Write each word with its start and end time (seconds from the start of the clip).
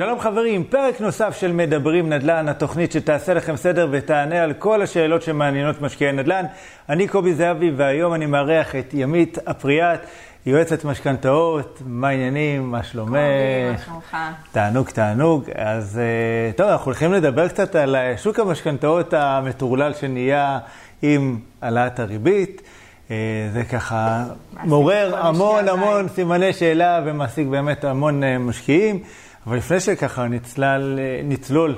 שלום 0.00 0.20
חברים, 0.20 0.64
פרק 0.64 1.00
נוסף 1.00 1.36
של 1.40 1.52
מדברים 1.52 2.12
נדל"ן, 2.12 2.48
התוכנית 2.48 2.92
שתעשה 2.92 3.34
לכם 3.34 3.56
סדר 3.56 3.88
ותענה 3.90 4.42
על 4.42 4.52
כל 4.52 4.82
השאלות 4.82 5.22
שמעניינות 5.22 5.80
משקיעי 5.80 6.12
נדל"ן. 6.12 6.44
אני 6.88 7.08
קובי 7.08 7.34
זהבי 7.34 7.70
והיום 7.76 8.14
אני 8.14 8.26
מארח 8.26 8.76
את 8.76 8.94
ימית 8.94 9.38
אפריאט, 9.38 10.00
יועצת 10.46 10.84
משכנתאות, 10.84 11.82
מה 11.86 12.08
העניינים, 12.08 12.70
מה 12.70 12.82
שלומך? 12.82 13.10
קובי, 13.10 13.72
מה 13.72 13.78
שלומך? 13.86 14.16
תענוג, 14.52 14.90
תענוג. 14.90 15.44
אז 15.54 15.98
אה, 15.98 16.52
טוב, 16.52 16.66
אנחנו 16.66 16.84
הולכים 16.84 17.12
לדבר 17.12 17.48
קצת 17.48 17.74
על 17.74 17.96
אה, 17.96 18.14
שוק 18.16 18.38
המשכנתאות 18.38 19.14
המטורלל 19.14 19.94
שנהיה 19.94 20.58
עם 21.02 21.38
העלאת 21.62 22.00
הריבית. 22.00 22.62
אה, 23.10 23.16
זה 23.52 23.64
ככה 23.64 24.24
מעורר 24.64 25.16
המון 25.16 25.68
המון. 25.68 26.08
סימני 26.08 26.52
שאלה 26.52 27.00
ומעסיק 27.04 27.46
באמת 27.46 27.84
המון 27.84 28.22
משקיעים. 28.38 29.02
אבל 29.46 29.56
לפני 29.56 29.80
שככה 29.80 30.28
נצלל, 30.28 30.98
נצלול 31.24 31.74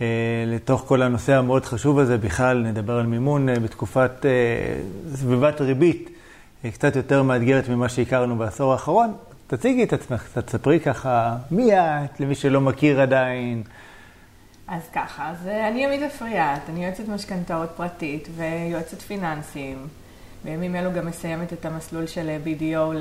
אה, 0.00 0.06
לתוך 0.46 0.84
כל 0.86 1.02
הנושא 1.02 1.34
המאוד 1.34 1.64
חשוב 1.64 1.98
הזה, 1.98 2.18
בכלל 2.18 2.58
נדבר 2.58 2.98
על 2.98 3.06
מימון 3.06 3.48
אה, 3.48 3.54
בתקופת 3.60 4.26
אה, 4.26 4.30
סביבת 5.14 5.60
ריבית 5.60 6.10
קצת 6.72 6.96
יותר 6.96 7.22
מאתגרת 7.22 7.68
ממה 7.68 7.88
שהכרנו 7.88 8.36
בעשור 8.36 8.72
האחרון. 8.72 9.14
תציגי 9.46 9.82
את 9.82 9.92
עצמך, 9.92 10.24
קצת 10.24 10.50
ספרי 10.50 10.80
ככה 10.80 11.36
מי 11.50 11.72
את, 11.74 12.20
למי 12.20 12.34
שלא 12.34 12.60
מכיר 12.60 13.00
עדיין. 13.00 13.62
אז 14.68 14.82
ככה, 14.92 15.30
אז 15.30 15.46
אני 15.46 15.86
עמית 15.86 16.02
אפריאט, 16.02 16.60
אני 16.68 16.84
יועצת 16.84 17.08
משכנתאות 17.08 17.70
פרטית 17.76 18.28
ויועצת 18.36 19.02
פיננסים. 19.02 19.86
בימים 20.44 20.76
אלו 20.76 20.92
גם 20.92 21.06
מסיימת 21.06 21.52
את 21.52 21.64
המסלול 21.64 22.06
של 22.06 22.36
BDO 22.44 22.96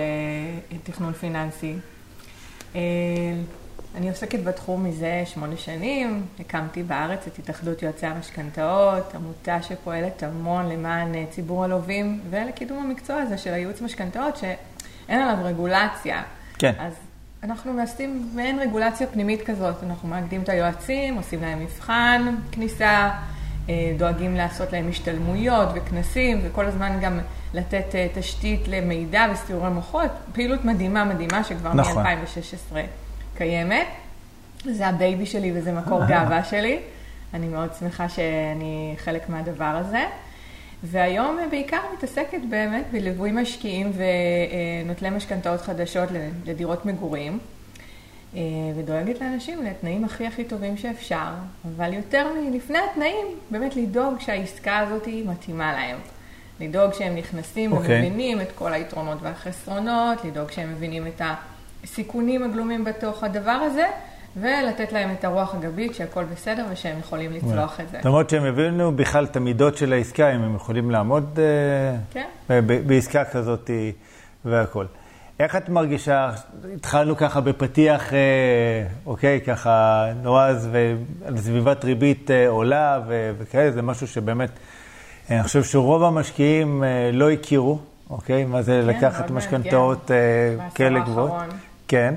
לתכנון 0.71 1.13
פיננסי. 1.13 1.73
אני 3.97 4.09
עוסקת 4.09 4.39
בתחום 4.43 4.83
מזה 4.83 5.23
שמונה 5.25 5.57
שנים, 5.57 6.25
הקמתי 6.39 6.83
בארץ 6.83 7.27
את 7.27 7.39
התאחדות 7.39 7.83
יועצי 7.83 8.05
המשכנתאות, 8.05 9.15
עמותה 9.15 9.61
שפועלת 9.61 10.23
המון 10.23 10.69
למען 10.69 11.15
אה, 11.15 11.25
ציבור 11.29 11.63
הלווים 11.63 12.19
ולקידום 12.29 12.77
המקצוע 12.77 13.15
הזה 13.15 13.37
של 13.37 13.53
הייעוץ 13.53 13.81
משכנתאות, 13.81 14.37
שאין 14.37 15.19
עליו 15.21 15.37
רגולציה. 15.43 16.23
כן. 16.57 16.71
אז 16.79 16.93
אנחנו 17.43 17.73
מעשים 17.73 18.29
מעין 18.33 18.59
רגולציה 18.59 19.07
פנימית 19.07 19.41
כזאת, 19.41 19.83
אנחנו 19.83 20.09
מאגדים 20.09 20.41
את 20.41 20.49
היועצים, 20.49 21.15
עושים 21.15 21.41
להם 21.41 21.59
מבחן 21.59 22.35
כניסה, 22.51 23.11
אה, 23.69 23.93
דואגים 23.97 24.35
לעשות 24.35 24.73
להם 24.73 24.89
השתלמויות 24.89 25.69
וכנסים, 25.75 26.39
וכל 26.43 26.65
הזמן 26.65 26.99
גם 27.01 27.19
לתת 27.53 27.95
אה, 27.95 28.07
תשתית 28.15 28.67
למידע 28.67 29.27
וסיעורי 29.33 29.69
מוחות. 29.69 30.11
פעילות 30.33 30.65
מדהימה 30.65 31.03
מדהימה 31.03 31.43
שכבר 31.43 31.73
נכון. 31.73 32.03
מ-2016 32.03 33.06
קיימת. 33.37 33.87
זה 34.65 34.87
הבייבי 34.87 35.25
שלי 35.25 35.51
וזה 35.55 35.71
מקור 35.71 36.05
גאווה 36.05 36.43
שלי. 36.43 36.79
אני 37.33 37.47
מאוד 37.47 37.69
שמחה 37.79 38.09
שאני 38.09 38.95
חלק 38.97 39.29
מהדבר 39.29 39.65
הזה. 39.65 40.05
והיום 40.83 41.39
אה, 41.39 41.47
בעיקר 41.47 41.79
מתעסקת 41.97 42.39
באמת 42.49 42.85
בליווי 42.91 43.31
משקיעים 43.31 43.91
ונוטלי 44.85 45.09
משכנתאות 45.09 45.61
חדשות 45.61 46.09
לדירות 46.45 46.85
מגורים, 46.85 47.39
אה, 48.35 48.41
ודואגת 48.75 49.21
לאנשים 49.21 49.63
לתנאים 49.63 50.03
הכי 50.03 50.27
הכי 50.27 50.43
טובים 50.43 50.77
שאפשר, 50.77 51.29
אבל 51.75 51.93
יותר 51.93 52.27
מלפני 52.33 52.77
התנאים, 52.91 53.25
באמת 53.51 53.75
לדאוג 53.75 54.19
שהעסקה 54.19 54.77
הזאת 54.77 55.07
מתאימה 55.25 55.73
להם. 55.73 55.97
לדאוג 56.59 56.93
שהם 56.93 57.15
נכנסים 57.15 57.71
אוקיי. 57.71 57.95
ומבינים 57.95 58.41
את 58.41 58.51
כל 58.55 58.73
היתרונות 58.73 59.17
והחסרונות, 59.21 60.25
לדאוג 60.25 60.51
שהם 60.51 60.71
מבינים 60.71 61.07
את 61.07 61.21
הסיכונים 61.83 62.43
הגלומים 62.43 62.83
בתוך 62.83 63.23
הדבר 63.23 63.51
הזה, 63.51 63.85
ולתת 64.41 64.91
להם 64.91 65.09
את 65.19 65.23
הרוח 65.25 65.55
הגבית 65.55 65.95
שהכל 65.95 66.23
בסדר 66.23 66.65
ושהם 66.71 66.99
יכולים 66.99 67.31
לצלוח 67.33 67.79
את 67.79 67.89
זה. 67.89 67.97
זאת 67.97 68.05
אומרת 68.05 68.29
שהם 68.29 68.43
הבינו 68.43 68.91
בכלל 68.95 69.25
את 69.25 69.35
המידות 69.35 69.77
של 69.77 69.93
העסקה, 69.93 70.35
אם 70.35 70.41
הם 70.43 70.55
יכולים 70.55 70.91
לעמוד 70.91 71.39
אה, 71.39 71.97
כן. 72.11 72.25
ב- 72.49 72.59
ב- 72.73 72.87
בעסקה 72.87 73.25
כזאת 73.25 73.69
אה, 73.69 73.89
והכול. 74.45 74.87
איך 75.39 75.55
את 75.55 75.69
מרגישה, 75.69 76.31
התחלנו 76.75 77.17
ככה 77.17 77.41
בפתיח, 77.41 78.13
אה, 78.13 78.17
אוקיי, 79.05 79.41
ככה 79.41 80.05
נועז, 80.23 80.69
ועל 80.71 81.37
סביבת 81.37 81.85
ריבית 81.85 82.31
אה, 82.31 82.47
עולה 82.47 82.99
ו- 83.07 83.31
וכאלה, 83.37 83.71
זה 83.71 83.81
משהו 83.81 84.07
שבאמת, 84.07 84.49
אה, 85.31 85.35
אני 85.35 85.43
חושב 85.43 85.63
שרוב 85.63 86.03
המשקיעים 86.03 86.83
אה, 86.83 87.09
לא 87.13 87.31
הכירו, 87.31 87.79
אוקיי, 88.09 88.45
מה 88.45 88.61
זה 88.61 88.81
כן, 88.83 88.87
לקחת 88.87 89.31
משכנתאות 89.31 90.11
אה, 90.11 90.17
בעשור 90.57 90.75
כאלה 90.75 90.99
גבוהות. 90.99 91.31
האחרון. 91.31 91.49
כן. 91.87 92.13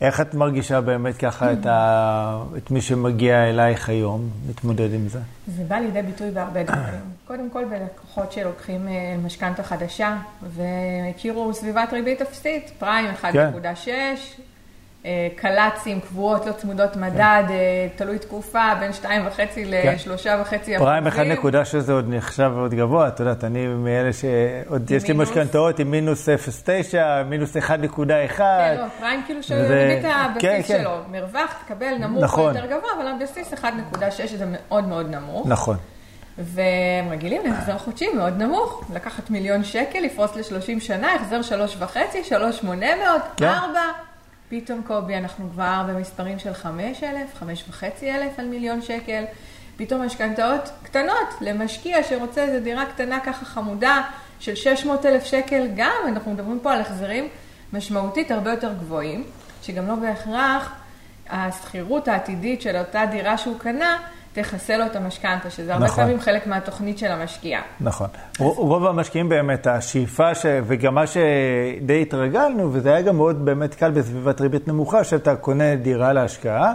איך 0.00 0.20
את 0.20 0.34
מרגישה 0.34 0.80
באמת 0.80 1.16
ככה 1.16 1.52
את, 1.52 1.66
ה... 1.66 2.42
את 2.56 2.70
מי 2.70 2.80
שמגיע 2.80 3.50
אלייך 3.50 3.88
היום, 3.88 4.30
להתמודד 4.46 4.94
עם 4.94 5.08
זה? 5.08 5.18
זה 5.46 5.64
בא 5.64 5.76
לידי 5.76 6.02
ביטוי 6.02 6.30
בהרבה 6.30 6.62
דברים. 6.62 7.00
קודם 7.26 7.50
כל 7.50 7.64
בלקוחות 7.64 8.32
שלוקחים 8.32 8.88
אה, 8.88 9.16
משכנתה 9.24 9.62
חדשה 9.62 10.16
והכירו 10.42 11.54
סביבת 11.54 11.92
ריבית 11.92 12.22
אפסית, 12.22 12.70
פריים 12.78 13.10
1.6, 13.22 13.26
אה, 13.88 14.14
אה, 15.04 15.28
קל"צים 15.36 16.00
קבועות, 16.00 16.46
לא 16.46 16.52
צמודות 16.52 16.96
מדד, 16.96 17.44
כן. 17.48 17.54
תלוי 17.96 18.18
תקופה, 18.18 18.72
בין 18.80 18.90
2.5 18.90 19.36
כן. 19.36 19.62
ל-3.5 19.66 20.28
אחוזים. 20.42 20.78
פריים 20.78 21.06
1.6 21.06 21.78
זה 21.78 21.92
עוד 21.92 22.04
נחשב 22.08 22.52
עוד 22.56 22.74
גבוה, 22.74 23.08
את 23.08 23.20
יודעת, 23.20 23.44
אני 23.44 23.66
מאלה 23.66 24.10
שעוד 24.12 24.90
יש 24.90 25.08
לי 25.08 25.14
משכנתאות 25.14 25.78
עם 25.78 25.90
מינוס 25.90 26.28
0.9, 26.28 26.96
מינוס 27.28 27.56
1.1. 27.56 27.60
כן, 28.36 28.76
לא, 28.78 28.84
פריים 28.98 29.22
כאילו 29.26 29.42
שריבית 29.42 30.04
הבסיס 30.04 30.42
כן, 30.42 30.62
שלו, 30.80 30.90
כן. 31.06 31.12
מרווח, 31.12 31.62
תקבל 31.64 31.94
נמוך 31.98 32.24
נכון. 32.24 32.56
יותר 32.56 32.66
גבוה, 32.66 32.90
אבל 32.98 33.06
הבסיס 33.06 33.54
1.6 33.54 34.36
זה 34.36 34.44
מאוד 34.48 34.88
מאוד 34.88 35.10
נמוך. 35.10 35.46
נכון. 35.46 35.76
והם 36.38 37.08
רגילים 37.10 37.42
להחזר 37.44 37.78
חודשי 37.78 38.08
מאוד 38.14 38.42
נמוך, 38.42 38.84
לקחת 38.94 39.30
מיליון 39.30 39.64
שקל, 39.64 39.98
לפרוס 39.98 40.36
ל-30 40.36 40.80
שנה, 40.80 41.14
החזר 41.14 41.40
3.5, 41.40 41.96
3.800, 42.28 42.34
4. 42.68 43.24
כן. 43.36 43.46
פתאום 44.60 44.82
קובי, 44.86 45.16
אנחנו 45.16 45.50
כבר 45.50 45.82
במספרים 45.88 46.38
של 46.38 46.54
חמש 46.54 47.02
אלף, 47.02 47.34
חמש 47.34 47.64
וחצי 47.68 48.12
אלף 48.12 48.38
על 48.38 48.46
מיליון 48.46 48.82
שקל. 48.82 49.24
פתאום 49.76 50.02
משכנתאות 50.02 50.70
קטנות 50.82 51.34
למשקיע 51.40 52.02
שרוצה 52.02 52.42
איזו 52.42 52.64
דירה 52.64 52.86
קטנה 52.86 53.20
ככה 53.20 53.44
חמודה 53.44 54.02
של 54.40 54.54
600 54.54 55.06
אלף 55.06 55.24
שקל, 55.24 55.66
גם 55.76 56.02
אנחנו 56.08 56.32
מדברים 56.32 56.58
פה 56.62 56.72
על 56.72 56.80
החזרים 56.80 57.28
משמעותית 57.72 58.30
הרבה 58.30 58.50
יותר 58.50 58.72
גבוהים, 58.72 59.24
שגם 59.62 59.86
לא 59.86 59.94
בהכרח 59.94 60.72
השכירות 61.30 62.08
העתידית 62.08 62.62
של 62.62 62.76
אותה 62.76 63.06
דירה 63.10 63.38
שהוא 63.38 63.58
קנה 63.58 63.98
תכסה 64.34 64.76
לו 64.76 64.86
את 64.86 64.96
המשכנתה, 64.96 65.50
שזה 65.50 65.72
הרבה 65.74 65.84
נכון. 65.86 66.04
פעמים 66.04 66.20
חלק 66.20 66.46
מהתוכנית 66.46 66.98
של 66.98 67.06
המשקיע. 67.06 67.60
נכון. 67.80 68.08
ר- 68.40 68.44
רוב 68.44 68.86
המשקיעים 68.86 69.28
באמת, 69.28 69.66
השאיפה, 69.66 70.34
ש... 70.34 70.46
וגם 70.66 70.94
מה 70.94 71.04
שדי 71.06 72.02
התרגלנו, 72.02 72.72
וזה 72.72 72.88
היה 72.94 73.02
גם 73.02 73.16
מאוד 73.16 73.44
באמת 73.44 73.74
קל 73.74 73.90
בסביבת 73.90 74.40
ריבית 74.40 74.68
נמוכה, 74.68 75.04
שאתה 75.04 75.36
קונה 75.36 75.76
דירה 75.76 76.12
להשקעה, 76.12 76.72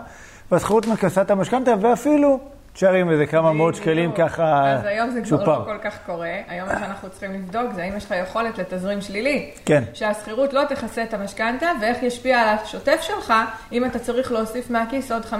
והשכירות 0.52 0.88
מכסה 0.88 1.22
את 1.22 1.32
המשכנתה, 1.32 1.72
ואפילו 1.82 2.40
עם 2.84 3.10
איזה 3.10 3.26
כמה 3.26 3.54
מאות 3.54 3.76
שקלים. 3.76 4.12
ככה 4.12 4.72
אז 4.74 4.86
היום 4.86 5.10
זה 5.10 5.22
כבר. 5.22 5.60
לא 5.60 5.64
כל 5.66 5.78
כך 5.84 5.98
קורה. 6.06 6.32
היום 6.48 6.68
מה 6.70 6.80
שאנחנו 6.80 7.10
צריכים 7.10 7.34
לבדוק 7.34 7.74
זה 7.76 7.84
האם 7.84 7.98
יש 7.98 8.06
לך 8.06 8.14
יכולת 8.24 8.58
לתזרים 8.58 9.02
שלילי. 9.02 9.52
כן. 9.66 9.84
שהשכירות 9.94 10.54
לא 10.54 10.62
תכסה 10.70 11.04
את 11.04 11.14
המשכנתה, 11.14 11.72
ואיך 11.82 12.04
ישפיע 12.04 12.40
על 12.42 12.58
השוטף 12.64 13.02
שלך, 13.02 13.34
אם 13.72 13.86
אתה 13.86 14.00
צריך 14.00 14.32
להוסיף 14.32 14.70
מהכיס 14.70 15.12
עוד 15.12 15.26
500-600 15.26 15.36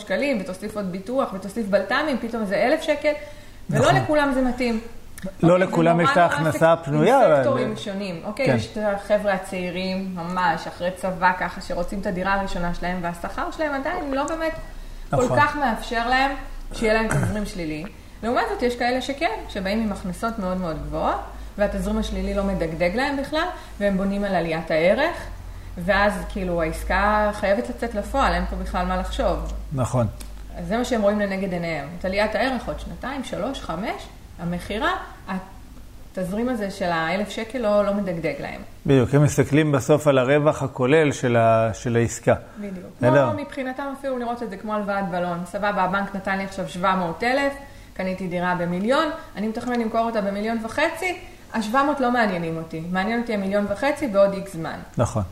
שקלים, 0.00 0.38
ותוסיף 0.40 0.76
עוד 0.76 0.92
ביטוח, 0.92 1.32
ותוסיף 1.34 1.66
בלת"מים, 1.66 2.16
פתאום 2.20 2.44
זה 2.44 2.56
1,000 2.66 2.82
שקל, 2.82 3.12
ולא 3.70 3.80
נכון. 3.80 3.96
לכולם 3.96 4.32
זה 4.34 4.42
מתאים. 4.42 4.80
לא 5.42 5.52
אוקיי, 5.52 5.66
זה 5.66 5.72
לכולם 5.72 6.00
יש 6.00 6.08
נורא 6.08 6.12
את 6.12 6.16
נורא 6.18 6.28
ההכנסה 6.32 6.72
הפנויה, 6.72 7.16
עם 7.18 7.24
אבל- 7.24 7.36
סקטורים 7.42 7.76
שונים. 7.76 8.20
אוקיי, 8.24 8.46
כן. 8.46 8.56
יש 8.56 8.72
את 8.72 8.78
החבר'ה 8.94 9.32
הצעירים, 9.32 10.14
ממש, 10.14 10.66
אחרי 10.66 10.90
צבא 10.96 11.32
ככה, 11.40 11.60
שרוצים 11.60 12.00
את 12.00 12.06
הדירה 12.06 12.34
הראשונה 12.34 12.74
שלהם, 12.74 12.98
והשכר 13.02 13.50
שלהם 13.50 13.74
עדיין 13.74 14.14
לא 14.14 14.24
באמת 14.24 14.52
כל 15.10 15.24
נכון. 15.24 15.40
כך 15.40 15.56
מאפשר 15.56 16.08
להם 16.08 16.30
שיהיה 16.72 16.94
להם 16.94 17.08
תזרים 17.08 17.46
שלילי. 17.46 17.84
לעומת 18.22 18.44
זאת, 18.52 18.62
יש 18.62 18.76
כאלה 18.76 19.00
שכן, 19.00 19.40
שבאים 19.48 19.82
עם 19.82 19.92
הכנסות 19.92 20.38
מאוד 20.38 20.58
מאוד 20.58 20.82
גבוהות, 20.86 21.20
והתזרים 21.58 21.98
השלילי 21.98 22.34
לא 22.34 22.44
מדגדג 22.44 22.90
להם 22.94 23.16
בכלל, 23.16 23.46
והם 23.80 23.96
בונים 23.96 24.24
על 24.24 24.34
עליית 24.34 24.70
הערך, 24.70 25.16
ואז 25.78 26.12
כאילו 26.28 26.62
העסקה 26.62 27.30
חייבת 27.32 27.68
לצאת 27.68 27.94
לפועל, 27.94 28.32
אין 28.32 28.46
פה 28.50 28.56
בכלל 28.56 28.86
מה 28.86 28.96
לחשוב. 28.96 29.52
נכון. 29.72 30.06
אז 30.56 30.66
זה 30.68 30.76
מה 30.76 30.84
שהם 30.84 31.02
רואים 31.02 31.20
לנגד 31.20 31.52
עיניהם. 31.52 31.88
את 31.98 32.04
עליית 32.04 32.34
הערך 32.34 32.68
עוד 32.68 32.80
שנתיים, 32.80 33.24
שלוש, 33.24 33.60
חמש, 33.60 34.02
המכירה, 34.38 34.92
התזרים 36.12 36.48
הזה 36.48 36.70
של 36.70 36.84
האלף 36.84 37.28
שקל 37.28 37.58
לא, 37.58 37.84
לא 37.84 37.94
מדגדג 37.94 38.34
להם. 38.40 38.60
בדיוק, 38.86 39.14
הם 39.14 39.22
מסתכלים 39.22 39.72
בסוף 39.72 40.06
על 40.06 40.18
הרווח 40.18 40.62
הכולל 40.62 41.12
של, 41.12 41.36
ה... 41.36 41.70
של 41.74 41.96
העסקה. 41.96 42.34
בדיוק. 42.58 42.86
כמו 42.98 43.42
מבחינתם 43.42 43.92
אפילו 43.98 44.18
לראות 44.18 44.42
את 44.42 44.50
זה 44.50 44.56
כמו 44.56 44.74
הלוואת 44.74 45.08
בלון. 45.10 45.38
סבבה, 45.46 45.82
הבנק 45.82 46.14
נתן 46.16 46.38
לי 46.38 46.44
עכשיו 46.44 46.68
700 46.68 47.22
אלף, 47.22 47.52
קניתי 47.94 48.26
דירה 48.26 48.54
במיליון, 48.54 49.06
אני 49.36 49.48
מתכנן 49.48 49.80
למכור 49.80 50.00
אותה 50.00 50.20
במיליון 50.20 50.58
וחצי, 50.64 51.18
ה-700 51.52 51.76
לא 52.00 52.10
מעניינים 52.10 52.56
אותי. 52.56 52.82
מעניין 52.92 53.20
אותי 53.20 53.34
המיליון 53.34 53.66
וחצי 53.70 54.06
בעוד 54.06 54.32
איקס 54.32 54.52
זמן. 54.52 54.78
נכון. 54.96 55.22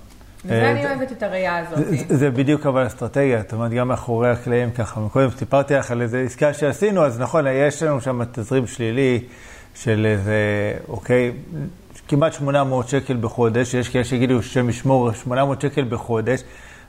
וזה 0.45 0.71
אני 0.71 0.87
אוהבת 0.87 1.13
את 1.13 1.23
הראייה 1.23 1.59
הזאת. 1.59 1.79
זה, 1.79 2.17
זה 2.17 2.31
בדיוק 2.31 2.67
אבל 2.67 2.87
אסטרטגיה, 2.87 3.43
זאת 3.43 3.53
אומרת, 3.53 3.71
גם 3.71 3.89
מאחורי 3.89 4.31
הקלעים 4.31 4.71
ככה. 4.71 5.01
קודם 5.13 5.31
סיפרתי 5.31 5.75
לך 5.75 5.91
על 5.91 6.03
איזה 6.03 6.21
עסקה 6.21 6.55
שעשינו, 6.55 7.05
אז 7.05 7.21
נכון, 7.21 7.47
יש 7.47 7.83
לנו 7.83 8.01
שם 8.01 8.25
תזרים 8.33 8.67
שלילי 8.67 9.21
של 9.83 10.07
איזה, 10.07 10.73
אוקיי, 10.89 11.33
כמעט 12.09 12.33
800 12.33 12.89
שקל 12.89 13.17
בחודש, 13.21 13.75
יש 13.75 13.89
כאלה 13.89 14.05
שיגידו 14.05 14.43
שם 14.43 14.69
ישמור 14.69 15.13
800 15.13 15.61
שקל 15.61 15.85
בחודש. 15.89 16.43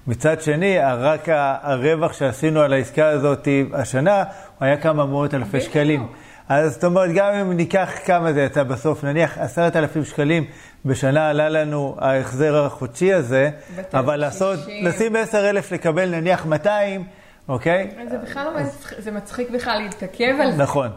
מצד 0.07 0.41
שני, 0.41 0.77
רק 0.79 1.27
הרווח 1.61 2.13
שעשינו 2.13 2.61
על 2.61 2.73
העסקה 2.73 3.07
הזאת 3.07 3.47
השנה, 3.73 4.17
הוא 4.59 4.65
היה 4.65 4.77
כמה 4.77 5.05
מאות 5.05 5.33
אלפי 5.33 5.61
שקלים. 5.61 6.07
אז 6.49 6.73
זאת 6.73 6.83
אומרת, 6.83 7.09
גם 7.15 7.33
אם 7.33 7.53
ניקח 7.53 7.89
כמה 8.05 8.33
זה 8.33 8.41
יצא 8.41 8.63
בסוף, 8.63 9.03
נניח 9.03 9.37
עשרת 9.37 9.75
אלפים 9.75 10.05
שקלים 10.05 10.45
בשנה 10.85 11.29
עלה 11.29 11.49
לנו 11.49 11.95
ההחזר 11.99 12.65
החודשי 12.65 13.13
הזה, 13.13 13.49
אבל 13.93 14.15
לעשות, 14.15 14.59
לשים 14.81 15.15
עשר 15.15 15.49
אלף 15.49 15.71
לקבל 15.71 16.09
נניח 16.09 16.45
200, 16.45 17.03
אוקיי? 17.49 17.91
זה 18.09 18.17
בכלל 18.17 18.43
לא 18.43 18.63
זה 18.97 19.11
מצחיק 19.11 19.49
בכלל 19.49 19.81
להתעכב 19.81 20.35
על 20.41 20.51
זה. 20.51 20.57
נכון. 20.57 20.89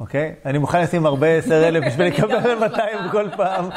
אוקיי? 0.00 0.34
אני 0.46 0.58
מוכן 0.58 0.82
לשים 0.82 1.06
הרבה 1.06 1.26
עשר 1.26 1.68
אלף 1.68 1.84
בשביל 1.86 2.06
לקבל 2.06 2.54
200 2.54 2.98
כל 3.10 3.28
פעם. 3.36 3.68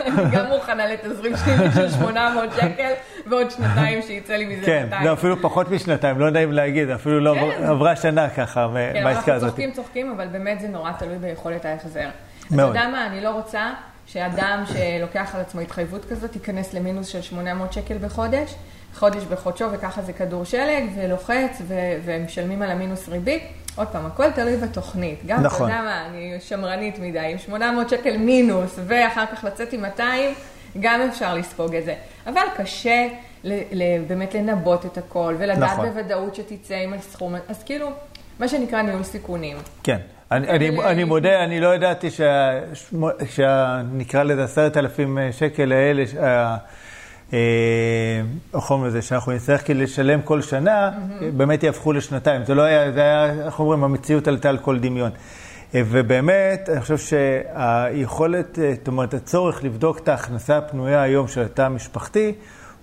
אני 0.00 0.30
גם 0.32 0.46
מוכנה 0.46 0.86
לתזרים 0.86 1.36
שלי 1.36 1.72
של 1.74 1.90
800 1.90 2.52
שקל, 2.52 2.90
ועוד 3.30 3.50
שנתיים 3.50 4.02
שיצא 4.02 4.34
לי 4.34 4.44
מזה 4.44 4.60
200. 4.60 4.90
כן, 4.90 5.02
זה 5.04 5.12
אפילו 5.12 5.42
פחות 5.42 5.70
משנתיים, 5.70 6.18
לא 6.18 6.30
נעים 6.30 6.52
להגיד, 6.52 6.90
אפילו 6.90 7.20
לא 7.20 7.34
כן. 7.34 7.64
עברה 7.64 7.96
שנה 7.96 8.28
ככה 8.30 8.68
כן, 8.74 9.04
מהעסקה 9.04 9.20
אנחנו 9.20 9.32
הזאת. 9.32 9.48
צוחקים 9.50 9.72
צוחקים, 9.72 10.12
אבל 10.16 10.26
באמת 10.26 10.60
זה 10.60 10.68
נורא 10.68 10.92
תלוי 10.98 11.18
ביכולת 11.18 11.64
ההחזר. 11.64 12.08
אתה 12.46 12.56
מאוד. 12.56 12.68
יודע 12.68 12.88
מה, 12.88 13.06
אני 13.06 13.20
לא 13.20 13.30
רוצה 13.30 13.70
שאדם 14.06 14.64
שלוקח 14.66 15.34
על 15.34 15.40
עצמו 15.40 15.60
התחייבות 15.60 16.04
כזאת 16.04 16.34
ייכנס 16.34 16.74
למינוס 16.74 17.06
של 17.06 17.22
800 17.22 17.72
שקל 17.72 17.98
בחודש, 17.98 18.54
חודש 18.94 19.24
בחודשו, 19.24 19.64
וככה 19.72 20.02
זה 20.02 20.12
כדור 20.12 20.44
שלג, 20.44 20.84
ולוחץ, 20.96 21.62
ו- 21.62 21.74
ומשלמים 22.04 22.62
על 22.62 22.70
המינוס 22.70 23.08
ריבית. 23.08 23.42
עוד 23.76 23.88
פעם, 23.88 24.06
הכל 24.06 24.30
תלוי 24.30 24.56
בתוכנית. 24.56 25.18
גם, 25.26 25.38
אתה 25.38 25.46
נכון. 25.46 25.68
יודע 25.70 25.82
מה, 25.82 26.06
אני 26.06 26.36
שמרנית 26.40 26.98
מדי, 26.98 27.18
עם 27.32 27.38
800 27.38 27.88
שקל 27.88 28.16
מינוס, 28.16 28.78
ואחר 28.86 29.24
כך 29.26 29.44
לצאת 29.44 29.72
עם 29.72 29.82
200, 29.82 30.34
גם 30.80 31.00
אפשר 31.10 31.34
לספוג 31.34 31.74
את 31.74 31.84
זה. 31.84 31.94
אבל 32.26 32.40
קשה 32.56 33.08
ל- 33.44 33.60
ל- 33.72 34.02
באמת 34.06 34.34
לנבות 34.34 34.86
את 34.86 34.98
הכל, 34.98 35.34
ולדעת 35.38 35.70
נכון. 35.72 35.88
בוודאות 35.88 36.34
שתצא 36.34 36.74
עם 36.74 36.94
הסכום. 36.94 37.34
אז 37.48 37.62
כאילו, 37.62 37.90
מה 38.40 38.48
שנקרא 38.48 38.82
ניהול 38.82 39.02
סיכונים. 39.02 39.56
כן. 39.82 39.98
אני, 40.32 40.48
אני, 40.48 40.70
ול- 40.70 40.84
אני 40.86 41.04
מודה, 41.04 41.44
אני 41.44 41.60
לא 41.60 41.74
ידעתי 41.74 42.08
שנקרא 43.30 44.22
לזה 44.22 44.44
עשרת 44.44 44.76
אלפים 44.76 45.18
שקל 45.32 45.72
האלה, 45.72 46.04
אה, 47.32 47.38
אומרים 48.54 48.84
לזה, 48.84 49.02
שאנחנו 49.02 49.32
נצטרך 49.32 49.64
כאילו 49.64 49.82
לשלם 49.82 50.22
כל 50.22 50.42
שנה, 50.42 50.90
באמת 51.36 51.62
יהפכו 51.62 51.92
לשנתיים. 51.92 52.44
זה 52.44 52.54
לא 52.54 52.62
היה, 52.62 52.92
זה 52.92 53.00
היה, 53.00 53.44
איך 53.46 53.60
אומרים, 53.60 53.84
המציאות 53.84 54.28
עלתה 54.28 54.48
על 54.48 54.58
כל 54.58 54.78
דמיון. 54.78 55.10
אה, 55.74 55.82
ובאמת, 55.86 56.68
אני 56.68 56.80
חושב 56.80 56.98
שהיכולת, 56.98 58.58
אה, 58.58 58.74
זאת 58.74 58.88
אומרת, 58.88 59.14
הצורך 59.14 59.64
לבדוק 59.64 59.98
את 59.98 60.08
ההכנסה 60.08 60.58
הפנויה 60.58 61.02
היום 61.02 61.28
של 61.28 61.42
התא 61.42 61.62
המשפחתי, 61.62 62.32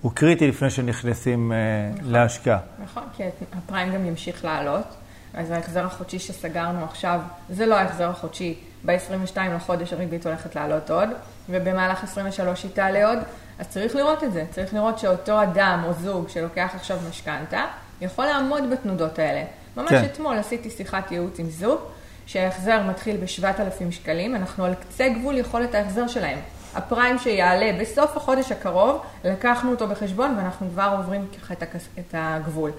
הוא 0.02 0.12
קריטי 0.12 0.48
לפני 0.48 0.70
שנכנסים 0.70 1.52
אה, 1.52 1.58
להשקעה. 2.04 2.60
נכון, 2.84 3.04
כי 3.18 3.24
הפריים 3.54 3.94
גם 3.94 4.06
ימשיך 4.06 4.46
לעלות. 4.46 4.86
אז 5.34 5.52
ההחזר 5.52 5.86
החודשי 5.86 6.20
שסגרנו 6.20 6.84
עכשיו, 6.84 7.20
זה 7.50 7.66
לא 7.66 7.76
ההחזר 7.76 8.10
החודשי. 8.10 8.56
ב-22 8.86 9.38
לחודש 9.56 9.94
הריבית 9.94 10.28
הולכת 10.28 10.56
לעלות 10.56 10.92
עוד, 10.92 11.10
ובמהלך 11.50 12.04
23 12.04 12.64
היא 12.64 12.72
תעלה 12.72 13.10
עוד. 13.10 13.20
אז 13.62 13.68
צריך 13.68 13.96
לראות 13.96 14.24
את 14.24 14.34
זה. 14.34 14.46
צריך 14.52 14.74
לראות 14.74 15.00
שאותו 15.00 15.44
אדם 15.44 15.84
או 15.88 15.94
זוג 15.94 16.30
שלוקח 16.30 16.72
עכשיו 16.75 16.98
משכנתה, 17.10 17.66
יכול 18.02 18.25
לעמוד 18.25 18.69
בתנודות 18.69 19.19
האלה. 19.19 19.44
ממש 19.78 19.90
כן. 19.90 20.06
אתמול 20.06 20.38
עשיתי 20.38 20.69
שיחת 20.69 21.12
ייעוץ 21.12 21.40
עם 21.40 21.50
זוג, 21.50 21.80
שההחזר 22.25 22.84
מתחיל 22.90 23.18
ב-7,000 23.18 23.92
שקלים, 23.92 24.36
אנחנו 24.36 24.66
על 24.66 24.74
קצה 24.75 25.10
גבול 25.10 25.38
יכולת 25.38 25.75
ההחזר 25.75 26.08
שלהם. 26.08 26.40
הפריים 26.75 27.19
שיעלה 27.19 27.78
בסוף 27.81 28.18
החודש 28.18 28.52
הקרוב, 28.52 29.02
לקחנו 29.25 29.72
אותו 29.72 29.88
בחשבון 29.88 30.34
ואנחנו 30.38 30.69
כבר 30.69 30.96
עוברים 30.98 31.28
ככה 31.42 31.54
את 32.00 32.14
הגבול. 32.14 32.72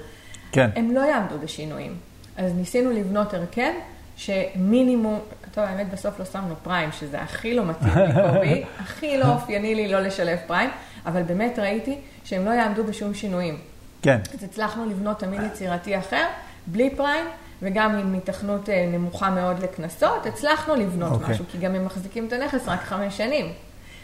כן. 0.52 0.70
הם 0.76 0.90
לא 0.90 1.00
יעמדו 1.00 1.38
בשינויים. 1.38 1.96
אז 2.36 2.52
ניסינו 2.54 2.90
לבנות 2.90 3.34
הרכב 3.34 3.72
שמינימום, 4.16 5.20
טוב, 5.54 5.64
האמת 5.64 5.90
בסוף 5.90 6.18
לא 6.18 6.24
שמנו 6.24 6.54
פריים, 6.62 6.92
שזה 6.92 7.20
הכי 7.20 7.54
לא 7.54 7.64
מתאים 7.64 7.92
לי, 7.94 8.12
קובי, 8.32 8.64
הכי 8.78 9.18
לא 9.18 9.24
אופייני 9.24 9.74
לי 9.74 9.88
לא 9.88 10.00
לשלב 10.00 10.38
פריים, 10.46 10.70
אבל 11.06 11.22
באמת 11.22 11.58
ראיתי 11.58 11.98
שהם 12.24 12.44
לא 12.44 12.50
יעמדו 12.50 12.84
בשום 12.84 13.14
שינויים. 13.14 13.58
כן. 14.02 14.18
אז 14.34 14.44
הצלחנו 14.44 14.86
לבנות 14.86 15.18
תמיד 15.18 15.40
יצירתי 15.42 15.98
אחר, 15.98 16.26
בלי 16.66 16.90
פריים, 16.96 17.26
וגם 17.62 17.98
עם 17.98 18.14
התכנות 18.14 18.68
אה, 18.68 18.86
נמוכה 18.92 19.30
מאוד 19.30 19.58
לקנסות, 19.58 20.26
הצלחנו 20.26 20.74
לבנות 20.74 21.12
אוקיי. 21.12 21.34
משהו, 21.34 21.44
כי 21.52 21.58
גם 21.58 21.74
הם 21.74 21.84
מחזיקים 21.84 22.26
את 22.26 22.32
הנכס 22.32 22.68
רק 22.68 22.80
חמש 22.80 23.16
שנים. 23.16 23.52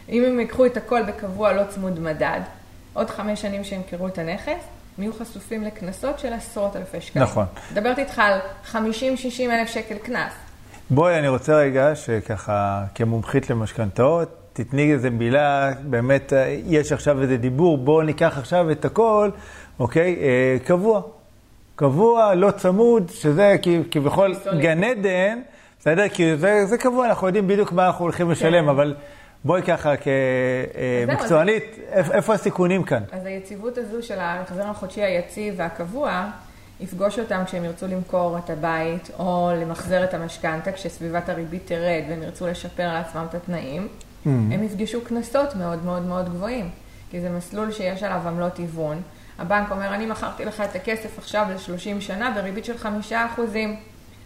אם 0.09 0.25
הם 0.25 0.41
ייקחו 0.41 0.67
את 0.67 0.77
הכל 0.77 1.03
בקבוע 1.03 1.53
לא 1.53 1.63
צמוד 1.69 2.01
מדד, 2.01 2.41
עוד 2.93 3.11
חמש 3.11 3.43
שנים 3.43 3.65
שימכרו 3.65 4.07
את 4.07 4.19
הנכס, 4.19 4.65
הם 4.99 5.03
יהיו 5.03 5.13
חשופים 5.13 5.63
לקנסות 5.63 6.19
של 6.19 6.33
עשרות 6.33 6.77
אלפי 6.77 7.01
שקלים. 7.01 7.25
נכון. 7.25 7.45
מדברת 7.73 7.99
איתך 7.99 8.19
על 8.19 8.39
50-60 8.73 8.75
אלף 9.51 9.69
שקל 9.69 9.95
קנס. 9.95 10.33
בואי, 10.91 11.19
אני 11.19 11.29
רוצה 11.29 11.57
רגע 11.57 11.95
שככה, 11.95 12.85
כמומחית 12.95 13.51
למשכנתאות, 13.51 14.29
תתני 14.53 14.93
איזה 14.93 15.11
מילה, 15.11 15.73
באמת, 15.83 16.33
אה, 16.33 16.57
יש 16.67 16.93
עכשיו 16.93 17.23
איזה 17.23 17.37
דיבור, 17.37 17.79
בואו 17.79 18.03
ניקח 18.03 18.39
עכשיו 18.39 18.71
את 18.71 18.85
הכל, 18.85 19.31
אוקיי, 19.79 20.17
אה, 20.21 20.57
קבוע. 20.65 21.03
קבוע, 21.77 22.35
לא 22.35 22.51
צמוד, 22.51 23.11
שזה 23.15 23.57
כביכול. 23.91 24.35
גן 24.61 24.85
עדן, 24.85 25.39
בסדר? 25.81 26.09
כי 26.09 26.37
זה, 26.37 26.67
זה 26.67 26.79
קבוע, 26.79 27.07
אנחנו 27.07 27.27
יודעים 27.27 27.47
בדיוק 27.47 27.73
מה 27.73 27.87
אנחנו 27.87 28.05
הולכים 28.05 28.31
לשלם, 28.31 28.65
כן. 28.65 28.69
אבל 28.69 28.95
בואי 29.45 29.63
ככה, 29.63 29.93
כמקצוענית, 31.07 31.65
איפ- 31.93 32.11
איפה 32.13 32.35
הסיכונים 32.35 32.83
כאן? 32.85 33.03
אז 33.13 33.27
היציבות 33.27 33.79
הזו 33.79 34.03
של 34.03 34.19
ההחזר 34.19 34.67
החודשי 34.67 35.03
היציב 35.03 35.55
והקבוע, 35.57 36.25
יפגוש 36.81 37.19
אותם 37.19 37.43
כשהם 37.47 37.65
ירצו 37.65 37.87
למכור 37.87 38.39
את 38.39 38.51
הבית 38.51 39.11
או 39.19 39.51
למחזר 39.57 40.05
את 40.05 40.15
המשכנתה, 40.15 40.73
כשסביבת 40.73 41.29
הריבית 41.29 41.67
תרד 41.67 42.03
והם 42.09 42.23
ירצו 42.23 42.47
לשפר 42.47 42.93
לעצמם 42.93 43.27
את 43.31 43.35
התנאים, 43.35 43.89
הם 44.27 44.63
יפגשו 44.63 45.01
קנסות 45.05 45.57
מאוד 45.57 45.85
מאוד 45.85 46.03
מאוד 46.07 46.29
גבוהים, 46.29 46.71
כי 47.11 47.21
זה 47.21 47.31
מסלול 47.31 47.73
שיש 47.73 48.03
עליו 48.03 48.21
עמלות 48.29 48.57
היוון. 48.57 49.03
הבנק 49.39 49.71
אומר, 49.71 49.95
אני 49.95 50.07
מכרתי 50.07 50.45
לך 50.45 50.61
את 50.61 50.77
הכסף 50.77 51.19
עכשיו 51.19 51.47
ל-30 51.51 52.01
שנה 52.01 52.31
בריבית 52.35 52.65
של 52.65 52.79
5 52.79 53.13
אחוזים. 53.13 53.77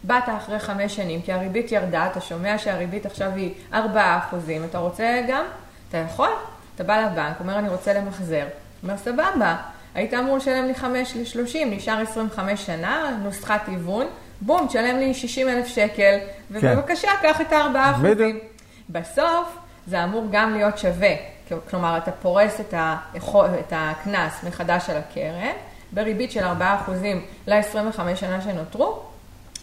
באת 0.04 0.22
אחרי 0.36 0.58
חמש 0.58 0.96
שנים, 0.96 1.22
כי 1.22 1.32
הריבית 1.32 1.72
ירדה, 1.72 2.06
אתה 2.06 2.20
שומע 2.20 2.58
שהריבית 2.58 3.06
עכשיו 3.06 3.30
היא 3.36 3.54
4 3.74 4.18
אחוזים, 4.18 4.64
אתה 4.64 4.78
רוצה 4.78 5.22
גם? 5.28 5.44
אתה 5.88 5.98
יכול. 5.98 6.28
אתה 6.74 6.84
בא 6.84 7.00
לבנק, 7.00 7.40
אומר, 7.40 7.58
אני 7.58 7.68
רוצה 7.68 7.92
למחזר. 7.92 8.44
אומר, 8.82 8.96
סבבה, 8.96 9.56
היית 9.94 10.14
אמור 10.14 10.36
לשלם 10.36 10.64
לי 10.66 10.74
5 10.74 11.16
ל-30, 11.16 11.66
נשאר 11.66 12.00
25 12.00 12.66
שנה, 12.66 13.18
נוסחת 13.22 13.68
היוון, 13.68 14.06
בום, 14.40 14.66
תשלם 14.66 14.98
לי 14.98 15.14
60 15.14 15.48
אלף 15.48 15.66
שקל, 15.66 16.18
ובבקשה, 16.50 17.10
קח 17.22 17.40
את 17.40 17.52
ה-4 17.52 17.78
אחוזים. 17.90 18.38
בסוף, 18.90 19.58
זה 19.86 20.04
אמור 20.04 20.26
גם 20.30 20.52
להיות 20.52 20.78
שווה. 20.78 21.14
כלומר, 21.70 21.96
אתה 21.96 22.12
פורס 22.12 22.60
את 22.60 23.72
הקנס 23.72 24.44
מחדש 24.44 24.90
על 24.90 24.96
הקרן, 24.96 25.52
בריבית 25.92 26.30
של 26.32 26.44
4% 26.44 26.44
ל-25 27.46 28.16
שנה 28.16 28.40
שנותרו, 28.40 29.02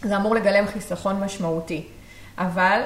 זה 0.02 0.16
אמור 0.16 0.34
לגלם 0.34 0.66
חיסכון 0.66 1.20
משמעותי. 1.20 1.86
אבל 2.38 2.80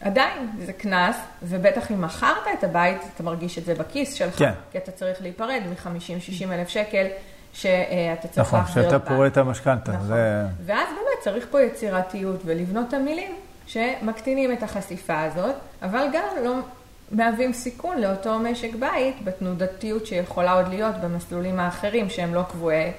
עדיין, 0.00 0.50
זה 0.66 0.72
קנס, 0.72 1.16
ובטח 1.42 1.90
אם 1.90 2.00
מכרת 2.00 2.46
את 2.58 2.64
הבית, 2.64 3.02
אתה 3.14 3.22
מרגיש 3.22 3.58
את 3.58 3.64
זה 3.64 3.74
בכיס 3.74 4.12
שלך. 4.14 4.38
כן. 4.38 4.52
כי 4.72 4.78
אתה 4.78 4.92
צריך 4.92 5.22
להיפרד 5.22 5.62
מ-50-60 5.70 6.52
אלף 6.52 6.68
שקל 6.68 7.06
שאתה 7.52 8.28
צריך 8.30 8.46
נכון, 8.46 8.58
להחזיר 8.58 8.82
שאתה 8.82 8.96
לבנק. 8.96 9.08
פורט 9.08 9.32
את 9.32 9.36
המשכנתה. 9.36 9.92
נכון. 9.92 10.06
זה... 10.06 10.42
ואז 10.66 10.88
באמת 10.88 11.24
צריך 11.24 11.46
פה 11.50 11.62
יצירתיות 11.62 12.40
ולבנות 12.44 12.90
תמהילים 12.90 13.32
שמקטינים 13.66 14.52
את 14.52 14.62
החשיפה 14.62 15.22
הזאת, 15.22 15.54
אבל 15.82 16.06
גם 16.12 16.44
לא 16.44 16.54
מהווים 17.10 17.52
סיכון 17.52 18.00
לאותו 18.00 18.38
משק 18.38 18.74
בית 18.74 19.24
בתנודתיות 19.24 20.06
שיכולה 20.06 20.52
עוד 20.52 20.68
להיות 20.68 20.94
במסלולים 20.96 21.60
האחרים 21.60 22.10
שהם 22.10 22.34
לא 22.34 22.42
קבועי 22.42 22.92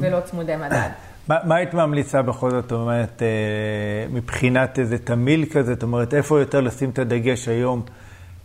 ולא 0.00 0.20
צמודי 0.20 0.56
מדד. 0.56 0.88
מה, 1.28 1.38
מה 1.44 1.54
היית 1.54 1.74
ממליצה 1.74 2.22
בכל 2.22 2.50
זאת, 2.50 2.62
זאת 2.62 2.72
אומרת, 2.72 3.22
אה, 3.22 4.06
מבחינת 4.10 4.78
איזה 4.78 4.98
תמיל 4.98 5.44
כזה, 5.52 5.74
זאת 5.74 5.82
אומרת, 5.82 6.14
איפה 6.14 6.40
יותר 6.40 6.60
לשים 6.60 6.90
את 6.90 6.98
הדגש 6.98 7.48
היום 7.48 7.82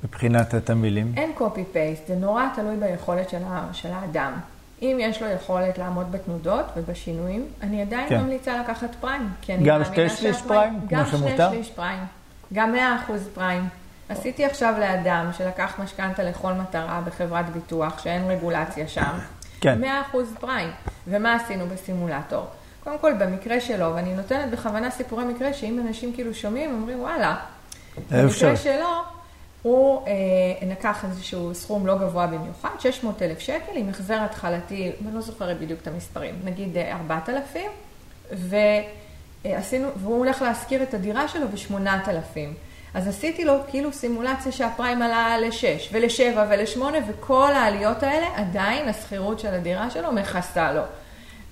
מבחינת 0.03 0.53
התמילים? 0.53 1.13
אין 1.17 1.31
copy 1.37 1.75
paste, 1.75 2.07
זה 2.07 2.15
נורא 2.15 2.43
תלוי 2.55 2.75
ביכולת 2.77 3.29
של, 3.29 3.41
ה, 3.47 3.67
של 3.73 3.89
האדם. 3.91 4.33
אם 4.81 4.97
יש 4.99 5.21
לו 5.21 5.27
יכולת 5.27 5.77
לעמוד 5.77 6.11
בתנודות 6.11 6.65
ובשינויים, 6.77 7.45
אני 7.61 7.81
עדיין 7.81 8.09
כן. 8.09 8.21
ממליצה 8.21 8.59
לקחת 8.59 8.95
פריים. 9.01 9.29
כי 9.41 9.53
אני 9.53 9.63
גם 9.63 9.83
שתי 9.83 10.09
שליש 10.09 10.41
פריים, 10.41 10.79
כמו 10.79 10.87
גם 10.89 11.05
שמותר? 11.05 11.49
שני 11.49 11.63
שליש 11.63 11.71
פריים, 11.71 11.99
גם 12.53 12.75
100% 13.07 13.11
פריים. 13.33 13.63
עשיתי 14.09 14.45
עכשיו 14.45 14.73
לאדם 14.79 15.29
שלקח 15.37 15.79
משכנתה 15.83 16.23
לכל 16.23 16.53
מטרה 16.53 17.01
בחברת 17.05 17.49
ביטוח, 17.49 18.03
שאין 18.03 18.31
רגולציה 18.31 18.87
שם, 18.87 19.17
כן. 19.61 19.81
100% 20.13 20.17
פריים. 20.39 20.69
ומה 21.07 21.35
עשינו 21.35 21.65
בסימולטור? 21.65 22.45
קודם 22.83 22.97
כל, 22.99 23.13
במקרה 23.13 23.61
שלו, 23.61 23.95
ואני 23.95 24.13
נותנת 24.13 24.51
בכוונה 24.51 24.91
סיפורי 24.91 25.25
מקרה, 25.25 25.53
שאם 25.53 25.79
אנשים 25.87 26.13
כאילו 26.13 26.33
שומעים, 26.33 26.71
אומרים, 26.71 26.99
וואלה. 26.99 27.35
במקרה 28.11 28.55
שלו, 28.55 28.87
הוא 29.61 30.07
אה, 30.07 30.13
לקח 30.71 31.05
איזשהו 31.05 31.55
סכום 31.55 31.87
לא 31.87 31.97
גבוה 31.97 32.27
במיוחד, 32.27 32.69
600 32.79 33.21
אלף 33.21 33.39
שקל, 33.39 33.71
עם 33.75 33.89
החזר 33.89 34.21
התחלתי, 34.21 34.91
אני 35.05 35.15
לא 35.15 35.21
זוכרת 35.21 35.59
בדיוק 35.59 35.81
את 35.81 35.87
המספרים, 35.87 36.35
נגיד 36.43 36.77
אה, 36.77 36.97
4,000, 36.97 37.71
ועשינו, 39.45 39.87
והוא 39.95 40.17
הולך 40.17 40.41
להשכיר 40.41 40.83
את 40.83 40.93
הדירה 40.93 41.27
שלו 41.27 41.47
ב-8,000. 41.47 42.37
אז 42.93 43.07
עשיתי 43.07 43.45
לו 43.45 43.53
כאילו 43.69 43.93
סימולציה 43.93 44.51
שהפריים 44.51 45.01
עלה 45.01 45.37
ל-6 45.37 45.93
ול-7 45.93 46.37
ול-8, 46.49 46.81
וכל 47.07 47.51
העליות 47.55 48.03
האלה, 48.03 48.27
עדיין 48.35 48.89
השכירות 48.89 49.39
של 49.39 49.53
הדירה 49.53 49.89
שלו 49.89 50.11
מכסה 50.11 50.73
לו. 50.73 50.81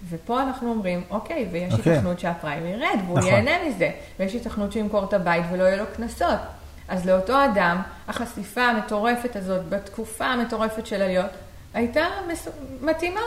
ופה 0.10 0.42
אנחנו 0.42 0.70
אומרים, 0.70 1.04
אוקיי, 1.10 1.48
ויש 1.52 1.74
אוקיי. 1.74 1.94
היתכנות 1.94 2.20
שהפריים 2.20 2.66
ירד, 2.66 3.00
והוא 3.06 3.18
נכון. 3.18 3.32
ייהנה 3.32 3.68
מזה, 3.68 3.92
ויש 4.20 4.34
היתכנות 4.34 4.72
שהוא 4.72 4.84
ימכור 4.84 5.04
את 5.04 5.14
הבית 5.14 5.46
ולא 5.52 5.64
יהיה 5.64 5.78
לו 5.78 5.84
קנסות. 5.96 6.40
אז 6.88 7.06
לאותו 7.06 7.46
אדם, 7.46 7.82
החשיפה 8.08 8.62
המטורפת 8.62 9.36
הזאת, 9.36 9.70
בתקופה 9.70 10.26
המטורפת 10.26 10.88
של 10.88 11.02
עליות, 11.02 11.32
הייתה 11.74 12.08
מס... 12.28 12.48
מתאימה. 12.82 13.22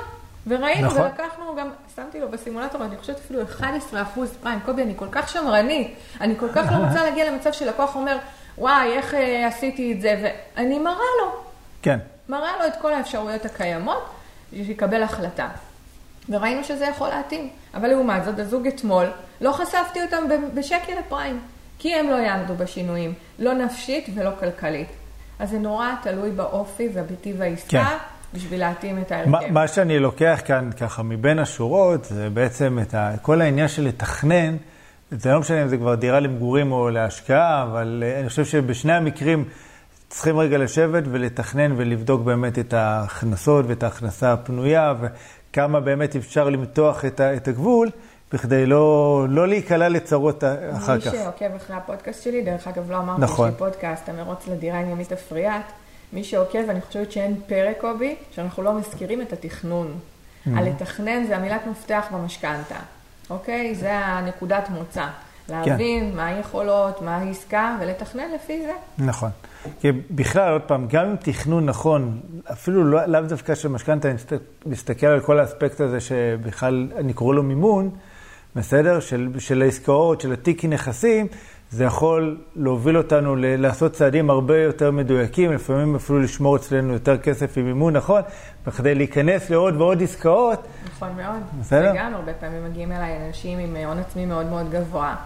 וראינו, 0.46 0.86
נכון. 0.86 1.02
ולקחנו 1.02 1.56
גם, 1.56 1.70
שמתי 1.96 2.20
לו 2.20 2.30
בסימולטור, 2.30 2.84
אני 2.84 2.96
חושבת 2.96 3.16
אפילו 3.16 3.42
11 3.42 4.02
אחוז 4.02 4.36
פריים. 4.42 4.60
קובי, 4.60 4.82
אני 4.82 4.92
כל 4.96 5.08
כך 5.12 5.28
שמרנית, 5.28 5.94
אני 6.20 6.34
כל 6.38 6.48
כך 6.54 6.72
לא 6.72 6.76
רוצה 6.86 7.04
להגיע 7.04 7.30
למצב 7.30 7.52
שלקוח 7.52 7.96
אומר, 7.96 8.18
וואי, 8.58 8.92
איך 8.92 9.14
אה, 9.14 9.46
עשיתי 9.46 9.92
את 9.92 10.00
זה, 10.00 10.32
ואני 10.56 10.78
מראה 10.78 10.94
לו, 11.22 11.32
כן. 11.82 11.98
מראה 12.28 12.52
לו 12.58 12.66
את 12.66 12.72
כל 12.80 12.94
האפשרויות 12.94 13.44
הקיימות, 13.44 14.10
שיקבל 14.52 15.02
החלטה. 15.02 15.48
וראינו 16.28 16.64
שזה 16.64 16.84
יכול 16.84 17.08
להתאים. 17.08 17.48
אבל 17.74 17.88
לעומת 17.88 18.24
זאת, 18.24 18.38
הזוג 18.38 18.66
אתמול, 18.66 19.06
לא 19.40 19.52
חשפתי 19.52 20.02
אותם 20.02 20.24
בשקל 20.54 20.92
לפריים, 20.98 21.40
כי 21.78 21.94
הם 21.94 22.10
לא 22.10 22.14
יעמדו 22.14 22.54
בשינויים, 22.54 23.12
לא 23.38 23.54
נפשית 23.54 24.08
ולא 24.14 24.30
כלכלית. 24.40 24.88
אז 25.38 25.50
זה 25.50 25.58
נורא 25.58 25.88
תלוי 26.02 26.30
באופי 26.30 26.88
ובטיב 26.94 27.42
העסקה, 27.42 27.84
כן. 27.84 27.96
בשביל 28.34 28.60
להתאים 28.60 28.98
את 28.98 29.12
ההרכב. 29.12 29.50
מה 29.50 29.68
שאני 29.68 29.98
לוקח 29.98 30.40
כאן 30.44 30.70
ככה 30.80 31.02
מבין 31.02 31.38
השורות, 31.38 32.04
זה 32.04 32.30
בעצם 32.30 32.78
את 32.82 32.94
ה, 32.94 33.12
כל 33.22 33.40
העניין 33.40 33.68
של 33.68 33.84
לתכנן, 33.84 34.56
זה 35.10 35.32
לא 35.32 35.40
משנה 35.40 35.62
אם 35.62 35.68
זה 35.68 35.76
כבר 35.76 35.94
דירה 35.94 36.20
למגורים 36.20 36.72
או 36.72 36.90
להשקעה, 36.90 37.62
אבל 37.62 38.02
אה, 38.06 38.20
אני 38.20 38.28
חושב 38.28 38.44
שבשני 38.44 38.92
המקרים 38.92 39.44
צריכים 40.08 40.38
רגע 40.38 40.58
לשבת 40.58 41.02
ולתכנן 41.10 41.72
ולבדוק 41.76 42.22
באמת 42.22 42.58
את 42.58 42.72
ההכנסות 42.72 43.64
ואת 43.68 43.82
ההכנסה 43.82 44.32
הפנויה, 44.32 44.94
וכמה 45.50 45.80
באמת 45.80 46.16
אפשר 46.16 46.50
למתוח 46.50 47.04
את, 47.04 47.20
ה, 47.20 47.34
את 47.34 47.48
הגבול, 47.48 47.90
בכדי 48.32 48.66
לא, 48.66 49.26
לא 49.28 49.48
להיקלע 49.48 49.88
לצרות 49.88 50.44
אחר 50.72 50.94
מי 50.94 51.00
כך. 51.00 51.12
שעוקב 51.12 51.54
אחרי 51.56 51.76
הפודקאסט 51.76 52.22
שלי, 52.22 52.42
דרך 52.42 52.68
אגב, 52.68 52.90
לא 52.90 52.98
אמרתי, 52.98 53.20
נכון. 53.20 53.48
יש 53.48 53.54
לי 53.54 53.58
פודקאסט, 53.58 54.08
המרוץ 54.08 54.48
לדירה 54.48 54.80
עם 54.80 54.90
ימית 54.90 55.12
אפריאט. 55.12 55.72
מי 56.12 56.24
שעוקב, 56.24 56.68
אני 56.68 56.80
חושבת 56.80 57.12
שאין 57.12 57.40
פרק, 57.46 57.80
קובי, 57.80 58.16
שאנחנו 58.30 58.62
לא 58.62 58.74
מזכירים 58.74 59.22
את 59.22 59.32
התכנון. 59.32 59.94
Mm-hmm. 59.94 60.50
הלתכנן 60.54 61.24
זה 61.26 61.36
המילת 61.36 61.66
מפתח 61.66 62.04
במשכנתה, 62.12 62.78
אוקיי? 63.30 63.74
זה 63.74 63.98
הנקודת 63.98 64.68
מוצא. 64.70 65.06
להבין 65.50 66.16
מה 66.16 66.26
היכולות, 66.26 67.02
מה 67.02 67.16
העסקה, 67.16 67.76
ולתכנן 67.80 68.24
לפי 68.34 68.62
זה. 68.66 68.72
נכון. 69.04 69.30
כי 69.80 69.88
בכלל, 70.10 70.52
עוד 70.52 70.62
פעם, 70.62 70.86
גם 70.90 71.06
אם 71.06 71.16
תכנון 71.16 71.66
נכון, 71.66 72.20
אפילו 72.52 72.84
לא, 72.84 73.04
לאו 73.06 73.20
דווקא 73.20 73.54
של 73.54 73.68
משכנתה, 73.68 74.08
אני 74.08 74.14
מסת- 74.14 74.32
מסתכל 74.66 75.06
על 75.06 75.20
כל 75.20 75.38
האספקט 75.40 75.80
הזה 75.80 76.00
שבכלל 76.00 76.88
אני 76.96 77.12
קורא 77.12 77.34
לו 77.34 77.42
מימון, 77.42 77.90
בסדר? 78.56 79.00
של, 79.00 79.28
של 79.38 79.62
העסקאות, 79.62 80.20
של 80.20 80.32
התיקי 80.32 80.68
נכסים, 80.68 81.26
זה 81.70 81.84
יכול 81.84 82.38
להוביל 82.56 82.96
אותנו 82.98 83.36
ל- 83.36 83.46
לעשות 83.56 83.92
צעדים 83.92 84.30
הרבה 84.30 84.58
יותר 84.58 84.90
מדויקים, 84.90 85.52
לפעמים 85.52 85.94
אפילו 85.94 86.18
לשמור 86.18 86.56
אצלנו 86.56 86.92
יותר 86.92 87.18
כסף 87.18 87.56
עם 87.58 87.64
מימון 87.64 87.96
נכון, 87.96 88.22
בכדי 88.66 88.94
להיכנס 88.94 89.50
לעוד 89.50 89.76
ועוד 89.76 90.02
עסקאות. 90.02 90.66
נכון 90.94 91.08
מאוד. 91.16 91.42
בסדר. 91.60 91.90
וגם 91.92 92.14
הרבה 92.14 92.32
פעמים 92.32 92.64
מגיעים 92.64 92.92
אליי 92.92 93.26
אנשים 93.26 93.58
עם 93.58 93.76
הון 93.86 93.98
עצמי 93.98 94.26
מאוד 94.26 94.46
מאוד 94.46 94.70
גבוה, 94.70 95.16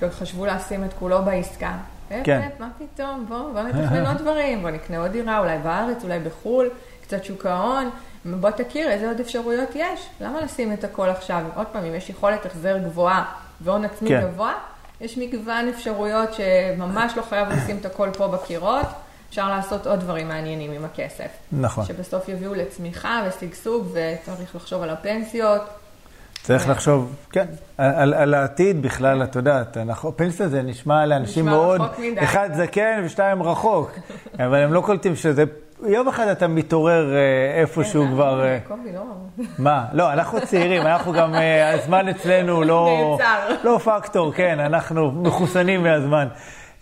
שחשבו 0.00 0.46
לשים 0.46 0.84
את 0.84 0.92
כולו 0.98 1.22
בעסקה. 1.22 1.72
כן. 2.08 2.22
באמת, 2.24 2.60
מה 2.60 2.68
פתאום, 2.78 3.24
בואו 3.28 3.52
בוא 3.52 3.60
נתכנן 3.60 4.06
עוד 4.06 4.18
דברים, 4.18 4.62
בוא 4.62 4.70
נקנה 4.70 4.98
עוד 4.98 5.10
דירה, 5.10 5.38
אולי 5.38 5.58
בארץ, 5.58 6.04
אולי 6.04 6.18
בחו"ל, 6.18 6.70
קצת 7.02 7.24
שוק 7.24 7.46
ההון, 7.46 7.90
בוא 8.24 8.50
תכיר 8.50 8.90
איזה 8.90 9.08
עוד 9.08 9.20
אפשרויות 9.20 9.68
יש. 9.74 10.08
למה 10.20 10.40
לשים 10.40 10.72
את 10.72 10.84
הכל 10.84 11.08
עכשיו? 11.08 11.42
עוד 11.54 11.66
פעם, 11.66 11.84
אם 11.84 11.94
יש 11.94 12.10
יכולת 12.10 12.46
החזר 12.46 12.78
גבוהה 12.78 13.24
והון 13.60 13.84
עצמי 13.84 14.08
כן. 14.08 14.20
גבוה, 14.20 14.52
יש 15.00 15.18
מגוון 15.18 15.68
אפשרויות 15.68 16.34
שממש 16.34 17.12
לא 17.16 17.22
חייב 17.22 17.48
לשים 17.48 17.76
את 17.80 17.86
הכל 17.86 18.08
פה 18.16 18.28
בקירות, 18.28 18.86
אפשר 19.30 19.48
לעשות 19.48 19.86
עוד 19.86 20.00
דברים 20.00 20.28
מעניינים 20.28 20.72
עם 20.72 20.84
הכסף. 20.84 21.28
נכון. 21.52 21.84
שבסוף 21.84 22.28
יביאו 22.28 22.54
לצמיחה 22.54 23.22
ושגשוג, 23.28 23.86
וצריך 23.92 24.56
לחשוב 24.56 24.82
על 24.82 24.90
הפנסיות. 24.90 25.62
צריך 26.48 26.62
כן. 26.62 26.70
לחשוב, 26.70 27.14
כן, 27.32 27.46
על, 27.78 28.14
על 28.14 28.34
העתיד 28.34 28.82
בכלל, 28.82 29.22
את 29.22 29.36
יודעת, 29.36 29.76
אנחנו, 29.76 30.16
פנסיה 30.16 30.48
זה 30.48 30.62
נשמע 30.62 31.06
לאנשים 31.06 31.44
נשמע 31.44 31.56
מאוד. 31.56 31.80
אחד 32.18 32.50
זקן 32.54 33.02
ושתיים 33.04 33.42
רחוק, 33.42 33.90
אבל 34.44 34.54
הם 34.54 34.72
לא 34.72 34.80
קולטים 34.80 35.16
שזה, 35.16 35.44
יום 35.86 36.08
אחד 36.08 36.28
אתה 36.28 36.48
מתעורר 36.48 37.14
אה, 37.14 37.60
איפשהו 37.60 38.04
כן, 38.04 38.10
כבר, 38.10 38.44
אה, 38.44 38.58
לא. 38.94 39.02
מה? 39.58 39.84
לא, 39.92 40.12
אנחנו 40.12 40.40
צעירים, 40.40 40.82
אנחנו 40.82 41.12
גם, 41.12 41.34
אה, 41.34 41.70
הזמן 41.74 42.08
אצלנו 42.08 42.62
לא. 42.70 43.18
לא 43.64 43.78
פקטור, 43.84 44.32
כן, 44.32 44.60
אנחנו 44.60 45.12
מחוסנים 45.12 45.82
מהזמן 45.82 46.28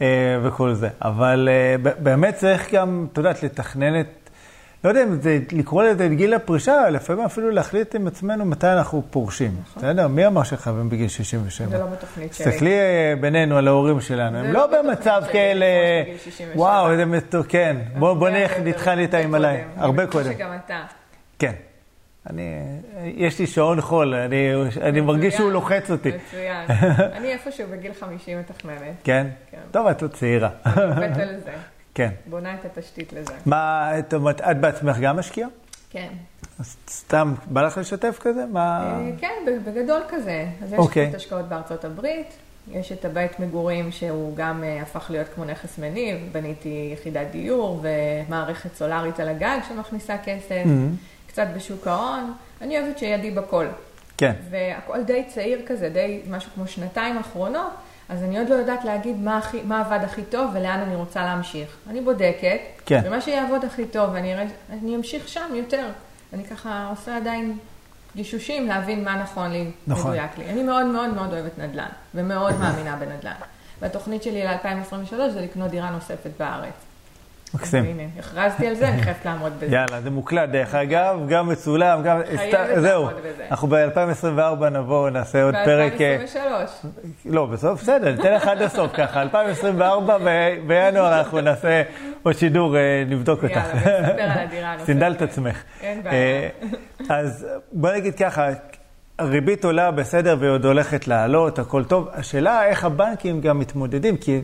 אה, 0.01 0.07
וכל 0.43 0.75
זה. 0.75 0.89
אבל 1.03 1.49
אה, 1.53 1.93
באמת 1.99 2.35
צריך 2.35 2.75
גם, 2.75 3.07
את 3.13 3.19
יודעת, 3.19 3.43
לתכנן 3.43 4.01
את, 4.01 4.26
לא 4.85 4.89
יודע 4.89 5.03
אם 5.03 5.21
זה 5.21 5.39
לקרוא 5.53 5.83
לזה 5.83 6.07
את 6.07 6.11
גיל 6.11 6.35
הפרישה, 6.35 6.91
לפעמים 6.91 7.25
אפילו 7.25 7.51
להחליט 7.51 7.95
עם 7.95 8.07
עצמנו 8.07 8.45
מתי 8.45 8.67
אנחנו 8.67 9.03
פורשים. 9.11 9.57
בסדר? 9.77 10.09
מי 10.09 10.27
אמר 10.27 10.43
שחייבים 10.43 10.89
בגיל 10.89 11.09
67? 11.09 11.69
זה 11.69 11.79
לא 11.79 11.87
בתוכנית 11.87 12.35
שלי. 12.35 12.47
תסתכלי 12.47 12.73
אה, 12.73 13.15
בינינו 13.21 13.57
על 13.57 13.69
ההורים 13.69 14.01
שלנו, 14.01 14.39
הם 14.39 14.53
לא 14.53 14.53
לא 14.53 14.83
במצב 14.83 15.23
כאלה, 15.33 15.67
לפרוש 16.01 16.09
בגיל 16.09 16.19
67. 16.19 16.53
וואו, 16.55 16.93
איזה 16.93 17.05
מתוק, 17.05 17.47
כן. 17.49 17.77
בוא 17.99 18.29
נדחה 18.65 18.95
לי 18.95 19.09
קודם. 19.09 19.35
הרבה 19.77 20.03
אני 20.03 20.11
קודם. 20.11 20.33
שגם 20.33 20.51
אתה. 20.65 20.85
כן. 21.39 21.53
אני, 22.31 22.43
יש 23.05 23.39
לי 23.39 23.47
שעון 23.47 23.81
חול, 23.81 24.15
אני, 24.15 24.53
אני 24.81 25.01
מרגיש 25.01 25.35
שהוא 25.35 25.53
לוחץ 25.53 25.91
אותי. 25.91 26.09
מצוין. 26.09 26.67
אני 27.17 27.33
איפשהו 27.33 27.67
בגיל 27.73 27.93
50 28.01 28.39
מתכננת. 28.39 28.95
כן? 29.05 29.27
כן. 29.51 29.59
טוב, 29.71 29.87
את 29.87 30.03
עוד 30.03 30.11
צעירה. 30.11 30.49
עובדת 30.65 31.17
על 31.17 31.41
זה. 31.45 31.53
כן. 31.97 32.11
בונה 32.27 32.55
את 32.55 32.79
התשתית 32.79 33.13
לזה. 33.13 33.33
מה, 33.47 33.91
את 33.99 34.15
אומרת, 34.15 34.41
את 34.41 34.57
בעצמך 34.61 34.97
גם 34.99 35.17
משקיעה? 35.17 35.49
כן. 35.91 36.09
אז 36.61 36.77
סתם, 36.91 37.35
בא 37.47 37.63
לך 37.63 37.79
לשתף 37.79 38.19
כזה? 38.21 38.45
מה... 38.53 38.95
אה, 39.01 39.11
כן, 39.19 39.33
בגדול 39.65 40.01
כזה. 40.09 40.47
אז 40.63 40.73
יש 40.73 40.79
אוקיי. 40.79 41.07
קצת 41.09 41.17
השקעות 41.17 41.45
בארצות 41.49 41.85
הברית, 41.85 42.27
יש 42.73 42.93
את 42.93 43.05
הבית 43.05 43.41
מגורים 43.41 43.93
שהוא 43.93 44.37
גם 44.37 44.65
אה, 44.65 44.83
הפך 44.83 45.07
להיות 45.11 45.27
כמו 45.35 45.45
נכס 45.45 45.79
מניב, 45.79 46.17
בניתי 46.33 46.91
יחידת 46.93 47.27
דיור 47.33 47.83
ומערכת 47.83 48.75
סולארית 48.75 49.21
על 49.21 49.29
הגג 49.29 49.59
שמכניסה 49.69 50.17
כסף, 50.25 50.63
Mhm. 50.65 51.29
קצת 51.29 51.47
בשוק 51.57 51.87
ההון, 51.87 52.33
אני 52.61 52.79
אוהבת 52.81 52.99
שידי 52.99 53.31
בכל. 53.31 53.67
כן. 54.19 54.33
והכל 54.51 55.03
די 55.03 55.25
צעיר 55.29 55.61
כזה, 55.67 55.89
די 55.89 56.21
משהו 56.31 56.51
כמו 56.55 56.67
שנתיים 56.67 57.19
אחרונות, 57.19 57.73
אז 58.09 58.23
אני 58.23 58.39
עוד 58.39 58.49
לא 58.49 58.55
יודעת 58.55 58.85
להגיד 58.85 59.17
מה, 59.17 59.39
הכי, 59.39 59.63
מה 59.63 59.81
עבד 59.81 60.05
הכי 60.05 60.23
טוב 60.23 60.51
ולאן 60.55 60.81
אני 60.87 60.97
רוצה 60.97 61.25
להמשיך. 61.25 61.77
אני 61.91 62.01
בודקת, 62.01 62.61
כן. 62.87 63.03
ומה 63.05 63.21
שיעבוד 63.21 63.65
הכי 63.65 63.87
טוב, 63.87 64.11
אראה, 64.15 64.45
אני 64.71 64.97
אמשיך 64.97 65.29
שם 65.29 65.55
יותר. 65.55 65.89
אני 66.33 66.45
ככה 66.45 66.87
עושה 66.91 67.17
עדיין 67.17 67.59
גישושים 68.17 68.67
להבין 68.67 69.05
מה 69.05 69.23
נכון 69.23 69.51
לי, 69.51 69.71
נכון. 69.87 70.11
מדויק 70.11 70.39
לי. 70.39 70.51
אני 70.51 70.63
מאוד 70.63 70.87
מאוד 70.87 71.15
מאוד 71.15 71.33
אוהבת 71.33 71.59
נדל"ן, 71.59 71.89
ומאוד 72.15 72.59
מאמינה 72.61 72.97
בנדל"ן. 72.97 73.33
והתוכנית 73.81 74.23
שלי 74.23 74.45
ל-2023 74.45 75.15
זה 75.33 75.41
לקנות 75.41 75.71
דירה 75.71 75.91
נוספת 75.91 76.31
בארץ. 76.39 76.86
מקסים. 77.55 77.85
הנה, 77.85 78.03
הכרזתי 78.19 78.67
על 78.67 78.75
זה, 78.75 78.89
אני 78.89 79.03
חייבת 79.03 79.25
לעמוד 79.25 79.53
בזה. 79.57 79.67
יאללה, 79.75 80.01
זה 80.01 80.11
מוקלט 80.11 80.49
דרך 80.49 80.75
אגב, 80.75 81.21
גם 81.29 81.49
מצולם, 81.49 82.03
גם... 82.03 82.21
חייבת 82.37 82.53
לעמוד 82.83 83.15
בזה. 83.25 83.47
אנחנו 83.51 83.69
ב-2024 83.69 84.65
נבוא, 84.71 85.11
נעשה 85.11 85.43
עוד 85.43 85.55
פרק... 85.65 86.01
אה, 86.01 86.19
ב-2023. 86.19 86.87
לא, 87.25 87.47
בסוף, 87.47 87.83
בסדר, 87.83 88.11
ניתן 88.13 88.33
לך 88.33 88.47
עד 88.49 88.63
הסוף 88.63 88.93
ככה. 88.95 89.23
2024 89.23 90.19
ב- 90.19 90.23
בינואר 90.67 91.19
אנחנו 91.19 91.41
נעשה 91.41 91.83
עוד 92.23 92.35
שידור, 92.35 92.77
אה, 92.77 93.05
נבדוק 93.07 93.45
אותך. 93.45 93.57
יאללה, 93.57 93.73
ונספר 93.75 94.23
על 94.23 94.31
הדירה 94.31 94.69
הנוספת. 94.69 94.87
סינדל 94.87 95.13
את 95.13 95.23
עצמך. 95.23 95.63
אין 95.83 96.03
בעיה. 96.03 96.15
אה, 97.11 97.17
אז 97.21 97.47
בוא 97.73 97.93
נגיד 97.93 98.15
ככה, 98.15 98.49
הריבית 99.19 99.65
עולה 99.65 99.91
בסדר 99.91 100.37
והיא 100.41 100.51
עוד 100.51 100.65
הולכת 100.65 101.09
לעלות, 101.09 101.59
הכל 101.59 101.85
טוב. 101.85 102.09
השאלה 102.13 102.65
איך 102.67 102.85
הבנקים 102.85 103.41
גם 103.41 103.59
מתמודדים, 103.59 104.17
כי 104.17 104.41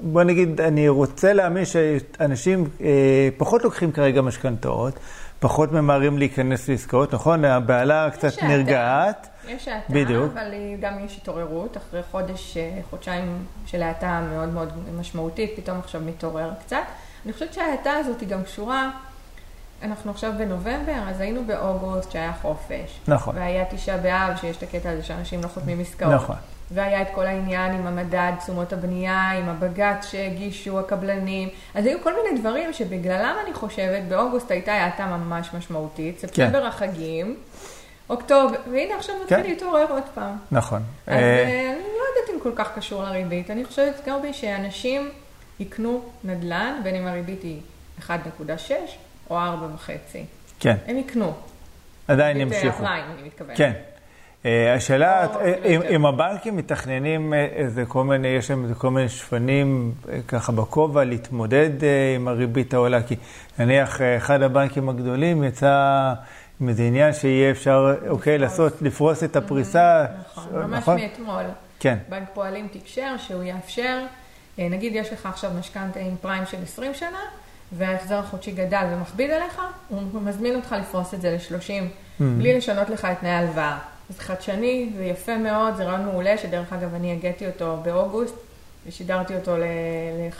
בוא 0.00 0.22
נגיד, 0.22 0.60
אני 0.60 0.88
רוצה 0.88 1.32
להאמין 1.32 1.64
שאנשים 1.64 2.64
אה, 2.80 3.28
פחות 3.36 3.64
לוקחים 3.64 3.92
כרגע 3.92 4.22
משכנתאות, 4.22 4.98
פחות 5.40 5.72
ממהרים 5.72 6.18
להיכנס 6.18 6.68
לעסקאות, 6.68 7.14
נכון? 7.14 7.44
הבעלה 7.44 8.10
קצת 8.10 8.42
נרגעת. 8.42 9.28
יש 9.48 9.68
האטה, 9.68 9.92
בדיוק. 9.92 10.32
אבל 10.32 10.54
גם 10.80 11.04
יש 11.04 11.16
התעוררות. 11.16 11.76
אחרי 11.76 12.02
חודש, 12.10 12.56
אה, 12.56 12.78
חודשיים 12.90 13.44
של 13.66 13.82
האטה 13.82 14.20
מאוד 14.32 14.48
מאוד 14.48 14.72
משמעותית, 15.00 15.50
פתאום 15.56 15.78
עכשיו 15.78 16.00
מתעורר 16.00 16.50
קצת. 16.60 16.76
אני 17.24 17.32
חושבת 17.32 17.52
שההאטה 17.52 17.92
הזאת 17.92 18.20
היא 18.20 18.28
גם 18.28 18.42
קשורה, 18.42 18.90
אנחנו 19.82 20.10
עכשיו 20.10 20.32
בנובמבר, 20.38 21.02
אז 21.08 21.20
היינו 21.20 21.44
באוגוסט 21.46 22.12
שהיה 22.12 22.32
חופש. 22.42 23.00
נכון. 23.08 23.36
והיה 23.36 23.64
תשעה 23.70 23.96
באב, 23.96 24.36
שיש 24.36 24.56
את 24.56 24.62
הקטע 24.62 24.90
הזה 24.90 25.02
שאנשים 25.02 25.42
לא 25.42 25.48
חותמים 25.48 25.80
עסקאות. 25.80 26.12
נכון. 26.12 26.36
והיה 26.70 27.02
את 27.02 27.06
כל 27.14 27.26
העניין 27.26 27.72
עם 27.72 27.86
המדד 27.86 28.32
תשומות 28.38 28.72
הבנייה, 28.72 29.30
עם 29.30 29.48
הבג"ץ 29.48 30.10
שהגישו 30.10 30.80
הקבלנים. 30.80 31.48
אז 31.74 31.86
היו 31.86 31.98
כל 32.02 32.12
מיני 32.22 32.40
דברים 32.40 32.72
שבגללם 32.72 33.34
אני 33.44 33.54
חושבת, 33.54 34.02
באוגוסט 34.08 34.50
הייתה 34.50 34.72
האטה 34.72 35.06
ממש 35.06 35.48
משמעותית, 35.54 36.18
ספטמבר 36.18 36.60
כן. 36.60 36.66
החגים, 36.66 37.36
אוקטובר, 38.10 38.56
והנה 38.70 38.96
עכשיו 38.96 39.14
מתחיל 39.22 39.42
כן. 39.42 39.50
להתעורר 39.50 39.86
עוד 39.88 40.02
פעם. 40.14 40.36
נכון. 40.50 40.82
אז 41.06 41.14
אה... 41.14 41.42
אני 41.42 41.82
לא 41.82 42.20
יודעת 42.20 42.34
אם 42.34 42.40
כל 42.40 42.52
כך 42.54 42.74
קשור 42.74 43.02
לריבית. 43.02 43.50
אני 43.50 43.64
חושבת, 43.64 44.06
גרבי, 44.06 44.32
שאנשים 44.32 45.10
יקנו 45.60 46.02
נדל"ן, 46.24 46.80
בין 46.82 46.94
אם 46.94 47.06
הריבית 47.06 47.42
היא 47.42 47.60
1.6 48.00 48.12
או 49.30 49.38
4.5. 49.38 49.90
כן. 50.60 50.76
הם 50.86 50.98
יקנו. 50.98 51.32
עדיין 52.08 52.40
ימשיכו. 52.40 52.68
הפריים, 52.68 53.04
אני 53.14 53.22
מתכוונת. 53.22 53.56
כן. 53.56 53.72
אה, 54.46 54.74
השאלה, 54.74 55.26
אה, 55.40 55.54
אם 55.90 56.06
הבנקים 56.06 56.56
מתכננים 56.56 57.34
אה, 57.34 57.44
איזה 57.44 57.84
כל 57.88 58.04
מיני, 58.04 58.28
יש 58.28 58.50
להם 58.50 58.74
כל 58.74 58.90
מיני 58.90 59.08
שפנים 59.08 59.92
ככה 60.28 60.52
בכובע 60.52 61.04
להתמודד 61.04 61.70
עם 62.16 62.28
הריבית 62.28 62.74
העולה, 62.74 63.02
כי 63.02 63.16
נניח 63.58 64.00
אחד 64.16 64.42
הבנקים 64.42 64.88
הגדולים 64.88 65.44
יצא 65.44 66.14
עם 66.60 66.68
איזה 66.68 66.82
עניין 66.82 67.12
שיהיה 67.12 67.50
אפשר, 67.50 67.94
אוקיי, 68.08 68.38
לעשות, 68.38 68.82
לפרוס 68.82 69.24
את 69.24 69.36
הפריסה. 69.36 70.06
נכון, 70.32 70.62
ממש 70.62 70.78
נכון? 70.78 71.00
מאתמול. 71.00 71.44
כן. 71.80 71.98
בנק 72.08 72.28
פועלים 72.34 72.68
תקשר 72.72 73.16
שהוא 73.16 73.42
יאפשר, 73.42 73.98
נגיד 74.58 74.92
יש 74.94 75.12
לך 75.12 75.26
עכשיו 75.26 75.50
משכנתה 75.58 76.00
עם 76.00 76.16
פריים 76.20 76.46
של 76.46 76.62
20 76.62 76.94
שנה, 76.94 77.18
וההחזר 77.72 78.18
החודשי 78.18 78.52
גדל 78.52 78.86
ומכביד 78.92 79.30
עליך, 79.30 79.60
הוא 79.88 80.22
מזמין 80.22 80.54
אותך 80.54 80.74
לפרוס 80.80 81.14
את 81.14 81.20
זה 81.20 81.30
ל-30, 81.30 81.60
mm-hmm. 81.60 82.24
בלי 82.38 82.56
לשנות 82.56 82.90
לך 82.90 83.04
את 83.04 83.18
תנאי 83.20 83.30
ההלוואה. 83.30 83.78
זה 84.10 84.22
חדשני 84.22 84.90
ויפה 84.98 85.36
מאוד, 85.36 85.76
זה 85.76 85.84
רעיון 85.84 86.04
מעולה, 86.04 86.38
שדרך 86.38 86.72
אגב 86.72 86.94
אני 86.94 87.12
הגעתי 87.12 87.46
אותו 87.46 87.76
באוגוסט, 87.82 88.34
ושידרתי 88.86 89.34
אותו 89.34 89.56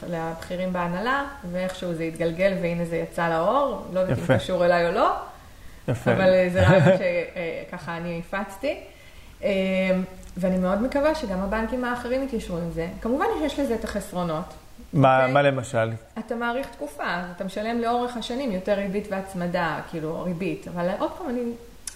לבכירים 0.09 0.73
בהנהלה, 0.73 1.25
ואיכשהו 1.53 1.95
זה 1.95 2.03
התגלגל 2.03 2.55
והנה 2.63 2.85
זה 2.85 2.97
יצא 2.97 3.29
לאור, 3.29 3.87
לא 3.93 4.01
יודעת 4.01 4.19
אם 4.19 4.37
קשור 4.37 4.65
אליי 4.65 4.89
או 4.89 4.93
לא, 4.93 5.11
יפה. 5.89 6.13
אבל 6.13 6.49
זה 6.53 6.63
רעיון 6.63 6.99
שככה 7.69 7.97
אני 7.97 8.23
הפצתי. 8.27 8.77
אמ, 9.43 9.49
ואני 10.37 10.59
מאוד 10.59 10.83
מקווה 10.83 11.15
שגם 11.15 11.41
הבנקים 11.41 11.85
האחרים 11.85 12.23
יתיישרו 12.23 12.57
עם 12.57 12.71
זה. 12.71 12.89
כמובן 13.01 13.25
שיש 13.39 13.59
לזה 13.59 13.75
את 13.75 13.85
החסרונות. 13.85 14.45
מה, 14.93 15.19
okay? 15.19 15.21
אוקיי? 15.21 15.33
מה 15.33 15.43
למשל? 15.43 15.93
אתה 16.19 16.35
מאריך 16.35 16.67
תקופה, 16.71 17.23
אתה 17.37 17.45
משלם 17.45 17.81
לאורך 17.81 18.17
השנים 18.17 18.53
יותר 18.53 18.73
ריבית 18.73 19.09
והצמדה, 19.11 19.81
כאילו 19.91 20.23
ריבית, 20.23 20.69
אבל 20.69 20.89
עוד 20.99 21.11
פעם, 21.19 21.29
אני 21.29 21.41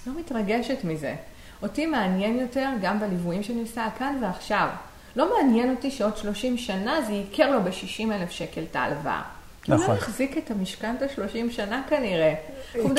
לא 0.06 0.12
מתרגשת 0.20 0.84
מזה. 0.84 1.14
אותי 1.62 1.86
מעניין 1.86 2.38
יותר, 2.38 2.68
גם 2.82 3.00
בליוויים 3.00 3.42
שאני 3.42 3.60
עושה 3.60 3.88
כאן 3.98 4.18
ועכשיו. 4.22 4.68
לא 5.16 5.36
מעניין 5.36 5.70
אותי 5.70 5.90
שעוד 5.90 6.16
30 6.16 6.56
שנה 6.56 7.02
זה 7.02 7.12
ייקר 7.12 7.50
לו 7.50 7.62
ב-60 7.62 8.12
אלף 8.12 8.30
שקל 8.30 8.62
את 8.70 8.76
ההלוואה. 8.76 9.22
נכון. 9.68 9.86
הוא 9.86 9.94
לא 9.94 9.98
יחזיק 9.98 10.38
את 10.38 10.50
המשכנתה 10.50 11.08
30 11.08 11.50
שנה 11.50 11.82
כנראה. 11.88 12.34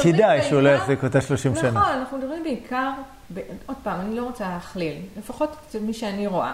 כדאי 0.04 0.42
שהוא 0.42 0.62
לא 0.62 0.70
יחזיק 0.70 1.04
אותה 1.04 1.22
30 1.22 1.56
שנה. 1.56 1.72
נכון, 1.72 1.92
אנחנו 1.94 2.18
מדברים 2.18 2.44
בעיקר, 2.44 2.92
ב... 3.34 3.40
עוד 3.66 3.78
פעם, 3.84 4.02
אני 4.02 4.16
לא 4.16 4.24
רוצה 4.24 4.50
להכליל, 4.50 4.96
לפחות 5.18 5.56
אצל 5.68 5.80
מי 5.80 5.94
שאני 5.94 6.28
רואה. 6.28 6.54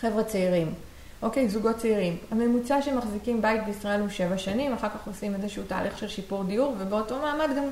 חבר'ה 0.00 0.24
צעירים, 0.24 0.74
אוקיי, 1.22 1.48
זוגות 1.48 1.76
צעירים. 1.76 2.16
הממוצע 2.30 2.82
שמחזיקים 2.82 3.42
בית 3.42 3.64
בישראל 3.66 4.00
הוא 4.00 4.08
7 4.08 4.38
שנים, 4.38 4.72
אחר 4.72 4.88
כך 4.88 5.06
עושים 5.06 5.34
איזשהו 5.34 5.62
תהליך 5.66 5.98
של 5.98 6.08
שיפור 6.08 6.44
דיור, 6.44 6.74
ובאותו 6.78 7.18
מעמד 7.18 7.56
גם 7.56 7.64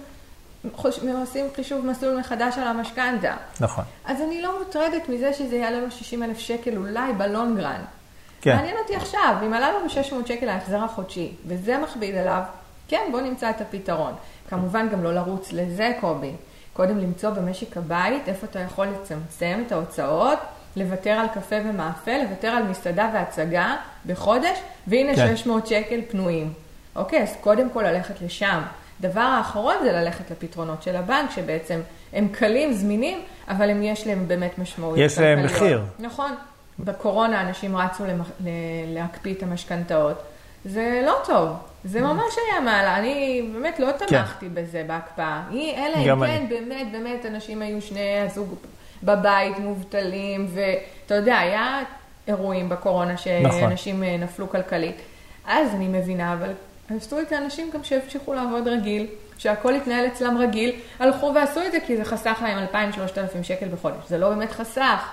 עושים 1.21 1.47
חישוב 1.57 1.87
מסלול 1.87 2.19
מחדש 2.19 2.59
על 2.59 2.67
המשכנתה. 2.67 3.35
נכון. 3.61 3.85
אז 4.05 4.21
אני 4.21 4.43
לא 4.43 4.59
מוטרדת 4.59 5.09
מזה 5.09 5.33
שזה 5.33 5.57
יעלה 5.57 5.81
לו 5.81 5.91
60 5.91 6.23
אלף 6.23 6.39
שקל 6.39 6.77
אולי 6.77 7.13
בלונגרן. 7.13 7.81
כן. 8.41 8.57
מעניין 8.57 8.77
אותי 8.83 8.97
עכשיו, 8.97 9.37
אם 9.47 9.55
עלה 9.55 9.73
לנו 9.73 9.91
600 9.91 10.27
שקל 10.27 10.49
ההחזר 10.49 10.85
החודשי, 10.85 11.33
וזה 11.47 11.79
מכביד 11.79 12.15
עליו, 12.15 12.43
כן, 12.89 13.03
בוא 13.11 13.21
נמצא 13.21 13.51
את 13.51 13.61
הפתרון. 13.61 14.13
כמובן 14.49 14.89
גם 14.89 15.05
לא 15.05 15.15
לרוץ 15.15 15.53
לזה, 15.53 15.93
קובי. 16.01 16.33
קודם 16.73 16.99
למצוא 16.99 17.31
במשק 17.31 17.77
הבית 17.77 18.29
איפה 18.29 18.47
אתה 18.47 18.59
יכול 18.59 18.87
לצמצם 18.87 19.63
את 19.67 19.73
ההוצאות, 19.73 20.39
לוותר 20.77 21.11
על 21.11 21.27
קפה 21.29 21.57
ומאפה, 21.65 22.11
לוותר 22.23 22.49
על 22.49 22.63
מסעדה 22.63 23.11
והצגה 23.15 23.77
בחודש, 24.07 24.59
והנה 24.87 25.17
כן. 25.17 25.37
600 25.37 25.67
שקל 25.67 26.01
פנויים. 26.09 26.53
אוקיי, 26.97 27.23
אז 27.23 27.37
קודם 27.41 27.71
כל 27.71 27.83
ללכת 27.83 28.23
לשם. 28.23 28.63
דבר 29.01 29.21
האחרון 29.21 29.75
זה 29.83 29.93
ללכת 29.93 30.31
לפתרונות 30.31 30.83
של 30.83 30.97
הבנק, 30.97 31.31
שבעצם 31.31 31.81
הם 32.13 32.29
קלים, 32.29 32.73
זמינים, 32.73 33.21
אבל 33.49 33.71
הם 33.71 33.83
יש 33.83 34.07
להם 34.07 34.29
באמת 34.29 34.59
משמעות. 34.59 34.99
יש 34.99 35.19
להם 35.19 35.45
מחיר. 35.45 35.83
נכון. 35.99 36.35
בקורונה 36.79 37.41
אנשים 37.41 37.77
רצו 37.77 38.05
למח... 38.07 38.31
להקפיא 38.87 39.35
את 39.35 39.43
המשכנתאות. 39.43 40.23
זה 40.65 41.03
לא 41.07 41.19
טוב, 41.27 41.49
זה 41.85 42.01
ממש 42.01 42.35
היה 42.47 42.61
מעלה, 42.61 42.99
אני 42.99 43.49
באמת 43.53 43.79
לא 43.79 43.87
כן. 43.99 44.07
תמכתי 44.07 44.47
כן. 44.47 44.55
בזה 44.55 44.85
בהקפאה. 44.87 45.43
אלא 45.53 45.97
אם 45.97 46.27
כן, 46.27 46.49
באמת, 46.49 46.93
באמת, 46.93 47.27
אנשים 47.27 47.63
היו 47.63 47.83
שני 47.83 48.21
הזוג 48.21 48.55
בבית, 49.03 49.59
מובטלים, 49.59 50.49
ואתה 50.55 51.15
יודע, 51.15 51.39
היה 51.39 51.81
אירועים 52.29 52.69
בקורונה 52.69 53.13
נכון. 53.13 53.61
שאנשים 53.61 54.03
נכון. 54.03 54.21
נפלו 54.21 54.51
כלכלית. 54.51 54.97
אז 55.47 55.75
אני 55.75 55.89
מבינה, 55.89 56.33
אבל 56.33 56.51
עשו 56.91 57.21
את 57.21 57.33
האנשים 57.33 57.71
גם 57.75 57.85
שהמשיכו 57.85 58.35
לעבוד 58.35 58.69
רגיל, 58.69 59.07
שהכל 59.39 59.75
התנהל 59.75 60.07
אצלם 60.07 60.39
רגיל, 60.39 60.73
הלכו 60.99 61.33
ועשו 61.35 61.61
את 61.67 61.73
זה 61.73 61.79
כי 61.87 61.97
זה 61.97 62.05
חסך 62.05 62.39
להם 62.43 62.67
2,000-3,000 62.73 63.43
שקל 63.43 63.69
בחודש. 63.69 63.97
זה 64.09 64.19
לא 64.19 64.29
באמת 64.29 64.53
חסך. 64.53 65.09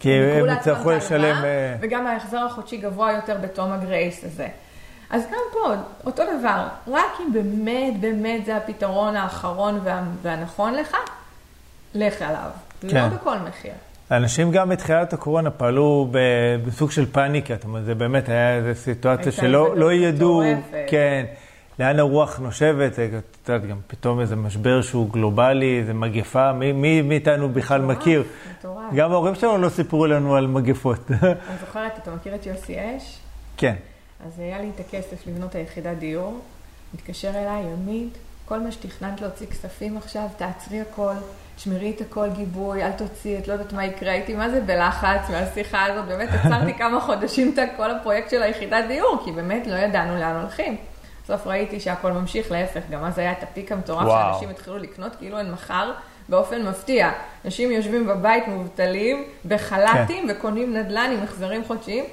כי 0.00 0.12
הם 0.12 0.46
יצטרכו 0.48 0.90
לשלם... 0.90 1.44
אה, 1.44 1.76
וגם 1.80 2.06
ההחזר 2.06 2.38
החודשי 2.38 2.76
גבוה 2.76 3.12
יותר 3.12 3.36
בתום 3.40 3.72
הגרייס 3.72 4.24
הזה. 4.24 4.48
אז 5.10 5.22
גם 5.30 5.40
פה, 5.52 5.74
אותו 6.06 6.22
דבר, 6.38 6.66
רק 6.88 7.20
אם 7.20 7.32
באמת, 7.32 8.00
באמת 8.00 8.44
זה 8.44 8.56
הפתרון 8.56 9.16
האחרון 9.16 9.80
וה, 9.82 10.02
והנכון 10.22 10.74
לך, 10.74 10.96
לך 11.94 12.22
עליו. 12.22 12.50
כן. 12.80 13.10
לא 13.10 13.16
בכל 13.16 13.38
מחיר. 13.38 13.72
אנשים 14.16 14.50
גם 14.50 14.68
בתחילת 14.68 15.12
הקורונה 15.12 15.50
פעלו 15.50 16.08
בסוג 16.66 16.90
של 16.90 17.06
פאניקה, 17.12 17.54
זאת 17.54 17.64
אומרת, 17.64 17.84
זה 17.84 17.94
באמת 17.94 18.28
היה 18.28 18.56
איזו 18.56 18.80
סיטואציה 18.80 19.32
שלא 19.32 19.76
לא 19.76 19.92
ידעו, 19.92 20.42
כן, 20.86 21.26
לאן 21.78 21.98
הרוח 21.98 22.38
נושבת, 22.38 22.92
את 22.92 22.98
יודעת, 23.48 23.66
גם 23.66 23.76
פתאום 23.86 24.20
איזה 24.20 24.36
משבר 24.36 24.82
שהוא 24.82 25.10
גלובלי, 25.10 25.78
איזה 25.78 25.94
מגפה, 25.94 26.52
מי, 26.52 27.02
מאיתנו 27.02 27.48
בכלל 27.48 27.80
מכיר? 27.80 28.24
מטורף. 28.58 28.94
גם 28.94 29.12
ההורים 29.12 29.34
שלנו 29.34 29.58
לא 29.58 29.68
סיפרו 29.68 30.06
לנו 30.06 30.36
על 30.36 30.46
מגפות. 30.46 31.10
אני 31.10 31.58
זוכרת, 31.60 31.98
אתה 32.02 32.10
מכיר 32.14 32.34
את 32.34 32.46
יוסי 32.46 32.76
אש? 32.78 33.18
כן. 33.56 33.74
אז 34.26 34.38
היה 34.38 34.60
לי 34.60 34.70
את 34.74 34.80
הכסף 34.80 35.26
לבנות 35.26 35.54
היחידת 35.54 35.96
דיור, 35.96 36.40
מתקשר 36.94 37.30
אליי, 37.30 37.62
ימית, 37.72 38.18
כל 38.48 38.60
מה 38.60 38.72
שתכננת 38.72 39.20
להוציא 39.20 39.46
כספים 39.46 39.96
עכשיו, 39.96 40.26
תעצרי 40.36 40.80
הכל. 40.80 41.14
שמרי 41.58 41.92
את 41.96 42.00
הכל 42.00 42.28
גיבוי, 42.30 42.84
אל 42.84 42.92
תוציאי, 42.92 43.38
את 43.38 43.48
לא 43.48 43.52
יודעת 43.52 43.72
מה 43.72 43.84
יקרה, 43.84 44.12
הייתי 44.12 44.34
מה 44.34 44.50
זה 44.50 44.60
בלחץ 44.60 45.30
מהשיחה 45.30 45.84
הזאת, 45.84 46.04
באמת 46.04 46.28
עצרתי 46.28 46.74
כמה 46.78 47.00
חודשים 47.00 47.54
את 47.54 47.68
כל 47.76 47.90
הפרויקט 47.90 48.30
של 48.30 48.42
היחידת 48.42 48.84
דיור, 48.88 49.22
כי 49.24 49.32
באמת 49.32 49.66
לא 49.66 49.74
ידענו 49.74 50.16
לאן 50.16 50.36
הולכים. 50.40 50.76
בסוף 51.24 51.46
ראיתי 51.46 51.80
שהכל 51.80 52.12
ממשיך, 52.12 52.52
להפך, 52.52 52.80
גם 52.90 53.04
אז 53.04 53.18
היה 53.18 53.32
את 53.32 53.42
הפיק 53.42 53.72
המטורף 53.72 54.08
שאנשים 54.08 54.48
התחילו 54.48 54.78
לקנות 54.78 55.16
כאילו 55.16 55.38
אין 55.38 55.50
מחר, 55.50 55.92
באופן 56.28 56.68
מפתיע. 56.68 57.10
אנשים 57.44 57.70
יושבים 57.70 58.06
בבית 58.06 58.48
מובטלים, 58.48 59.24
בחל"תים, 59.48 60.28
כן. 60.28 60.34
וקונים 60.36 60.76
נדל"ן 60.76 61.10
עם 61.18 61.22
החזרים 61.22 61.64
חודשיים. 61.64 62.04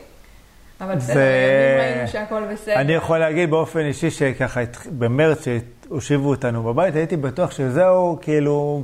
אבל 0.82 0.96
בסדר, 0.96 1.13
זה... 1.13 1.78
ראינו 1.80 2.08
שהכל 2.08 2.44
בסדר. 2.54 2.76
אני 2.76 2.94
יכול 2.94 3.17
להגיד 3.17 3.50
באופן 3.50 3.80
אישי 3.80 4.12
שככה 4.12 4.62
במרץ 5.00 5.48
שהושיבו 5.92 6.30
אותנו 6.30 6.64
בבית, 6.64 6.96
הייתי 6.96 7.18
בטוח 7.18 7.52
שזהו, 7.52 8.18
כאילו... 8.22 8.84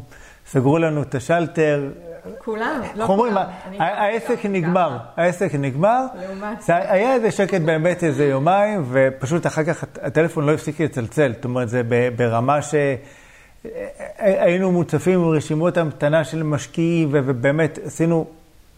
סגרו 0.51 0.77
לנו 0.77 1.01
את 1.01 1.15
השלטר. 1.15 1.89
כולם, 2.37 2.81
לא 2.95 3.05
כולם. 3.05 3.35
העסק 3.79 4.45
נגמר, 4.45 4.97
העסק 5.17 5.55
נגמר. 5.55 6.05
לעומת. 6.21 6.57
היה 6.67 7.13
איזה 7.13 7.31
שקט 7.31 7.61
באמת 7.61 8.03
איזה 8.03 8.25
יומיים, 8.25 8.85
ופשוט 8.91 9.47
אחר 9.47 9.63
כך 9.63 9.83
הטלפון 10.01 10.45
לא 10.45 10.53
הפסיק 10.53 10.81
לצלצל. 10.81 11.33
זאת 11.35 11.45
אומרת, 11.45 11.69
זה 11.69 11.81
ברמה 12.15 12.61
ש... 12.61 12.75
היינו 14.17 14.71
מוצפים 14.71 15.19
עם 15.19 15.29
רשימות 15.29 15.77
המתנה 15.77 16.23
של 16.23 16.43
משקיעים, 16.43 17.09
ובאמת 17.11 17.79
עשינו 17.85 18.25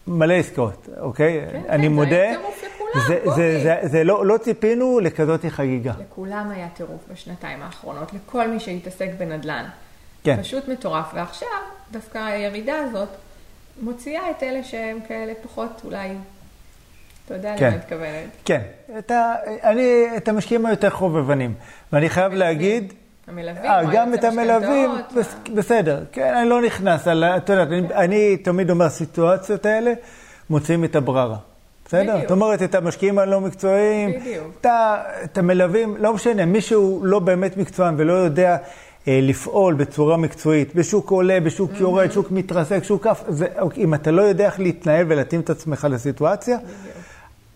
מלא 0.06 0.34
עסקאות, 0.34 0.88
אוקיי? 1.00 1.40
כן, 1.52 1.60
אני 1.68 1.86
כן, 1.86 1.92
מודה. 1.92 2.10
זה. 2.10 2.32
לכולם, 2.32 2.69
זה, 3.08 3.20
בואי. 3.24 3.36
זה, 3.36 3.60
זה, 3.62 3.88
זה 3.88 4.04
לא, 4.04 4.26
לא 4.26 4.38
ציפינו 4.38 5.00
לכזאת 5.00 5.44
חגיגה. 5.48 5.92
לכולם 6.00 6.50
היה 6.50 6.68
טירוף 6.74 7.00
בשנתיים 7.12 7.62
האחרונות, 7.62 8.12
לכל 8.12 8.48
מי 8.48 8.60
שהתעסק 8.60 9.08
בנדל"ן. 9.18 9.64
כן. 10.24 10.42
פשוט 10.42 10.68
מטורף. 10.68 11.06
ועכשיו, 11.14 11.48
דווקא 11.90 12.18
הירידה 12.18 12.74
הזאת 12.78 13.08
מוציאה 13.82 14.30
את 14.30 14.42
אלה 14.42 14.64
שהם 14.64 14.98
כאלה 15.08 15.32
פחות, 15.42 15.82
אולי, 15.84 16.08
אתה 17.26 17.34
יודע 17.34 17.54
כן. 17.58 17.66
למה 17.66 17.76
מתכוונת. 17.76 18.28
כן, 18.44 18.60
את, 18.98 19.10
ה, 19.10 19.34
אני, 19.62 20.06
את 20.16 20.28
המשקיעים 20.28 20.66
היותר 20.66 20.90
חובבנים. 20.90 21.54
ואני 21.92 22.08
חייב 22.08 22.32
להגיד, 22.32 22.92
המלווים, 23.26 23.70
אה, 23.70 23.82
גם 23.92 24.14
את 24.14 24.24
המלווים, 24.24 24.90
בס, 25.16 25.34
בסדר. 25.54 26.04
כן, 26.12 26.34
אני 26.34 26.48
לא 26.48 26.62
נכנס, 26.62 27.08
על, 27.08 27.24
את 27.24 27.48
יודעת, 27.48 27.68
אני, 27.68 27.94
אני 27.94 28.36
תמיד 28.36 28.70
אומר, 28.70 28.84
הסיטואציות 28.84 29.66
האלה 29.66 29.92
מוציאים 30.50 30.84
את 30.84 30.96
הבררה. 30.96 31.36
בסדר? 31.90 32.02
בדיוק. 32.02 32.20
זאת 32.20 32.30
אומרת, 32.30 32.62
את 32.62 32.74
המשקיעים 32.74 33.18
הלא 33.18 33.40
מקצועיים, 33.40 34.10
בדיוק. 34.20 34.66
את, 35.24 35.38
המלווים, 35.38 35.96
לא 35.98 36.14
משנה, 36.14 36.44
מישהו 36.46 37.00
לא 37.04 37.18
באמת 37.18 37.56
מקצוען 37.56 37.94
ולא 37.98 38.12
יודע 38.12 38.56
אה, 39.08 39.18
לפעול 39.22 39.74
בצורה 39.74 40.16
מקצועית, 40.16 40.74
בשוק 40.74 41.10
עולה, 41.10 41.40
בשוק 41.40 41.70
יורד, 41.80 42.12
שוק 42.12 42.30
מתרסק, 42.30 42.84
שוק 42.84 43.06
זה, 43.28 43.46
אוקיי, 43.58 43.84
אם 43.84 43.94
אתה 43.94 44.10
לא 44.10 44.22
יודע 44.22 44.46
איך 44.46 44.60
להתנהל 44.60 45.06
ולהתאים 45.08 45.40
את 45.40 45.50
עצמך 45.50 45.86
לסיטואציה, 45.90 46.58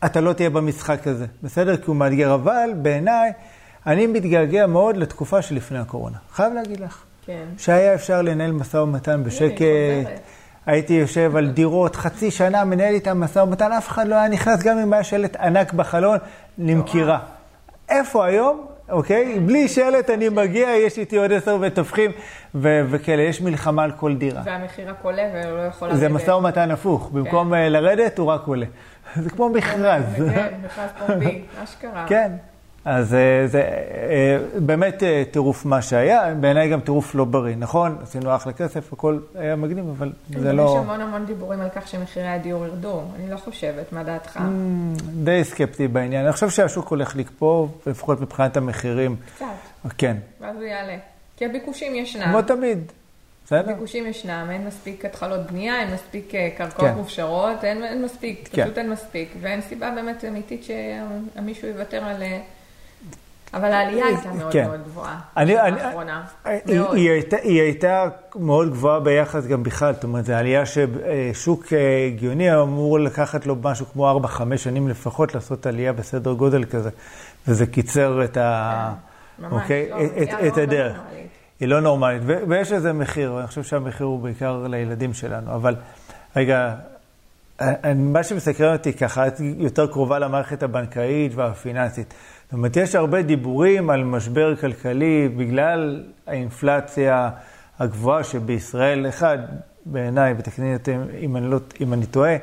אתה 0.04 0.20
לא 0.20 0.32
תהיה 0.32 0.50
במשחק 0.50 1.06
הזה, 1.06 1.26
בסדר? 1.42 1.76
כי 1.76 1.84
הוא 1.86 1.96
מאתגר, 1.96 2.34
אבל 2.34 2.70
בעיניי, 2.76 3.32
אני 3.86 4.06
מתגעגע 4.06 4.66
מאוד 4.66 4.96
לתקופה 4.96 5.42
שלפני 5.42 5.78
הקורונה. 5.78 6.16
חייב 6.32 6.52
להגיד 6.52 6.80
לך. 6.80 7.02
כן. 7.26 7.44
שהיה 7.58 7.94
אפשר 7.94 8.22
לנהל 8.22 8.52
משא 8.52 8.76
ומתן 8.76 9.22
בשקט. 9.24 9.64
הייתי 10.66 10.92
יושב 10.92 11.36
על 11.36 11.46
דירות 11.46 11.96
חצי 11.96 12.30
שנה, 12.30 12.64
מנהל 12.64 12.94
איתם 12.94 13.20
משא 13.20 13.38
ומתן, 13.38 13.72
אף 13.72 13.88
אחד 13.88 14.08
לא 14.08 14.14
היה 14.14 14.28
נכנס, 14.28 14.62
גם 14.62 14.78
אם 14.78 14.92
היה 14.92 15.04
שלט 15.04 15.36
ענק 15.36 15.72
בחלון, 15.72 16.18
למכירה. 16.58 17.18
איפה 17.88 18.26
היום? 18.26 18.66
אוקיי? 18.88 19.40
בלי 19.40 19.68
שלט 19.68 20.10
אני 20.10 20.28
מגיע, 20.28 20.68
יש 20.70 20.98
איתי 20.98 21.16
עוד 21.16 21.32
עשר 21.32 21.56
מתווכים 21.56 22.10
ו- 22.54 22.80
וכאלה, 22.90 23.22
יש 23.22 23.40
מלחמה 23.40 23.84
על 23.84 23.92
כל 23.92 24.16
דירה. 24.16 24.42
והמחיר 24.44 24.90
רק 24.90 24.96
עולה 25.02 25.22
ולא 25.34 25.62
יכול 25.62 25.94
זה 25.94 26.08
משא 26.08 26.30
ומתן 26.30 26.70
הפוך, 26.70 27.10
במקום 27.12 27.54
אה, 27.54 27.68
לרדת 27.68 28.18
הוא 28.18 28.26
רק 28.26 28.46
עולה. 28.46 28.66
זה 29.22 29.30
כמו 29.30 29.48
מכרז. 29.48 30.04
כן, 30.16 30.54
מכרז 30.64 30.90
פומבי, 31.06 31.42
אשכרה. 31.64 32.04
כן. 32.08 32.32
אז 32.84 33.14
אה, 33.14 33.46
זה 33.46 33.60
אה, 33.62 34.38
באמת 34.60 35.02
אה, 35.02 35.22
טירוף 35.30 35.64
מה 35.64 35.82
שהיה, 35.82 36.34
בעיניי 36.34 36.68
גם 36.68 36.80
טירוף 36.80 37.14
לא 37.14 37.24
בריא, 37.24 37.56
נכון? 37.56 37.98
עשינו 38.02 38.36
אחלה 38.36 38.52
כסף, 38.52 38.92
הכל 38.92 39.18
היה 39.34 39.56
מגניב, 39.56 39.88
אבל 39.88 40.12
זה 40.30 40.52
לא... 40.52 40.62
יש 40.62 40.84
המון 40.84 41.00
המון 41.00 41.26
דיבורים 41.26 41.60
על 41.60 41.68
כך 41.74 41.88
שמחירי 41.88 42.28
הדיור 42.28 42.66
ירדו. 42.66 43.02
אני 43.16 43.30
לא 43.30 43.36
חושבת, 43.36 43.92
מה 43.92 44.02
דעתך? 44.02 44.36
Mm, 44.36 45.02
די 45.24 45.44
סקפטי 45.44 45.88
בעניין. 45.88 46.24
אני 46.24 46.32
חושב 46.32 46.50
שהשוק 46.50 46.88
הולך 46.88 47.16
לקפוא, 47.16 47.68
לפחות 47.86 48.20
מבחינת 48.20 48.56
המחירים. 48.56 49.16
קצת, 49.36 49.46
כן, 49.98 50.16
ואז 50.40 50.56
הוא 50.56 50.64
יעלה. 50.64 50.96
כי 51.36 51.44
הביקושים 51.44 51.94
ישנם. 51.94 52.24
כמו 52.24 52.42
תמיד. 52.42 52.78
בסדר? 53.46 53.70
הביקושים 53.70 54.06
ישנם, 54.06 54.46
אין 54.50 54.66
מספיק 54.66 55.04
התחלות 55.04 55.40
בנייה, 55.50 55.80
אין 55.80 55.94
מספיק 55.94 56.32
קרקעות 56.56 56.90
כן. 56.90 56.96
מופשרות, 56.96 57.64
אין, 57.64 57.84
אין 57.84 58.02
מספיק, 58.04 58.48
כן. 58.52 58.64
פשוט 58.64 58.78
אין 58.78 58.90
מספיק. 58.90 59.34
ואין 59.40 59.60
סיבה 59.60 59.90
באמת 59.90 60.24
אמיתית 60.24 60.64
שמישהו 60.64 61.68
יוותר 61.68 62.04
על... 62.04 62.22
אה, 63.54 63.58
אבל 63.58 63.72
העלייה 63.72 64.06
הייתה 64.06 64.32
מאוד 64.32 64.52
כן. 64.52 64.64
מאוד 64.66 64.80
גבוהה. 64.84 65.18
אני- 65.36 65.60
אני- 65.60 65.80
האחרונה. 65.80 66.22
היא, 66.44 66.80
מאוד. 66.80 66.94
היא, 66.96 67.10
הייתה, 67.10 67.36
היא 67.42 67.60
הייתה 67.62 68.04
מאוד 68.36 68.70
גבוהה 68.70 69.00
ביחס 69.00 69.46
גם 69.46 69.62
בכלל, 69.62 69.94
זאת 69.94 70.04
אומרת, 70.04 70.24
זו 70.24 70.32
עלייה 70.32 70.62
ששוק 70.66 71.72
אה, 71.72 72.06
הגיוני 72.06 72.54
אמור 72.60 73.00
לקחת 73.00 73.46
לו 73.46 73.56
משהו 73.62 73.86
כמו 73.92 74.20
4-5 74.24 74.28
שנים 74.56 74.88
לפחות 74.88 75.34
לעשות 75.34 75.66
עלייה 75.66 75.92
בסדר 75.92 76.32
גודל 76.32 76.64
כזה, 76.64 76.90
וזה 77.48 77.66
קיצר 77.66 78.24
את, 78.24 78.36
ה, 78.36 78.92
ממש, 79.38 79.52
אוקיי, 79.52 79.90
לא, 79.90 79.96
את, 80.22 80.32
לא- 80.32 80.48
את 80.48 80.56
לא 80.56 80.62
הדרך. 80.62 80.96
נורמלית. 80.96 81.28
היא 81.60 81.68
לא 81.68 81.80
נורמלית, 81.80 82.22
ויש 82.48 82.72
לזה 82.72 82.92
מחיר, 82.92 83.32
ואני 83.34 83.46
חושב 83.46 83.62
שהמחיר 83.62 84.06
הוא 84.06 84.20
בעיקר 84.20 84.66
לילדים 84.68 85.14
שלנו, 85.14 85.54
אבל 85.54 85.74
רגע, 86.36 86.56
אה, 86.68 86.74
מה 87.94 88.22
שמסקרן 88.22 88.72
אותי 88.72 88.92
ככה, 88.92 89.26
את 89.26 89.40
יותר 89.40 89.86
קרובה 89.86 90.18
למערכת 90.18 90.62
הבנקאית 90.62 91.34
והפיננסית. 91.34 92.14
זאת 92.44 92.52
אומרת, 92.52 92.76
יש 92.76 92.94
הרבה 92.94 93.22
דיבורים 93.22 93.90
על 93.90 94.04
משבר 94.04 94.56
כלכלי 94.56 95.28
בגלל 95.36 96.04
האינפלציה 96.26 97.30
הגבוהה 97.78 98.24
שבישראל, 98.24 99.08
אחד, 99.08 99.38
בעיניי, 99.86 100.34
ותקני 100.38 100.74
אותי 100.74 100.94
אם 101.24 101.36
לא, 101.36 101.58
אם 101.80 101.92
אני 101.92 102.06
טועה, 102.06 102.36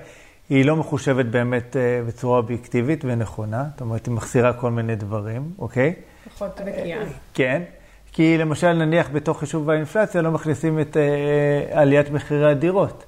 היא 0.49 0.65
לא 0.65 0.75
מחושבת 0.75 1.25
באמת 1.25 1.77
אה, 1.77 2.01
בצורה 2.07 2.37
אובייקטיבית 2.37 3.05
ונכונה, 3.05 3.65
זאת 3.71 3.81
אומרת, 3.81 4.05
היא 4.05 4.13
מחסירה 4.13 4.53
כל 4.53 4.71
מיני 4.71 4.95
דברים, 4.95 5.51
אוקיי? 5.59 5.93
פחות 6.35 6.61
בקיאה. 6.65 7.03
כן, 7.33 7.61
כי 8.11 8.37
למשל 8.37 8.73
נניח 8.73 9.09
בתוך 9.13 9.39
חישוב 9.39 9.69
האינפלציה 9.69 10.21
לא 10.21 10.31
מכניסים 10.31 10.79
את 10.79 10.97
אה, 10.97 11.81
עליית 11.81 12.09
מחירי 12.09 12.51
הדירות, 12.51 13.05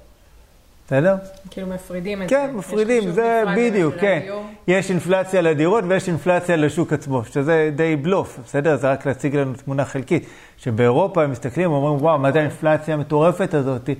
בסדר? 0.86 1.16
כאילו 1.50 1.66
מפרידים 1.66 2.22
את 2.22 2.28
זה. 2.28 2.34
כן, 2.34 2.50
מפרידים, 2.54 3.10
זה 3.10 3.42
בדיוק, 3.56 3.94
כן. 4.00 4.20
יש 4.68 4.90
אינפלציה 4.90 5.40
לדירות 5.40 5.84
ויש 5.88 6.08
אינפלציה 6.08 6.56
לשוק 6.56 6.92
עצמו, 6.92 7.24
שזה 7.24 7.70
די 7.76 7.96
בלוף, 7.96 8.38
בסדר? 8.44 8.76
זה 8.76 8.90
רק 8.90 9.06
להציג 9.06 9.36
לנו 9.36 9.52
תמונה 9.54 9.84
חלקית. 9.84 10.26
שבאירופה 10.56 11.22
הם 11.22 11.30
מסתכלים 11.30 11.72
ואומרים, 11.72 12.02
וואו, 12.02 12.18
מה 12.18 12.32
זה 12.32 12.38
האינפלציה 12.38 12.94
המטורפת 12.94 13.54
הזאת? 13.54 13.90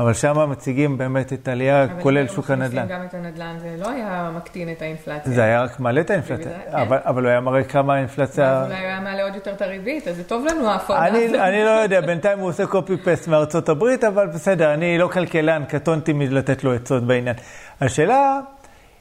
אבל 0.00 0.12
שם 0.12 0.50
מציגים 0.50 0.98
באמת 0.98 1.32
את 1.32 1.48
העלייה, 1.48 1.84
אבל 1.84 2.02
כולל 2.02 2.18
אם 2.18 2.28
שוק 2.28 2.50
היו 2.50 2.56
מכניסים 2.56 2.78
הנדל"ן. 2.78 2.96
גם 2.96 3.06
את 3.06 3.14
הנדל"ן, 3.14 3.56
זה 3.58 3.76
לא 3.78 3.90
היה 3.90 4.30
מקטין 4.36 4.72
את 4.72 4.82
האינפלציה. 4.82 5.32
זה 5.32 5.42
היה 5.42 5.62
רק 5.62 5.80
מעלה 5.80 6.00
את 6.00 6.10
האינפלציה, 6.10 6.52
כן. 6.52 6.76
אבל, 6.76 6.98
אבל 7.04 7.22
הוא 7.22 7.30
היה 7.30 7.40
מראה 7.40 7.64
כמה 7.64 7.94
האינפלציה... 7.94 8.52
אז 8.52 8.66
אולי 8.66 8.78
הוא 8.78 8.86
היה 8.86 9.00
מעלה 9.00 9.22
עוד 9.22 9.34
יותר 9.34 9.52
את 9.52 9.62
הריבית, 9.62 10.08
אז 10.08 10.16
זה 10.16 10.24
טוב 10.24 10.44
לנו 10.44 10.68
ההפרדה 10.68 11.06
הזאת. 11.06 11.34
אני 11.34 11.64
לא 11.64 11.70
יודע, 11.70 12.00
בינתיים 12.00 12.38
הוא 12.38 12.48
עושה 12.48 12.66
קופי 12.66 12.96
פסט 12.96 13.28
מארצות 13.28 13.68
הברית, 13.68 14.04
אבל 14.04 14.26
בסדר, 14.26 14.74
אני 14.74 14.98
לא 14.98 15.08
כלכלן, 15.08 15.64
קטונתי 15.68 16.12
מלתת 16.12 16.64
לו 16.64 16.72
עצות 16.72 17.06
בעניין. 17.06 17.36
השאלה, 17.80 18.40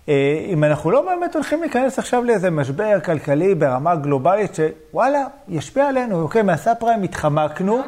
אה, 0.09 0.45
אם 0.47 0.63
אנחנו 0.63 0.91
לא 0.91 1.01
באמת 1.01 1.35
הולכים 1.35 1.61
להיכנס 1.61 1.99
עכשיו 1.99 2.23
לאיזה 2.23 2.49
משבר 2.49 2.99
כלכלי 2.99 3.55
ברמה 3.55 3.95
גלובלית, 3.95 4.55
שוואלה, 4.55 5.23
ישפיע 5.47 5.87
עלינו, 5.87 6.21
אוקיי, 6.21 6.41
מהסאב 6.41 6.75
פריים 6.79 7.03
התחמקנו. 7.03 7.81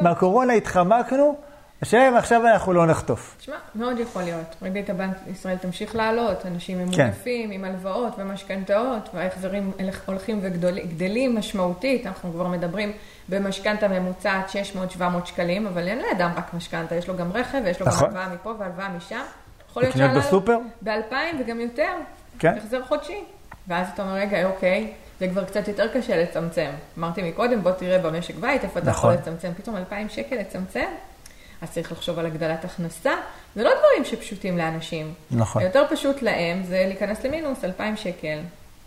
מהקורונה 0.00 0.52
התחמקנו, 0.52 1.47
אם 1.94 2.16
עכשיו 2.16 2.46
אנחנו 2.46 2.72
לא 2.72 2.86
נחטוף. 2.86 3.36
תשמע, 3.38 3.56
מאוד 3.74 3.98
יכול 3.98 4.22
להיות. 4.22 4.56
ריבית 4.62 4.90
הבנק 4.90 5.16
ישראל 5.30 5.56
תמשיך 5.56 5.96
לעלות, 5.96 6.46
אנשים 6.46 6.78
ממונפים 6.78 7.50
עם 7.50 7.64
הלוואות 7.64 8.14
ומשכנתאות, 8.18 9.08
וההחזרים 9.14 9.72
הולכים 10.06 10.38
וגדלים 10.42 11.36
משמעותית. 11.36 12.06
אנחנו 12.06 12.32
כבר 12.32 12.46
מדברים 12.46 12.92
במשכנתה 13.28 13.88
ממוצעת 13.88 14.50
600-700 14.98 15.02
שקלים, 15.24 15.66
אבל 15.66 15.88
אין 15.88 15.98
לאדם 15.98 16.30
רק 16.36 16.54
משכנתה, 16.54 16.94
יש 16.94 17.08
לו 17.08 17.16
גם 17.16 17.32
רכב, 17.32 17.58
ויש 17.64 17.80
לו 17.80 17.86
גם 17.86 17.92
נכון. 17.92 18.08
הלוואה 18.08 18.28
מפה 18.28 18.54
והלוואה 18.58 18.88
משם. 18.88 19.22
יכול 19.70 19.82
להיות 19.82 19.96
שעלה 19.96 20.18
בסופר? 20.18 20.58
ב-2,000 20.82 21.14
וגם 21.40 21.60
יותר. 21.60 21.92
כן. 22.38 22.54
החזר 22.58 22.84
חודשי. 22.84 23.24
ואז 23.68 23.86
אתה 23.94 24.02
אומר, 24.02 24.14
רגע, 24.14 24.46
אוקיי, 24.46 24.92
זה 25.20 25.28
כבר 25.28 25.44
קצת 25.44 25.68
יותר 25.68 25.88
קשה 25.94 26.22
לצמצם. 26.22 26.70
אמרתי 26.98 27.30
מקודם, 27.30 27.62
בוא 27.62 27.72
תראה 27.72 27.98
במשק 27.98 28.34
בית, 28.34 28.64
איפה 28.64 28.78
אתה 28.78 28.90
יכול 28.90 29.12
נכון. 29.12 29.22
לצמצם. 29.22 29.52
פתאום 29.56 29.76
2,000 29.76 30.08
שקל 30.08 30.36
לצמצם? 30.36 30.86
אז 31.62 31.70
צריך 31.70 31.92
לחשוב 31.92 32.18
על 32.18 32.26
הגדלת 32.26 32.64
הכנסה. 32.64 33.12
זה 33.56 33.62
לא 33.62 33.70
דברים 33.70 34.04
שפשוטים 34.04 34.58
לאנשים. 34.58 35.12
נכון. 35.30 35.62
היותר 35.62 35.82
פשוט 35.90 36.22
להם 36.22 36.62
זה 36.64 36.84
להיכנס 36.86 37.24
למינוס 37.24 37.64
2,000 37.64 37.96
שקל. 37.96 38.38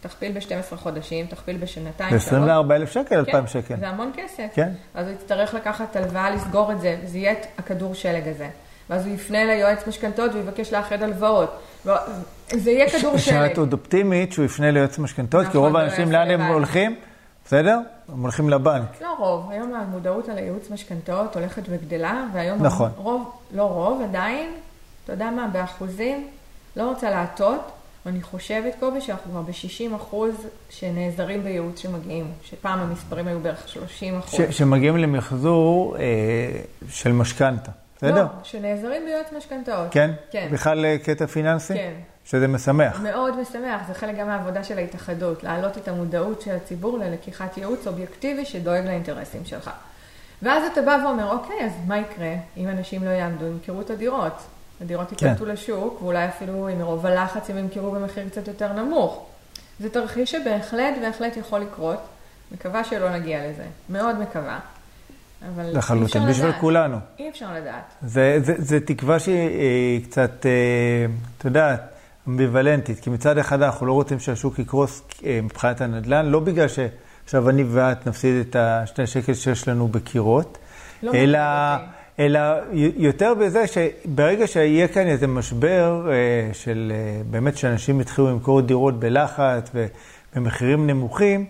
תכפיל 0.01 0.31
ב-12 0.31 0.75
חודשים, 0.75 1.25
תכפיל 1.25 1.57
בשנתיים, 1.57 2.17
ב-24 2.17 2.73
אלף 2.73 2.91
שקל, 2.91 3.15
2,000 3.15 3.41
כן, 3.41 3.47
שקל. 3.47 3.75
זה 3.79 3.88
המון 3.88 4.12
כסף. 4.15 4.47
כן. 4.53 4.69
אז 4.95 5.07
הוא 5.07 5.15
יצטרך 5.15 5.53
לקחת 5.53 5.95
הלוואה 5.95 6.29
לסגור 6.29 6.71
את 6.71 6.81
זה, 6.81 6.97
וזה 7.03 7.17
יהיה 7.17 7.31
את 7.31 7.45
הכדור 7.57 7.95
שלג 7.95 8.27
הזה. 8.27 8.47
ואז 8.89 9.05
הוא 9.05 9.15
יפנה 9.15 9.45
ליועץ 9.45 9.88
משכנתות 9.88 10.31
ויבקש 10.34 10.73
לאחד 10.73 11.03
הלוואות. 11.03 11.60
ו- 11.86 11.91
זה 12.47 12.71
יהיה 12.71 12.89
כדור 12.89 13.17
שלג. 13.17 13.47
שאת 13.47 13.57
עוד 13.57 13.73
אופטימית 13.73 14.34
שהוא 14.34 14.45
יפנה 14.45 14.71
ליועץ 14.71 14.99
משכנתאות, 14.99 15.43
כי 15.43 15.49
נכון, 15.49 15.62
רוב 15.62 15.69
ולא 15.69 15.79
האנשים 15.79 16.12
יעשה 16.12 16.25
לאן 16.25 16.41
הם. 16.41 16.51
הולכים? 16.51 16.95
בסדר? 17.51 17.79
הם 18.13 18.21
הולכים 18.21 18.49
לבנק. 18.49 19.01
לא 19.01 19.15
רוב, 19.19 19.51
היום 19.51 19.73
המודעות 19.73 20.29
על 20.29 20.37
הייעוץ 20.37 20.69
משכנתאות 20.69 21.35
הולכת 21.35 21.61
וגדלה, 21.69 22.25
והיום 22.33 22.63
נכון. 22.65 22.91
רוב, 22.97 23.31
לא 23.51 23.63
רוב, 23.63 24.01
עדיין, 24.01 24.49
אתה 25.03 25.13
יודע 25.13 25.29
מה, 25.29 25.47
באחוזים, 25.51 26.27
לא 26.75 26.89
רוצה 26.89 27.09
להטות, 27.09 27.71
ואני 28.05 28.21
חושבת, 28.21 28.73
קובי, 28.79 29.01
שאנחנו 29.01 29.31
כבר 29.31 29.41
ב-60 29.41 29.95
אחוז 29.95 30.35
שנעזרים 30.69 31.43
בייעוץ 31.43 31.79
שמגיעים, 31.79 32.31
שפעם 32.43 32.79
המספרים 32.79 33.27
היו 33.27 33.39
בערך 33.39 33.67
30 33.67 34.17
אחוז. 34.19 34.33
ש- 34.39 34.57
שמגיעים 34.57 34.97
למחזור 34.97 35.97
אה, 35.97 36.01
של 36.89 37.11
משכנתה, 37.11 37.71
בסדר? 37.97 38.15
לא, 38.23 38.27
שנעזרים 38.43 39.01
ביועץ 39.05 39.27
משכנתאות. 39.37 39.87
כן? 39.91 40.11
כן. 40.31 40.47
בכלל 40.51 40.85
אה, 40.85 40.97
קטע 41.03 41.27
פיננסי? 41.27 41.73
כן. 41.73 41.93
שזה 42.25 42.47
משמח. 42.47 42.99
מאוד 42.99 43.41
משמח, 43.41 43.81
זה 43.88 43.93
חלק 43.93 44.17
גם 44.17 44.27
מהעבודה 44.27 44.63
של 44.63 44.77
ההתאחדות, 44.77 45.43
להעלות 45.43 45.77
את 45.77 45.88
המודעות 45.88 46.41
של 46.41 46.55
הציבור 46.55 46.97
ללקיחת 46.97 47.57
ייעוץ 47.57 47.88
אובייקטיבי 47.88 48.45
שדואג 48.45 48.86
לאינטרסים 48.86 49.45
שלך. 49.45 49.69
ואז 50.41 50.63
אתה 50.73 50.81
בא 50.81 50.97
ואומר, 51.05 51.31
אוקיי, 51.31 51.65
אז 51.65 51.71
מה 51.88 51.97
יקרה 51.99 52.34
אם 52.57 52.67
אנשים 52.67 53.03
לא 53.03 53.10
יעמדו, 53.10 53.45
ימכרו 53.45 53.81
את 53.81 53.89
הדירות? 53.89 54.34
הדירות 54.81 55.07
כן. 55.17 55.27
ייפלטו 55.27 55.45
לשוק, 55.45 56.01
ואולי 56.01 56.27
אפילו 56.27 56.67
עם 56.67 56.79
מרוב 56.79 57.05
הלחץ 57.05 57.49
הם 57.49 57.57
ימכרו 57.57 57.91
במחיר 57.91 58.29
קצת 58.29 58.47
יותר 58.47 58.73
נמוך. 58.73 59.25
זה 59.79 59.89
תרחיש 59.89 60.31
שבהחלט, 60.31 60.93
בהחלט 61.01 61.38
יכול 61.38 61.60
לקרות. 61.60 61.99
מקווה 62.51 62.84
שלא 62.84 63.10
נגיע 63.10 63.49
לזה. 63.49 63.63
מאוד 63.89 64.19
מקווה. 64.19 64.60
אבל 65.55 65.63
אי 65.63 65.67
אפשר 65.67 65.77
לחלוטין, 65.77 66.27
בשביל 66.27 66.47
לדעת. 66.47 66.62
כולנו. 66.62 66.97
אי 67.19 67.29
אפשר 67.29 67.53
לדעת. 67.53 67.93
זה, 68.01 68.38
זה, 68.43 68.53
זה 68.57 68.79
תקווה 68.79 69.19
שהיא 69.19 70.05
קצת, 70.05 70.45
אה, 70.45 71.05
אתה 71.38 71.47
יודע, 71.47 71.75
אמביוולנטית, 72.27 72.99
כי 72.99 73.10
מצד 73.10 73.38
אחד 73.38 73.62
אנחנו 73.62 73.86
לא 73.86 73.93
רוצים 73.93 74.19
שהשוק 74.19 74.60
יקרוס 74.60 75.01
אה, 75.25 75.39
מבחינת 75.43 75.81
הנדל"ן, 75.81 76.25
לא 76.25 76.39
בגלל 76.39 76.67
שעכשיו 76.67 77.49
אני 77.49 77.63
ואת 77.67 78.07
נפסיד 78.07 78.45
את 78.49 78.55
השני 78.60 79.07
שקל 79.07 79.34
שיש 79.34 79.67
לנו 79.67 79.88
בקירות, 79.88 80.57
לא 81.03 81.13
אלא, 81.13 81.39
מעניין 81.39 81.79
אותי. 81.81 82.01
אלא 82.19 82.39
יותר 82.97 83.34
בזה 83.34 83.63
שברגע 83.67 84.47
שיהיה 84.47 84.88
כאן 84.88 85.07
איזה 85.07 85.27
משבר 85.27 86.10
אה, 86.12 86.53
של 86.53 86.91
אה, 86.95 87.21
באמת 87.29 87.57
שאנשים 87.57 88.01
יתחילו 88.01 88.29
למכור 88.29 88.62
דירות 88.62 88.99
בלחץ 88.99 89.71
ובמחירים 90.36 90.88
נמוכים, 90.88 91.45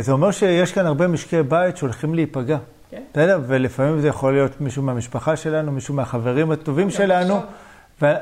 זה 0.00 0.12
אומר 0.12 0.30
שיש 0.30 0.72
כאן 0.72 0.86
הרבה 0.86 1.08
משקי 1.08 1.42
בית 1.42 1.76
שהולכים 1.76 2.14
להיפגע. 2.14 2.58
כן. 2.90 3.02
בסדר? 3.12 3.40
ולפעמים 3.46 4.00
זה 4.00 4.08
יכול 4.08 4.32
להיות 4.32 4.60
מישהו 4.60 4.82
מהמשפחה 4.82 5.36
שלנו, 5.36 5.72
מישהו 5.72 5.94
מהחברים 5.94 6.50
הטובים 6.50 6.84
גם 6.84 6.90
שלנו, 6.90 7.34
עכשיו. 7.34 7.48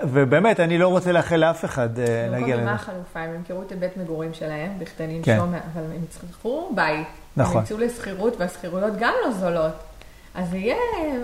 ובאמת, 0.03 0.61
אני 0.61 0.79
לא 0.79 0.89
רוצה 0.89 1.13
לאחל 1.13 1.37
לאף 1.37 1.65
אחד 1.65 1.99
אה, 1.99 2.27
להגיע 2.31 2.57
כל, 2.57 2.63
מה 2.63 2.73
לזה. 2.73 2.83
החלופה? 2.83 3.21
הם 3.21 3.35
ימכרו 3.35 3.63
את 3.63 3.73
הבית 3.73 3.97
מגורים 3.97 4.35
שלהם 4.35 4.79
בכדי 4.79 5.07
לנשום, 5.07 5.53
כן. 5.53 5.59
אבל 5.75 5.83
הם 5.95 6.05
יצטרכו 6.05 6.73
בית. 6.75 7.07
נכון. 7.37 7.57
הם 7.57 7.63
יצאו 7.63 7.79
לשכירות, 7.79 8.37
והשכירויות 8.39 8.93
גם 8.99 9.13
לא 9.25 9.33
זולות. 9.33 9.73
אז 10.35 10.55
יהיה, 10.55 10.77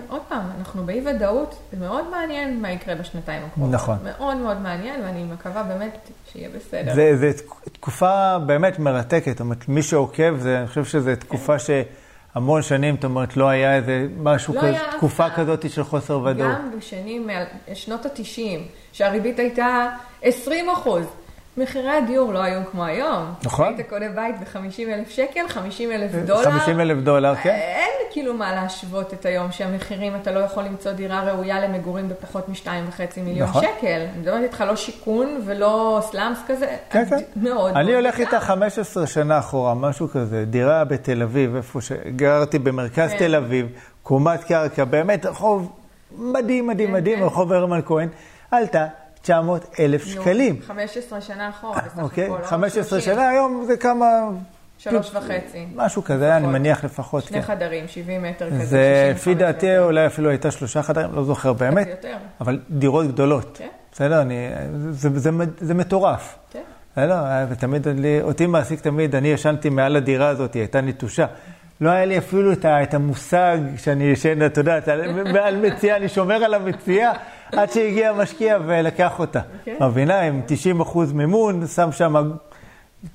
עוד 0.09 0.21
פעם, 0.29 0.43
אנחנו 0.59 0.85
באי 0.85 1.01
ודאות, 1.07 1.55
זה 1.71 1.79
מאוד 1.79 2.05
מעניין 2.11 2.61
מה 2.61 2.71
יקרה 2.71 2.95
בשנתיים 2.95 3.43
הקרובות. 3.45 3.73
נכון. 3.73 3.97
מאוד 4.03 4.37
מאוד 4.37 4.61
מעניין, 4.61 5.01
ואני 5.01 5.23
מקווה 5.23 5.63
באמת 5.63 6.09
שיהיה 6.31 6.49
בסדר. 6.55 6.95
זה, 6.95 7.17
זה 7.17 7.31
תקופה 7.71 8.39
באמת 8.39 8.79
מרתקת, 8.79 9.31
זאת 9.31 9.39
אומרת, 9.39 9.69
מי 9.69 9.83
שעוקב, 9.83 10.37
זה, 10.39 10.59
אני 10.59 10.67
חושב 10.67 10.85
שזו 10.85 11.11
תקופה 11.19 11.59
שהמון 12.35 12.61
שנים, 12.61 12.95
זאת 12.95 13.03
אומרת, 13.03 13.37
לא 13.37 13.49
היה 13.49 13.75
איזה 13.75 14.07
משהו 14.17 14.53
לא 14.53 14.59
כזה, 14.59 14.69
היה 14.69 14.81
תקופה. 14.97 15.29
כזאת 15.29 15.71
של 15.71 15.83
חוסר 15.83 16.19
ודאות. 16.19 16.51
גם 16.55 16.71
בשנים, 16.77 17.27
מה- 17.27 17.33
שנות 17.73 18.05
ה-90, 18.05 18.39
שהריבית 18.93 19.39
הייתה 19.39 19.87
20 20.21 20.69
אחוז. 20.69 21.05
מחירי 21.57 21.91
הדיור 21.91 22.33
לא 22.33 22.39
היו 22.39 22.61
כמו 22.71 22.85
היום. 22.85 23.33
נכון. 23.43 23.73
היית 23.73 23.89
קונה 23.89 24.09
בית 24.09 24.35
ב-50 24.39 24.89
אלף 24.93 25.09
שקל, 25.09 25.47
50 25.47 25.91
אלף 25.91 26.11
דולר. 26.25 26.43
50 26.43 26.79
אלף 26.79 26.97
דולר, 26.97 27.35
כן? 27.35 27.49
אין 27.49 27.91
כאילו 28.11 28.33
מה 28.33 28.55
להשוות 28.55 29.13
את 29.13 29.25
היום 29.25 29.51
שהמחירים, 29.51 30.15
אתה 30.15 30.31
לא 30.31 30.39
יכול 30.39 30.63
למצוא 30.63 30.91
דירה 30.91 31.23
ראויה 31.23 31.59
למגורים 31.59 32.09
בפחות 32.09 32.49
מ-2.5 32.49 32.99
מיליון 33.21 33.49
נכון. 33.49 33.63
שקל. 33.63 34.05
אני 34.11 34.19
מדברת 34.19 34.43
איתך 34.43 34.63
לא 34.67 34.75
שיכון 34.75 35.41
ולא 35.45 35.99
סלאמס 36.11 36.39
כזה, 36.47 36.75
כן, 36.89 37.05
כן. 37.09 37.17
מאוד. 37.35 37.71
אני 37.75 37.83
מאוד 37.83 37.95
הולך. 37.95 38.19
איתה 38.19 38.39
15 38.39 39.07
שנה 39.07 39.39
אחורה, 39.39 39.73
משהו 39.73 40.09
כזה, 40.09 40.45
דירה 40.45 40.83
בתל 40.83 41.21
אביב, 41.21 41.55
איפה 41.55 41.81
שגרתי 41.81 42.59
במרכז 42.59 43.11
כן. 43.11 43.17
תל 43.17 43.35
אביב, 43.35 43.67
קומת 44.03 44.43
קרקע, 44.43 44.83
באמת 44.83 45.25
רחוב 45.25 45.71
מדהים, 46.17 46.67
מדהים, 46.67 46.87
כן, 46.87 46.93
מדהים, 46.93 47.19
כן. 47.19 47.25
רחוב 47.25 47.53
הרמן 47.53 47.79
כהן, 47.85 48.09
עלתה 48.51 48.85
900 49.25 49.65
אלף 49.79 50.05
שקלים. 50.05 50.59
15 50.67 51.21
שנה 51.21 51.49
אחורה, 51.49 51.81
בסך 51.85 51.99
אוקיי? 51.99 52.25
הכל. 52.25 52.37
לא? 52.41 52.45
15 52.45 52.83
30, 52.83 53.13
שנה, 53.13 53.29
היום 53.29 53.63
זה 53.67 53.77
כמה... 53.77 54.05
שלוש 54.77 55.11
וחצי. 55.15 55.65
משהו 55.75 56.03
כזה, 56.03 56.31
אני 56.37 56.43
לפחות. 56.43 56.59
מניח 56.59 56.83
לפחות, 56.83 57.23
שני 57.23 57.41
כן. 57.41 57.47
חדרים, 57.47 57.87
70 57.87 58.23
מטר 58.23 58.47
כזה, 58.47 58.65
זה 58.65 59.11
65 59.13 59.21
לפי 59.21 59.33
דעתי. 59.33 59.77
אולי 59.79 60.05
אפילו 60.07 60.29
הייתה 60.29 60.51
שלושה 60.51 60.83
חדרים, 60.83 61.13
לא 61.13 61.23
זוכר 61.23 61.53
באמת, 61.53 61.87
יותר. 61.87 62.17
אבל 62.41 62.59
דירות 62.69 63.07
גדולות. 63.07 63.55
כן. 63.57 63.67
בסדר? 63.91 64.21
אני, 64.21 64.49
זה, 64.91 65.19
זה, 65.19 65.29
זה 65.59 65.73
מטורף. 65.73 66.35
כן. 66.51 66.61
בסדר? 66.91 67.23
ותמיד, 67.49 67.87
אותי 68.21 68.45
מעסיק 68.45 68.79
תמיד, 68.81 69.15
אני 69.15 69.27
ישנתי 69.27 69.69
מעל 69.69 69.95
הדירה 69.95 70.27
הזאת, 70.29 70.53
היא 70.53 70.61
הייתה 70.61 70.81
נטושה. 70.81 71.25
לא 71.81 71.89
היה 71.89 72.05
לי 72.05 72.17
אפילו 72.17 72.51
את, 72.53 72.65
את 72.65 72.93
המושג 72.93 73.57
שאני 73.77 74.03
ישן, 74.03 74.45
אתה 74.45 74.59
יודע, 74.59 74.77
אתה- 74.77 74.95
מעל 75.33 75.55
מציאה, 75.55 75.95
אני 75.97 76.09
שומר 76.09 76.35
על 76.43 76.53
המציאה, 76.53 77.11
עד 77.51 77.71
שהגיע 77.71 78.09
המשקיע 78.09 78.57
ולקח 78.65 79.19
אותה. 79.19 79.41
אוקיי. 79.59 79.77
מבינה? 79.81 80.21
עם 80.21 80.41
90 80.45 80.81
אחוז 80.81 81.11
מימון, 81.11 81.67
שם 81.67 81.91
שם 81.91 82.31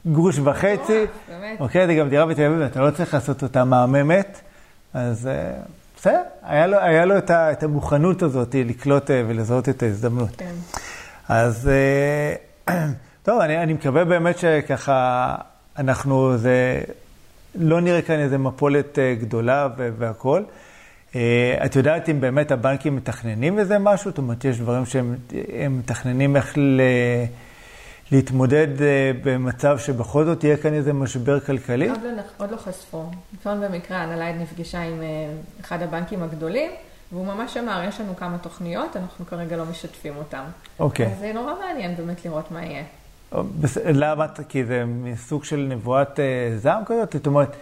גרוש 0.06 0.38
וחצי. 0.38 1.04
אוקיי, 1.60 1.86
זה 1.86 1.94
גם 1.94 2.08
דירה 2.08 2.26
בתל 2.26 2.44
אביב, 2.44 2.60
אתה 2.60 2.80
לא 2.80 2.90
צריך 2.90 3.14
לעשות 3.14 3.42
אותה 3.42 3.64
מהממת. 3.64 4.40
אז 4.94 5.26
אה, 5.26 5.52
בסדר, 5.96 6.20
היה 6.42 7.04
לו, 7.04 7.18
את, 7.18 7.62
המוכנות 7.62 8.22
הזאת 8.22 8.54
לקלוט 8.54 9.10
אה, 9.10 9.22
ולזהות 9.28 9.68
את 9.68 9.82
ההזדמנות. 9.82 10.36
כן. 10.36 10.54
אז 11.28 11.70
אה, 12.68 12.74
טוב, 13.22 13.40
אני, 13.40 13.62
אני 13.62 13.72
מקווה 13.72 14.04
באמת 14.04 14.38
שככה 14.38 15.34
אנחנו, 15.78 16.36
זה, 16.36 16.80
לא 17.54 17.80
נראה 17.80 18.02
כאן 18.02 18.18
איזה 18.18 18.38
מפולת 18.38 18.98
גדולה 19.20 19.68
והכול. 19.76 20.44
אה, 21.14 21.58
את 21.64 21.76
יודעת 21.76 22.08
אם 22.08 22.20
באמת 22.20 22.50
הבנקים 22.50 22.96
מתכננים 22.96 23.58
איזה 23.58 23.78
משהו? 23.78 24.10
זאת 24.10 24.18
אומרת, 24.18 24.44
יש 24.44 24.58
דברים 24.58 24.86
שהם 24.86 25.16
הם 25.62 25.78
מתכננים 25.78 26.36
איך 26.36 26.58
ל, 26.58 26.80
להתמודד 28.12 28.82
אה, 28.82 29.10
במצב 29.24 29.78
שבכל 29.78 30.24
זאת 30.24 30.44
יהיה 30.44 30.56
כאן 30.56 30.74
איזה 30.74 30.92
משבר 30.92 31.40
כלכלי? 31.40 31.88
עוד 31.88 32.02
לא, 32.02 32.22
עוד 32.36 32.50
לא 32.50 32.56
חשפו. 32.56 33.04
לפעמים 33.34 33.70
במקרה 33.70 33.98
ההנהלה 33.98 34.32
נפגשה 34.32 34.80
עם 34.80 35.02
אה, 35.02 35.06
אחד 35.60 35.82
הבנקים 35.82 36.22
הגדולים, 36.22 36.70
והוא 37.12 37.26
ממש 37.26 37.56
אמר, 37.56 37.82
יש 37.88 38.00
לנו 38.00 38.16
כמה 38.16 38.38
תוכניות, 38.38 38.96
אנחנו 38.96 39.26
כרגע 39.26 39.56
לא 39.56 39.64
משתפים 39.66 40.16
אותם. 40.16 40.42
אוקיי. 40.78 41.06
אז 41.06 41.18
זה 41.18 41.32
נורא 41.32 41.52
מעניין 41.66 41.96
באמת 41.96 42.24
לראות 42.24 42.50
מה 42.50 42.64
יהיה. 42.64 42.82
למה? 43.84 44.26
כי 44.48 44.64
זה 44.64 44.84
מסוג 44.86 45.44
של 45.44 45.66
נבואת 45.70 46.20
זעם 46.56 46.84
כזאת? 46.84 47.12
זאת 47.12 47.26
אומרת, 47.26 47.56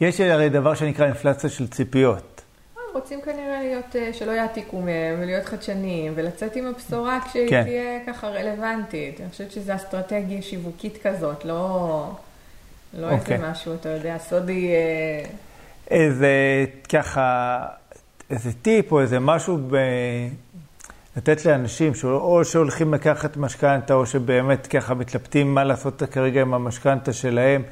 יש 0.00 0.20
הרי 0.20 0.48
דבר 0.48 0.74
שנקרא 0.74 1.06
אינפלציה 1.06 1.50
של 1.50 1.68
ציפיות. 1.68 2.33
רוצים 2.94 3.20
כנראה 3.20 3.62
להיות, 3.62 3.96
אה, 3.96 4.12
שלא 4.12 4.32
יעתיקו 4.32 4.80
מהם, 4.80 5.16
ולהיות 5.20 5.44
חדשניים, 5.44 6.12
ולצאת 6.16 6.56
עם 6.56 6.66
הבשורה 6.66 7.18
כשהיא 7.28 7.48
כן. 7.48 7.62
תהיה 7.62 8.00
ככה 8.06 8.28
רלוונטית. 8.28 9.20
אני 9.20 9.30
חושבת 9.30 9.52
שזו 9.52 9.74
אסטרטגיה 9.74 10.42
שיווקית 10.42 10.98
כזאת, 11.02 11.44
לא, 11.44 12.10
לא 12.98 13.10
אוקיי. 13.10 13.34
איזה 13.34 13.50
משהו, 13.50 13.74
אתה 13.74 13.88
יודע, 13.88 14.18
סודי... 14.18 14.68
אה, 14.68 15.24
איזה 15.90 16.64
ככה, 16.88 17.58
איזה 18.30 18.52
טיפ 18.62 18.92
או 18.92 19.00
איזה 19.00 19.20
משהו 19.20 19.58
ב... 19.70 19.76
לתת 21.16 21.44
לאנשים 21.44 21.94
שאו 21.94 22.44
שהולכים 22.44 22.94
לקחת 22.94 23.36
משכנתה 23.36 23.94
או 23.94 24.06
שבאמת 24.06 24.66
ככה 24.66 24.94
מתלבטים 24.94 25.54
מה 25.54 25.64
לעשות 25.64 26.02
כרגע 26.10 26.40
עם 26.40 26.54
המשכנתה 26.54 27.12
שלהם 27.12 27.62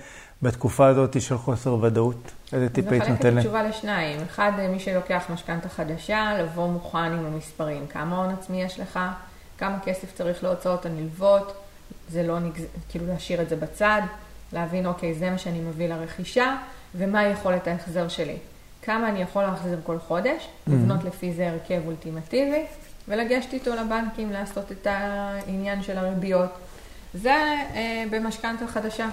בתקופה 0.43 0.87
הזאת 0.87 1.21
של 1.21 1.39
חוסר 1.39 1.75
ודאות. 1.75 2.33
איזה 2.53 2.69
טיפ 2.69 2.93
היית 2.93 3.03
את 3.03 3.09
נותן 3.09 3.27
להם? 3.27 3.39
התשובה 3.39 3.63
לשניים. 3.63 4.21
אחד, 4.23 4.53
מי 4.71 4.79
שלוקח 4.79 5.25
משכנתה 5.31 5.69
חדשה, 5.69 6.33
לבוא 6.39 6.69
מוכן 6.69 6.99
עם 6.99 7.27
המספרים. 7.27 7.87
כמה 7.87 8.17
הון 8.17 8.35
עצמי 8.35 8.63
יש 8.63 8.81
לך, 8.81 8.99
כמה 9.59 9.79
כסף 9.85 10.15
צריך 10.15 10.45
להוצאות 10.45 10.87
הנלוות, 10.87 11.55
זה 12.09 12.23
לא 12.23 12.39
נגז... 12.39 12.65
כאילו 12.89 13.07
להשאיר 13.07 13.43
את 13.43 13.49
זה 13.49 13.57
בצד, 13.57 14.03
להבין, 14.53 14.87
אוקיי, 14.87 15.15
זה 15.15 15.31
מה 15.31 15.39
שאני 15.39 15.61
מביא 15.61 15.89
לרכישה, 15.89 16.57
ומה 16.95 17.25
יכולת 17.25 17.69
ההחזר 17.69 18.09
שלי. 18.09 18.37
כמה 18.83 19.09
אני 19.09 19.23
יכול 19.23 19.43
להחזיר 19.43 19.81
כל 19.85 19.99
חודש, 19.99 20.49
לבנות 20.67 21.05
לפי 21.05 21.33
זה 21.33 21.49
הרכב 21.51 21.81
אולטימטיבי, 21.87 22.65
ולגשת 23.09 23.53
איתו 23.53 23.75
לבנקים 23.75 24.33
לעשות 24.33 24.73
את 24.73 24.87
העניין 24.91 25.83
של 25.83 25.99
הריביות. 25.99 26.51
זה 27.15 27.31
אה, 27.31 28.05
במשכנתה 28.11 28.67
חדשה. 28.67 29.09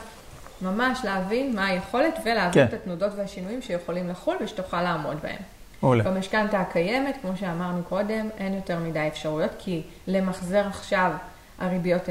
ממש 0.62 1.00
להבין 1.04 1.56
מה 1.56 1.66
היכולת 1.66 2.20
ולהבין 2.26 2.54
כן. 2.54 2.66
את 2.66 2.74
התנודות 2.74 3.12
והשינויים 3.16 3.62
שיכולים 3.62 4.10
לחול 4.10 4.36
ושתוכל 4.42 4.82
לעמוד 4.82 5.18
בהם. 5.24 5.42
מעולה. 5.82 6.04
במשכנתה 6.04 6.60
הקיימת, 6.60 7.16
כמו 7.22 7.32
שאמרנו 7.38 7.84
קודם, 7.84 8.30
אין 8.38 8.54
יותר 8.54 8.80
מדי 8.80 9.08
אפשרויות, 9.08 9.52
כי 9.60 9.82
למחזר 10.08 10.68
עכשיו 10.68 11.12
הריביות 11.60 12.02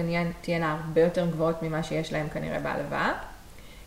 תהיינה 0.40 0.78
הרבה 0.84 1.00
יותר 1.00 1.26
גבוהות 1.26 1.62
ממה 1.62 1.82
שיש 1.82 2.12
להם 2.12 2.28
כנראה 2.28 2.58
בהלוואה. 2.58 3.12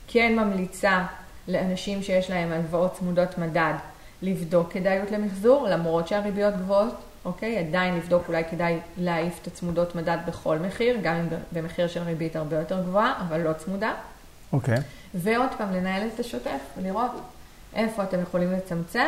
כן 0.08 0.36
ממליצה 0.36 1.04
לאנשים 1.48 2.04
שיש 2.04 2.30
להם 2.30 2.52
הלוואות 2.52 2.94
צמודות 2.94 3.38
מדד 3.38 3.74
לבדוק 4.22 4.74
כדאיות 4.74 5.12
למחזור, 5.12 5.68
למרות 5.68 6.08
שהריביות 6.08 6.54
גבוהות, 6.58 6.94
אוקיי? 7.26 7.58
עדיין 7.58 7.96
לבדוק 7.96 8.24
אולי 8.28 8.44
כדאי 8.52 8.80
להעיף 8.98 9.40
את 9.42 9.48
הצמודות 9.48 9.96
מדד 9.96 10.18
בכל 10.28 10.58
מחיר, 10.58 10.98
גם 11.04 11.16
אם 11.16 11.28
במחיר 11.52 11.88
של 11.88 12.02
ריבית 12.04 12.36
הרבה 12.36 12.60
יותר 12.60 12.82
גבוהה, 12.82 13.14
אבל 13.28 13.42
לא 13.42 13.54
צמודה. 13.54 13.94
אוקיי. 14.54 14.78
ועוד 15.14 15.50
פעם, 15.58 15.74
לנהל 15.74 16.08
את 16.14 16.20
השוטף 16.20 16.60
ולראות 16.78 17.12
איפה 17.76 18.04
אתם 18.04 18.22
יכולים 18.22 18.52
לצמצם 18.52 19.08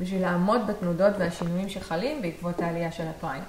בשביל 0.00 0.22
לעמוד 0.22 0.66
בתנודות 0.66 1.12
והשינויים 1.18 1.68
שחלים 1.68 2.22
בעקבות 2.22 2.60
העלייה 2.60 2.92
של 2.92 3.04
הפריים. 3.16 3.42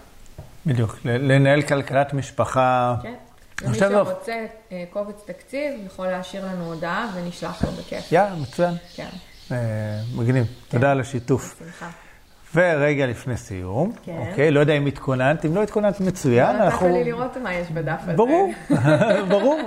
בדיוק. 0.66 1.00
לנהל 1.06 1.62
כלכלת 1.62 2.14
משפחה. 2.14 2.96
כן? 3.04 3.14
ומי 3.62 3.80
לא. 3.80 4.06
שרוצה 4.06 4.46
אה, 4.72 4.84
קובץ 4.90 5.22
תקציב 5.26 5.74
יכול 5.86 6.08
להשאיר 6.08 6.46
לנו 6.46 6.66
הודעה 6.66 7.12
ונשלח 7.16 7.64
לו 7.64 7.72
בכיף. 7.72 8.12
יאללה, 8.12 8.36
מצוין. 8.36 8.74
כן, 8.96 9.08
אה, 9.52 9.58
מגניב. 10.16 10.46
תודה 10.70 10.92
על 10.92 11.00
השיתוף. 11.00 11.56
בשמחה. 11.62 11.90
ורגע 12.56 13.08
לפני 13.08 13.38
סיום, 13.38 13.92
כן. 14.04 14.18
אוקיי, 14.18 14.52
לא 14.52 14.60
יודע 14.60 14.74
אם 14.74 14.86
התכוננת, 14.86 15.46
אם 15.46 15.56
לא 15.56 15.64
התכוננת 15.64 16.02
מצוין, 16.02 16.56
נתת 16.56 16.82
לי 16.82 17.04
לראות 17.04 17.38
מה 17.38 17.54
יש 17.54 17.68
בדף 17.72 18.00
הזה. 18.04 18.14
ברור, 18.14 18.52
ברור. 19.30 19.60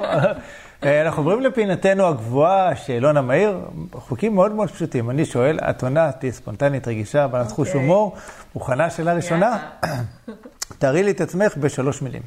אה, 0.85 1.03
אנחנו 1.03 1.23
עוברים 1.23 1.41
לפינתנו 1.41 2.09
הקבועה, 2.09 2.77
שאלון 2.77 3.17
המהיר, 3.17 3.61
חוקים 3.93 4.35
מאוד 4.35 4.53
מאוד 4.53 4.71
פשוטים. 4.71 5.11
אני 5.11 5.25
שואל, 5.25 5.59
את 5.71 5.83
עונה, 5.83 6.13
תהיי 6.13 6.33
ספונטנית, 6.33 6.89
רגישה, 6.89 7.27
בעלת 7.27 7.51
חוש 7.51 7.69
אוקיי. 7.69 7.81
הומור, 7.81 8.17
מוכנה 8.55 8.91
שאלה 8.91 9.15
ראשונה? 9.15 9.59
תארי 10.79 11.03
לי 11.03 11.11
את 11.11 11.21
עצמך 11.21 11.57
בשלוש 11.57 12.03
מילים. 12.03 12.23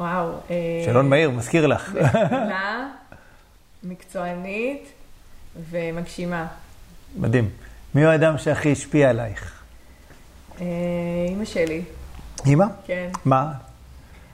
וואו. 0.00 0.32
אה, 0.50 0.82
שאלון 0.84 1.08
מהיר, 1.08 1.30
מזכיר 1.30 1.66
לך. 1.66 1.88
משכילה, 1.88 2.86
מקצוענית 3.82 4.88
ומגשימה. 5.70 6.46
מדהים. 7.16 7.50
מי 7.94 8.04
הוא 8.04 8.12
האדם 8.12 8.38
שהכי 8.38 8.72
השפיע 8.72 9.10
עלייך? 9.10 9.62
אה, 10.60 10.66
אימא 11.28 11.44
שלי, 11.44 11.82
אימא? 12.46 12.64
כן. 12.86 13.08
מה? 13.24 13.52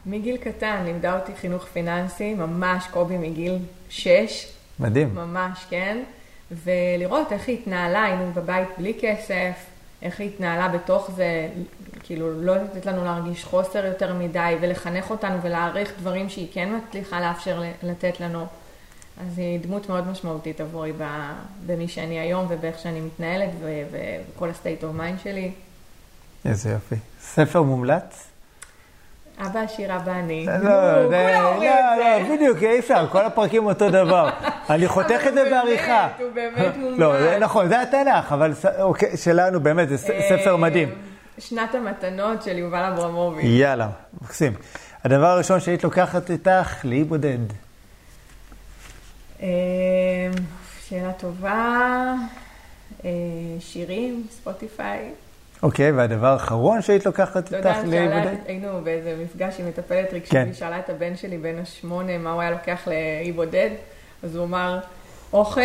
מגיל 0.07 0.37
קטן 0.37 0.85
לימדה 0.85 1.19
אותי 1.19 1.33
חינוך 1.41 1.65
פיננסי, 1.65 2.35
ממש 2.35 2.87
קובי 2.91 3.19
מגיל 3.19 3.59
שש, 3.89 4.53
מדהים. 4.81 5.15
ממש, 5.15 5.67
כן? 5.71 6.03
ולראות 6.51 7.33
איך 7.33 7.49
היא 7.49 7.59
התנהלה, 7.59 8.03
היינו 8.05 8.33
בבית 8.35 8.69
בלי 8.79 8.95
כסף, 9.01 9.53
איך 10.03 10.21
היא 10.21 10.29
התנהלה 10.29 10.69
בתוך 10.69 11.11
זה, 11.17 11.49
כאילו 12.03 12.43
לא 12.43 12.57
לתת 12.57 12.87
לנו 12.87 13.05
להרגיש 13.05 13.45
חוסר 13.45 13.87
יותר 13.87 14.15
מדי, 14.15 14.57
ולחנך 14.61 15.11
אותנו 15.11 15.43
ולהעריך 15.43 15.93
דברים 16.01 16.29
שהיא 16.29 16.49
כן 16.53 16.69
מצליחה 16.77 17.21
לאפשר 17.21 17.63
לתת 17.83 18.21
לנו. 18.21 18.47
אז 19.21 19.39
היא 19.39 19.61
דמות 19.61 19.89
מאוד 19.89 20.09
משמעותית 20.09 20.61
עבורי 20.61 20.93
במי 21.67 21.89
שאני 21.89 22.19
היום 22.19 22.47
ובאיך 22.49 22.79
שאני 22.79 23.01
מתנהלת 23.01 23.51
ו- 23.61 23.83
וכל 23.91 24.49
ה-state 24.49 24.83
of 24.83 25.01
mind 25.01 25.23
שלי. 25.23 25.53
איזה 26.45 26.71
יופי. 26.71 26.97
ספר 27.21 27.63
מומלץ? 27.63 28.32
אבא 29.47 29.61
עשיר, 29.61 29.97
אבא 29.97 30.13
אני. 30.13 30.47
לא, 30.47 31.11
לא. 31.11 31.59
לא, 31.99 32.35
בדיוק, 32.37 32.59
אי 32.63 32.79
אפשר, 32.79 33.07
כל 33.11 33.25
הפרקים 33.25 33.67
אותו 33.67 33.91
דבר. 33.91 34.31
אני 34.71 34.89
חותך 34.89 35.21
את 35.29 35.35
זה 35.35 35.51
בעריכה. 35.51 36.09
הוא 36.19 36.27
באמת 36.35 36.77
מומלץ. 36.77 36.99
לא, 36.99 37.39
נכון, 37.39 37.69
זה 37.69 37.83
התנ"ך, 37.83 38.33
אבל 38.33 38.53
אוקיי, 38.81 39.17
שלנו 39.17 39.61
באמת, 39.61 39.89
זה 39.89 39.99
ס- 39.99 40.05
ספר 40.29 40.53
אה, 40.53 40.57
מדהים. 40.57 40.89
שנת 41.39 41.75
המתנות 41.75 42.43
של 42.43 42.59
יובל 42.59 42.85
אברמוביץ'. 42.85 43.45
יאללה, 43.45 43.89
מקסים. 44.23 44.53
הדבר 45.05 45.27
הראשון 45.27 45.61
שהיית 45.61 45.85
לוקחת 45.85 46.31
איתך, 46.31 46.85
לאי 46.85 47.05
בודד. 47.05 47.39
אה, 49.43 49.47
שאלה 50.89 51.13
טובה. 51.13 52.15
אה, 53.05 53.11
שירים, 53.61 54.27
ספוטיפיי. 54.31 55.11
אוקיי, 55.63 55.93
והדבר 55.93 56.27
האחרון 56.27 56.83
שהיית 56.83 57.07
לוקחת 57.07 57.49
אתה 57.49 57.57
איתך 57.57 57.69
יודע, 57.69 57.83
לאי 57.85 58.09
שאלה- 58.09 58.21
בודד? 58.23 58.37
היינו 58.47 58.69
באיזה 58.85 59.15
מפגש 59.25 59.61
עם 59.61 59.67
מטפלת 59.69 60.13
רגשית, 60.13 60.33
כן. 60.33 60.49
שאלה 60.53 60.79
את 60.79 60.91
הבן 60.91 61.17
שלי 61.17 61.39
בן 61.39 61.59
השמונה 61.63 62.19
מה 62.19 62.33
הוא 62.33 62.41
היה 62.41 62.51
לוקח 62.51 62.81
לאי 62.89 63.33
בודד, 63.33 63.71
אז 64.23 64.37
הוא 64.37 64.45
אמר, 64.45 64.79
אוכל, 65.33 65.61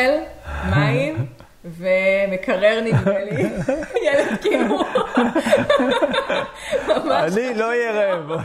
מים 0.70 1.16
ומקרר 1.78 2.80
נדמה 2.82 3.20
לי. 3.20 3.42
ילד 4.08 4.38
כאילו. 4.42 4.78
ממש 6.88 7.34
אני 7.38 7.54
לא 7.56 7.70
אהיה 7.70 7.92
רעב. 7.92 8.42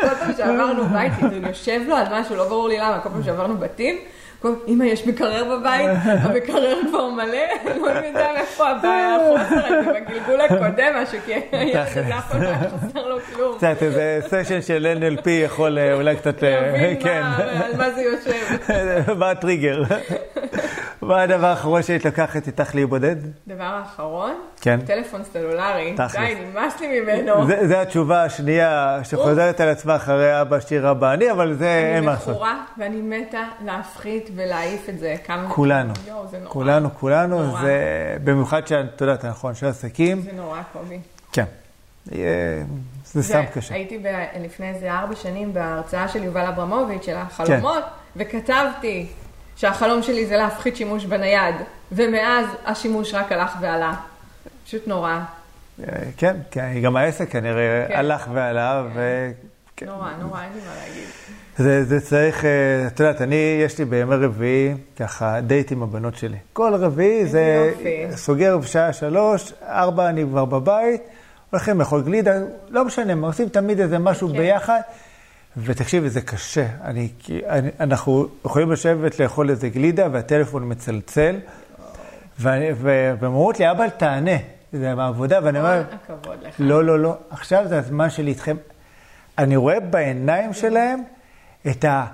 כל 0.00 0.08
פעם 0.18 0.32
שעברנו 0.36 0.84
בית, 0.84 1.12
כאילו 1.18 1.46
יושב 1.48 1.80
לו 1.86 1.96
על 1.96 2.06
משהו, 2.20 2.36
לא 2.36 2.48
ברור 2.48 2.68
לי 2.68 2.78
למה, 2.78 3.00
כל 3.02 3.08
פעם 3.08 3.22
שעברנו 3.22 3.56
בתים, 3.56 3.98
אמא, 4.68 4.84
יש 4.84 5.06
מקרר 5.06 5.44
בבית, 5.58 5.88
המקרר 6.22 6.78
כבר 6.88 7.08
מלא, 7.10 7.24
לא 7.80 7.86
יודע 7.90 8.28
מאיפה 8.36 8.68
הבעיה, 8.68 9.16
החוסר 9.16 9.66
הזה 9.66 9.90
בגלגול 10.00 10.40
הקודם, 10.40 10.92
משהו, 11.02 11.18
כי 11.26 11.34
הילד 11.52 11.76
הזה 11.76 12.18
אף 12.18 12.32
פעם 12.32 12.42
חסר 12.90 13.08
לו 13.08 13.16
כלום. 13.34 13.56
קצת 13.56 13.82
איזה 13.82 14.18
סשן 14.28 14.62
של 14.62 14.96
NLP 15.00 15.30
יכול 15.30 15.78
אה, 15.78 15.94
אולי 15.94 16.16
קצת... 16.16 16.44
אה, 16.44 16.60
להבין 16.60 16.96
כן. 17.02 17.22
מה- 17.22 17.64
על 17.64 17.76
מה 17.76 17.90
זה 17.90 18.00
יושב. 18.02 18.74
מה 19.20 19.30
הטריגר? 19.30 19.82
מה 21.08 21.22
הדבר 21.22 21.46
האחרון 21.46 21.82
שהיית 21.82 22.04
לקחת 22.04 22.46
איתך 22.46 22.74
לאי 22.74 22.86
בודד? 22.86 23.16
דבר 23.48 23.62
האחרון, 23.64 24.34
כן. 24.60 24.80
טלפון 24.86 25.20
סלולרי, 25.32 25.92
תכלס. 25.96 26.12
די, 26.16 26.34
נמאס 26.52 26.80
לי 26.80 27.00
ממנו. 27.00 27.46
זה- 27.46 27.68
זה 27.68 27.80
התשובה 27.80 28.24
השנייה 28.24 29.00
שחוזרת 29.04 29.60
על 29.60 29.68
עצמה 29.68 29.96
אחרי 29.96 30.40
אבא 30.40 30.60
שיר 30.60 30.90
אבא 30.90 31.12
אני, 31.12 31.30
אבל 31.30 31.54
זה 31.54 31.66
אין 31.68 31.96
אני 31.96 32.06
מה 32.06 32.12
לעשות. 32.12 32.28
מכורה 32.28 32.54
ואני 32.78 33.02
מתה 33.02 33.38
להפחית 33.64 34.30
ולהעיף 34.36 34.88
את 34.88 34.98
זה 34.98 35.14
כמה... 35.24 35.48
כולנו. 35.50 35.92
יואו, 36.08 36.26
זה 36.30 36.38
נורא. 36.38 36.50
כולנו, 36.50 36.88
כולנו. 36.94 37.56
זה 37.60 37.82
במיוחד 38.24 38.66
שאת 38.66 39.00
יודעת, 39.00 39.24
נכון, 39.24 39.54
של 39.54 39.66
עסקים, 39.66 40.20
זה 40.22 40.32
נורא, 40.32 40.60
קובי. 40.72 40.98
כן. 41.32 41.44
זה 43.04 43.22
סם 43.22 43.42
קשה. 43.54 43.74
הייתי 43.74 44.02
לפני 44.40 44.68
איזה 44.70 44.92
ארבע 44.92 45.16
שנים 45.16 45.54
בהרצאה 45.54 46.08
של 46.08 46.24
יובל 46.24 46.44
אברמוביץ' 46.46 47.04
של 47.04 47.16
החלומות, 47.16 47.84
כן. 47.84 48.20
וכתבתי 48.24 49.06
שהחלום 49.58 50.02
שלי 50.02 50.26
זה 50.26 50.36
להפחית 50.36 50.76
שימוש 50.76 51.04
בנייד, 51.04 51.54
ומאז 51.92 52.46
השימוש 52.64 53.14
רק 53.14 53.32
הלך 53.32 53.52
ועלה. 53.60 53.94
פשוט 54.64 54.86
נורא, 54.86 55.18
אה, 55.82 55.92
כן, 56.16 56.36
כן, 56.50 56.80
גם 56.82 56.96
העסק 56.96 57.30
כנראה 57.30 57.84
כן. 57.88 57.94
הלך 57.94 58.28
ועלה, 58.32 58.84
וכן. 58.92 59.86
נורא, 59.86 60.10
נורא, 60.20 60.40
אין 60.42 60.50
לי 60.54 60.60
מה 60.60 60.74
להגיד. 60.74 61.08
זה, 61.56 61.84
זה 61.84 62.00
צריך, 62.00 62.44
אה, 62.44 62.86
את 62.86 63.00
יודעת, 63.00 63.20
אני, 63.20 63.60
יש 63.64 63.78
לי 63.78 63.84
בימי 63.84 64.14
רביעי, 64.14 64.74
ככה, 64.96 65.40
דייט 65.40 65.72
עם 65.72 65.82
הבנות 65.82 66.16
שלי. 66.16 66.36
כל 66.52 66.74
רביעי 66.74 67.26
זה 67.26 67.70
יופי. 67.70 68.16
סוגר 68.16 68.58
בשעה 68.58 68.92
שלוש, 68.92 69.52
ארבע 69.62 70.08
אני 70.08 70.24
כבר 70.24 70.44
בבית, 70.44 71.02
הולכים 71.50 71.78
לאכול 71.78 72.02
גלידה, 72.02 72.32
לא 72.68 72.84
משנה, 72.84 73.26
עושים 73.26 73.48
תמיד 73.48 73.80
איזה 73.80 73.98
משהו 73.98 74.28
כן. 74.28 74.36
ביחד. 74.36 74.80
ותקשיבי, 75.64 76.10
זה 76.10 76.20
קשה. 76.20 76.66
אני, 76.84 77.08
אני, 77.48 77.70
אנחנו 77.80 78.26
יכולים 78.44 78.72
לשבת 78.72 79.20
לאכול 79.20 79.50
איזה 79.50 79.68
גלידה 79.68 80.06
והטלפון 80.12 80.72
מצלצל, 80.72 81.36
והן 82.38 83.16
אומרות 83.22 83.60
לי, 83.60 83.70
אבא, 83.70 83.88
תענה, 83.88 84.36
זה 84.72 84.94
מהעבודה, 84.94 85.38
ואני 85.42 85.58
אומר, 85.58 85.82
הכבוד 85.92 86.42
לך. 86.42 86.54
לא, 86.58 86.84
לא, 86.84 86.98
לא, 86.98 87.16
עכשיו 87.30 87.64
זה 87.68 87.78
הזמן 87.78 88.10
שלי 88.10 88.30
איתכם. 88.30 88.56
אני 89.38 89.56
רואה 89.56 89.80
בעיניים 89.80 90.52
שלהם 90.52 91.02
את 91.70 91.84
ה... 91.84 92.06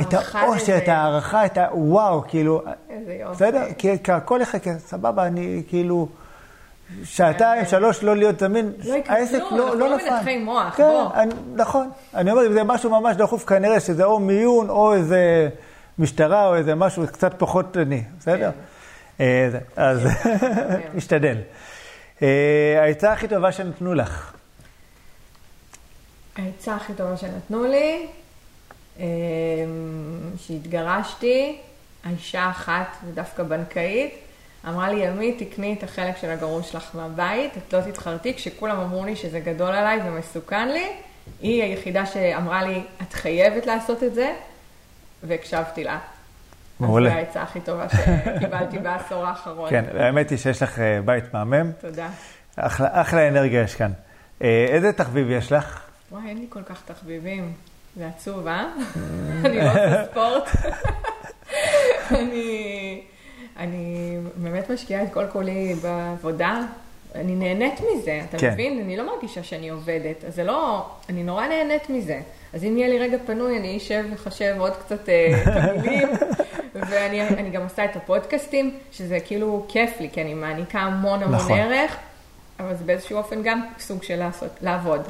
את 0.00 0.14
האושר. 0.34 0.76
את 0.76 0.88
ההערכה, 0.88 1.46
את 1.46 1.58
הוואו, 1.58 2.22
כאילו, 2.28 2.62
איזה 2.90 3.14
יופי. 3.14 3.34
בסדר? 3.34 3.64
כי 3.78 4.12
הכל 4.12 4.38
יחכה, 4.42 4.78
סבבה, 4.78 5.26
אני 5.26 5.62
כאילו, 5.68 6.08
שעתיים, 7.04 7.64
שלוש, 7.66 8.02
לא 8.02 8.16
להיות 8.16 8.40
זמין, 8.40 8.72
לא 8.84 8.94
יקרה 8.94 9.16
העסק 9.16 9.38
כלום, 9.48 9.58
לא 9.58 9.64
אנחנו 9.66 9.78
לא 9.80 9.88
לא 9.90 9.96
נפל. 9.96 10.10
מנתחי 10.10 10.38
מוח, 10.38 10.76
כן, 10.76 10.82
בוא. 10.82 11.10
נכון. 11.56 11.90
אני 12.14 12.30
אומר, 12.30 12.46
אם 12.46 12.52
זה 12.52 12.64
משהו 12.64 12.90
ממש 13.00 13.16
דחוף, 13.16 13.44
כנראה 13.44 13.80
שזה 13.80 14.04
או 14.04 14.18
מיון, 14.20 14.70
או 14.70 14.94
איזה 14.94 15.48
משטרה, 15.98 16.46
או 16.48 16.54
איזה 16.56 16.74
משהו 16.74 17.06
קצת 17.06 17.34
פחות 17.38 17.76
אני, 17.76 18.02
בסדר? 18.18 18.50
אה, 19.20 19.48
זה- 19.50 19.58
אז 19.76 20.00
נשתדל. 20.94 21.36
אה, 22.22 22.28
העצה 22.82 23.12
הכי 23.12 23.28
טובה 23.28 23.52
שנתנו 23.52 23.94
לך. 23.94 24.32
העצה 26.36 26.74
הכי 26.76 26.92
טובה 26.94 27.16
שנתנו 27.16 27.64
לי, 27.64 28.06
אמ, 28.98 29.04
שהתגרשתי, 30.36 31.58
האישה 32.04 32.50
אחת, 32.50 32.86
ודווקא 33.08 33.42
בנקאית, 33.42 34.14
אמרה 34.68 34.92
לי, 34.92 35.06
ימי, 35.06 35.32
תקני 35.32 35.74
את 35.78 35.82
החלק 35.82 36.16
של 36.16 36.30
הגרוש 36.30 36.72
שלך 36.72 36.90
מהבית, 36.94 37.52
את 37.56 37.72
לא 37.72 37.80
תתחרטי, 37.80 38.34
כשכולם 38.34 38.80
אמרו 38.80 39.04
לי 39.04 39.16
שזה 39.16 39.40
גדול 39.40 39.74
עליי 39.74 40.00
ומסוכן 40.04 40.68
לי, 40.68 40.86
היא 41.40 41.62
היחידה 41.62 42.06
שאמרה 42.06 42.62
לי, 42.62 42.82
את 43.02 43.12
חייבת 43.12 43.66
לעשות 43.66 44.02
את 44.02 44.14
זה, 44.14 44.32
והקשבתי 45.22 45.84
לה. 45.84 45.98
מעולה. 46.80 47.10
זו 47.10 47.16
העצה 47.16 47.42
הכי 47.42 47.60
טובה 47.60 47.86
שקיבלתי 47.88 48.78
בעשור 48.78 49.26
האחרון. 49.26 49.70
כן, 49.70 49.84
האמת 49.98 50.30
היא 50.30 50.38
שיש 50.38 50.62
לך 50.62 50.78
אה, 50.78 51.00
בית 51.04 51.34
מהמם, 51.34 51.72
תודה. 51.80 52.08
אחלה 52.56 52.88
אחלה 52.92 53.28
אנרגיה 53.28 53.62
יש 53.62 53.74
כאן. 53.74 53.92
אה, 54.42 54.66
איזה 54.68 54.92
תחביב 54.92 55.30
יש 55.30 55.52
לך? 55.52 55.82
וואי, 56.10 56.28
אין 56.28 56.38
לי 56.38 56.46
כל 56.48 56.62
כך 56.62 56.82
תחביבים. 56.84 57.52
זה 57.96 58.08
עצוב, 58.08 58.46
אה? 58.46 58.64
אני 59.44 59.56
לא 59.56 59.70
עושה 59.70 60.04
ספורט. 60.10 60.50
אני, 62.20 63.02
אני 63.60 64.16
באמת 64.36 64.70
משקיעה 64.70 65.02
את 65.02 65.12
כל 65.12 65.26
כולי 65.32 65.74
בעבודה. 65.82 66.60
אני 67.14 67.34
נהנית 67.34 67.80
מזה, 67.80 68.20
אתה 68.28 68.38
כן. 68.38 68.52
מבין? 68.52 68.80
אני 68.84 68.96
לא 68.96 69.06
מרגישה 69.06 69.42
שאני 69.42 69.68
עובדת. 69.68 70.24
אז 70.26 70.34
זה 70.34 70.44
לא... 70.44 70.86
אני 71.08 71.22
נורא 71.22 71.46
נהנית 71.46 71.90
מזה. 71.90 72.20
אז 72.52 72.64
אם 72.64 72.76
יהיה 72.76 72.88
לי 72.88 72.98
רגע 72.98 73.16
פנוי, 73.26 73.58
אני 73.58 73.76
אשב 73.76 74.04
לחשב 74.12 74.54
עוד 74.58 74.72
קצת 74.76 75.08
אה, 75.08 75.42
תמלילים. 75.44 76.08
ואני 76.90 77.28
אני 77.28 77.50
גם 77.50 77.62
עושה 77.62 77.84
את 77.84 77.96
הפודקאסטים, 77.96 78.78
שזה 78.92 79.18
כאילו 79.20 79.64
כיף 79.68 80.00
לי, 80.00 80.08
כי 80.12 80.22
אני 80.22 80.34
מעניקה 80.34 80.78
המון 80.78 81.22
המון 81.22 81.34
נכון. 81.34 81.58
ערך. 81.58 81.96
אבל 82.60 82.74
זה 82.76 82.84
באיזשהו 82.84 83.18
אופן 83.18 83.42
גם 83.42 83.62
סוג 83.78 84.02
של 84.02 84.16
לעשות, 84.16 84.50
לעבוד. 84.62 85.00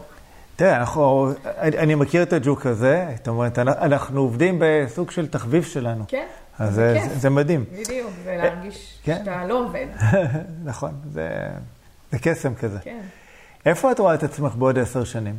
תראה, 0.57 0.77
אנחנו, 0.77 1.33
אני, 1.45 1.79
אני 1.79 1.95
מכיר 1.95 2.23
את 2.23 2.33
הג'וק 2.33 2.67
הזה, 2.67 3.07
זאת 3.17 3.29
אומרת, 3.29 3.59
אנחנו 3.59 4.21
עובדים 4.21 4.57
בסוג 4.61 5.11
של 5.11 5.29
תחביב 5.29 5.65
שלנו. 5.65 6.05
כן, 6.09 6.27
אז 6.61 6.75
זה. 6.75 6.99
זה, 7.09 7.19
זה 7.19 7.31
מדהים. 7.31 7.65
בדיוק, 7.73 8.11
ולהרגיש 8.25 8.99
כן. 9.05 9.19
שאתה 9.19 9.47
לא 9.47 9.65
עובד. 9.65 9.87
נכון, 10.65 10.95
זה, 11.13 11.49
זה 12.13 12.19
קסם 12.19 12.55
כזה. 12.55 12.79
כן. 12.79 13.01
איפה 13.67 13.93
את 13.93 13.99
רואה 13.99 14.15
את 14.15 14.23
עצמך 14.23 14.55
בעוד 14.55 14.79
עשר 14.79 15.05
שנים? 15.05 15.35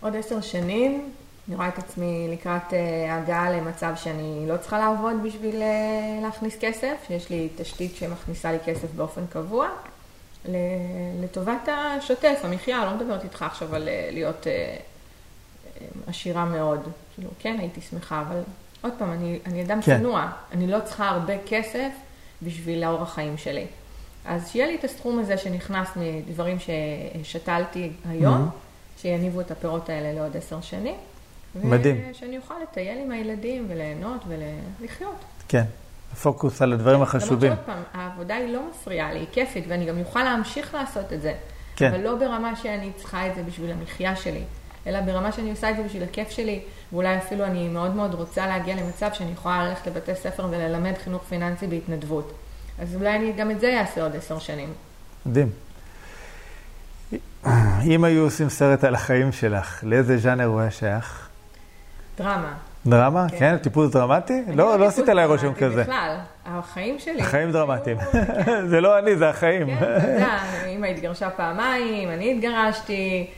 עוד 0.00 0.16
עשר 0.16 0.40
שנים, 0.40 1.10
אני 1.48 1.56
רואה 1.56 1.68
את 1.68 1.78
עצמי 1.78 2.28
לקראת 2.32 2.72
אה, 2.72 3.16
הגעה 3.16 3.50
למצב 3.50 3.92
שאני 3.96 4.44
לא 4.48 4.56
צריכה 4.56 4.78
לעבוד 4.78 5.14
בשביל 5.24 5.62
אה, 5.62 6.18
להכניס 6.22 6.56
כסף, 6.60 6.94
שיש 7.06 7.30
לי 7.30 7.48
תשתית 7.56 7.96
שמכניסה 7.96 8.52
לי 8.52 8.58
כסף 8.64 8.88
באופן 8.96 9.26
קבוע, 9.26 9.68
לטובת 11.22 11.68
השוטף, 11.68 12.40
המחיה, 12.42 12.84
לא 12.84 12.94
מדברת 12.94 13.24
איתך 13.24 13.42
עכשיו 13.42 13.74
על 13.74 13.88
אה, 13.88 14.08
להיות 14.12 14.46
אה, 14.46 14.52
אה, 14.52 15.86
עשירה 16.06 16.44
מאוד. 16.44 16.80
כאילו, 17.14 17.30
כן, 17.38 17.56
הייתי 17.58 17.80
שמחה, 17.80 18.20
אבל 18.28 18.40
עוד 18.84 18.92
פעם, 18.98 19.12
אני, 19.12 19.38
אני 19.46 19.62
אדם 19.62 19.82
כן. 19.82 19.98
צנוע, 19.98 20.30
אני 20.52 20.66
לא 20.66 20.80
צריכה 20.84 21.08
הרבה 21.08 21.34
כסף 21.46 21.90
בשביל 22.42 22.84
האורח 22.84 23.14
חיים 23.14 23.36
שלי. 23.36 23.66
אז 24.24 24.50
שיהיה 24.50 24.66
לי 24.66 24.74
את 24.74 24.84
הסכום 24.84 25.18
הזה 25.18 25.38
שנכנס 25.38 25.88
מדברים 25.96 26.56
ששתלתי 26.58 27.92
היום, 28.08 28.48
שיניבו 28.98 29.40
את 29.40 29.50
הפירות 29.50 29.88
האלה 29.88 30.12
לעוד 30.12 30.36
עשר 30.36 30.60
שנים. 30.60 30.94
מדהים. 31.54 32.04
ושאני 32.10 32.36
אוכל 32.38 32.54
לטייל 32.62 32.98
עם 32.98 33.10
הילדים 33.10 33.66
וליהנות 33.68 34.20
ולחיות. 34.28 35.24
כן, 35.48 35.64
הפוקוס 36.12 36.62
על 36.62 36.72
הדברים 36.72 37.02
החשובים. 37.02 37.50
למרות 37.50 37.66
שעוד 37.66 37.76
פעם, 37.76 38.00
העבודה 38.00 38.34
היא 38.34 38.52
לא 38.52 38.60
מפריעה 38.70 39.12
לי, 39.12 39.18
היא 39.18 39.26
כיפית, 39.32 39.64
ואני 39.68 39.86
גם 39.86 39.98
אוכל 39.98 40.22
להמשיך 40.22 40.74
לעשות 40.74 41.12
את 41.12 41.22
זה. 41.22 41.34
כן. 41.76 41.94
אבל 41.94 42.00
לא 42.00 42.14
ברמה 42.14 42.56
שאני 42.56 42.90
צריכה 42.96 43.26
את 43.26 43.34
זה 43.34 43.42
בשביל 43.42 43.70
המחיה 43.70 44.16
שלי, 44.16 44.42
אלא 44.86 45.00
ברמה 45.00 45.32
שאני 45.32 45.50
עושה 45.50 45.70
את 45.70 45.76
זה 45.76 45.82
בשביל 45.82 46.02
הכיף 46.02 46.30
שלי, 46.30 46.60
ואולי 46.92 47.18
אפילו 47.18 47.44
אני 47.44 47.68
מאוד 47.68 47.94
מאוד 47.94 48.14
רוצה 48.14 48.46
להגיע 48.46 48.74
למצב 48.76 49.08
שאני 49.12 49.32
יכולה 49.32 49.68
ללכת 49.68 49.86
לבתי 49.86 50.14
ספר 50.14 50.46
וללמד 50.50 50.92
חינוך 51.04 51.22
פיננסי 51.28 51.66
בהתנדבות. 51.66 52.32
אז 52.82 52.94
אולי 52.94 53.16
אני 53.16 53.32
גם 53.32 53.50
את 53.50 53.60
זה 53.60 53.80
אעשה 53.80 54.02
עוד 54.02 54.16
עשר 54.16 54.38
שנים. 54.38 54.72
מדהים. 55.26 55.48
אם 57.84 58.04
היו 58.04 58.22
עושים 58.22 58.48
סרט 58.48 58.84
על 58.84 58.94
החיים 58.94 59.32
שלך, 59.32 59.80
לאיזה 59.82 60.18
ז'אנר 60.18 60.44
הוא 60.44 60.60
היה 60.60 60.70
שייך? 60.70 61.28
דרמה. 62.18 62.52
דרמה? 62.86 63.26
כן. 63.30 63.36
כן? 63.38 63.56
טיפוס 63.56 63.90
דרמטי? 63.92 64.42
לא, 64.54 64.78
לא 64.78 64.84
עשית 64.86 65.08
עליי 65.08 65.26
רושם 65.26 65.54
כזה. 65.54 65.82
בכלל, 65.82 66.16
החיים 66.46 66.98
שלי. 66.98 67.20
החיים 67.22 67.52
דרמטיים. 67.52 67.96
היו- 68.12 68.68
זה 68.70 68.80
לא 68.80 68.98
אני, 68.98 69.16
זה 69.16 69.28
החיים. 69.28 69.66
כן, 69.66 69.74
אתה 69.98 70.08
יודע, 70.08 70.38
אמא 70.76 70.86
התגרשה 70.86 71.30
פעמיים, 71.30 72.10
אני 72.10 72.32
התגרשתי, 72.34 73.30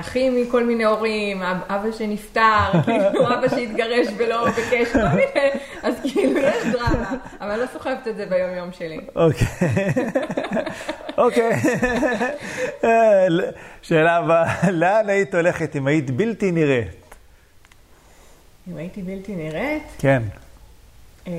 אחים 0.00 0.42
מכל 0.42 0.64
מיני 0.64 0.84
הורים, 0.84 1.42
אב- 1.42 1.62
אבא 1.68 1.92
שנפטר, 1.92 2.70
כאילו 2.84 3.34
אבא 3.34 3.48
שהתגרש 3.48 4.06
ולא 4.16 4.48
ביקש, 4.50 4.92
כל 4.92 4.98
מיני, 5.08 5.50
אז 5.82 5.94
כאילו 6.02 6.40
יש 6.40 6.66
דרמה, 6.72 7.10
אבל 7.40 7.50
אני 7.50 7.60
לא 7.60 7.66
סוחבת 7.72 8.08
את 8.08 8.16
זה 8.16 8.26
ביום-יום 8.26 8.72
שלי. 8.72 9.00
אוקיי. 9.16 9.46
אוקיי. 11.18 11.52
אה, 12.84 13.26
שאלה 13.82 14.16
הבאה, 14.16 14.70
לאן 14.70 15.08
היית 15.08 15.34
הולכת 15.34 15.76
אם 15.76 15.86
היית 15.86 16.10
בלתי 16.10 16.52
נראית? 16.52 17.14
אם 18.70 18.76
הייתי 18.76 19.02
בלתי 19.02 19.34
נראית, 19.36 19.82
כן. 19.98 20.22
אה, 21.26 21.32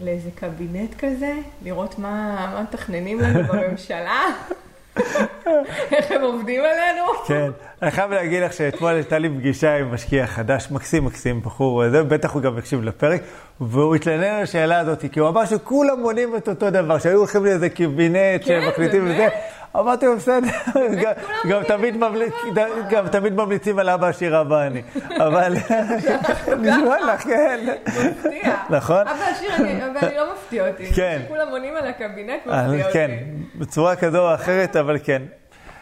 לאיזה 0.00 0.30
קבינט 0.34 0.94
כזה, 0.98 1.32
לראות 1.62 1.98
מה 1.98 2.60
מתכננים 2.62 3.20
לנו 3.20 3.42
בממשלה, 3.48 4.20
איך 5.92 6.10
הם 6.10 6.22
עובדים 6.22 6.60
עלינו. 6.60 7.02
כן. 7.26 7.50
אני 7.82 7.90
חייב 7.90 8.10
להגיד 8.10 8.42
לך 8.42 8.52
שאתמול 8.52 8.94
הייתה 8.94 9.18
לי 9.18 9.28
פגישה 9.28 9.76
עם 9.76 9.94
משקיע 9.94 10.26
חדש, 10.26 10.68
מקסים 10.70 11.04
מקסים, 11.04 11.40
בחור, 11.42 11.90
זה, 11.90 12.02
בטח 12.02 12.32
הוא 12.32 12.42
גם 12.42 12.58
יקשיב 12.58 12.82
לפרק, 12.82 13.22
והוא 13.60 13.94
התלונן 13.94 14.24
על 14.24 14.42
השאלה 14.42 14.78
הזאת, 14.78 15.04
כי 15.12 15.20
הוא 15.20 15.28
אמר 15.28 15.44
שכולם 15.44 16.00
עונים 16.02 16.36
את 16.36 16.48
אותו 16.48 16.70
דבר, 16.70 16.98
שהיו 16.98 17.18
הולכים 17.18 17.44
לאיזה 17.44 17.68
קבינט 17.68 18.16
כן, 18.40 18.46
שהם 18.46 18.68
מחליטים 18.68 19.04
וזה. 19.04 19.28
אמרתי 19.76 20.06
לו, 20.06 20.16
בסדר, 20.16 20.48
גם- 22.90 23.08
תמיד 23.08 23.34
ממליצים 23.34 23.78
על 23.78 23.88
אבא 23.88 24.06
עשיר 24.06 24.40
אבא 24.40 24.66
אני, 24.66 24.82
אבל 25.10 25.54
נשמע 26.58 26.96
לך, 27.14 27.20
כן. 27.22 27.60
מפתיע. 27.86 28.54
נכון? 28.70 29.08
אבא 29.08 29.24
עשיר, 29.30 29.54
אני- 29.56 29.80
אבל 29.84 30.08
לא 30.16 30.32
מפתיע 30.34 30.68
אותי. 30.68 30.86
כן. 30.86 31.20
שכולם 31.24 31.48
עונים 31.50 31.76
על 31.76 31.86
הקבינט 31.86 32.40
אה, 32.48 32.62
מפתיע 32.66 32.82
אותי. 32.86 32.92
כן, 32.92 33.10
בצורה 33.54 33.96
כזו 33.96 34.28
או 34.28 34.34
אחרת, 34.34 34.76
אבל 34.76 34.96
כן. 35.04 35.22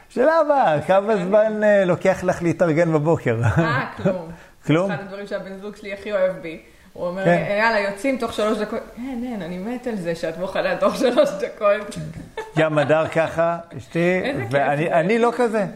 שאלה 0.09 0.39
הבאה, 0.39 0.81
כמה 0.87 1.17
זמן 1.17 1.63
אה, 1.65 1.85
לוקח 1.85 2.19
לך 2.23 2.43
להתארגן 2.43 2.93
בבוקר? 2.93 3.37
אה, 3.59 3.87
כלום. 3.97 4.29
כלום? 4.67 4.91
אחד 4.91 5.03
הדברים 5.05 5.27
שהבן 5.27 5.57
זוג 5.61 5.77
שלי 5.77 5.93
הכי 5.93 6.13
אוהב 6.13 6.33
בי. 6.43 6.61
הוא 6.99 7.07
אומר, 7.07 7.25
כן. 7.25 7.57
יאללה, 7.59 7.81
יוצאים 7.81 8.19
תוך 8.19 8.33
שלוש 8.33 8.59
דקות. 8.59 8.81
אין, 8.97 9.25
אין, 9.33 9.43
אני 9.43 9.59
מת 9.59 9.87
על 9.87 9.97
זה 9.97 10.15
שאת 10.15 10.39
מוכנה 10.39 10.77
תוך 10.77 10.97
שלוש 10.97 11.29
דקות. 11.31 11.97
ים 12.59 12.79
הדר 12.79 13.09
ככה, 13.09 13.59
אשתי, 13.79 14.21
ואני. 14.51 14.93
אני 14.93 15.19
לא 15.19 15.33
כזה. 15.37 15.67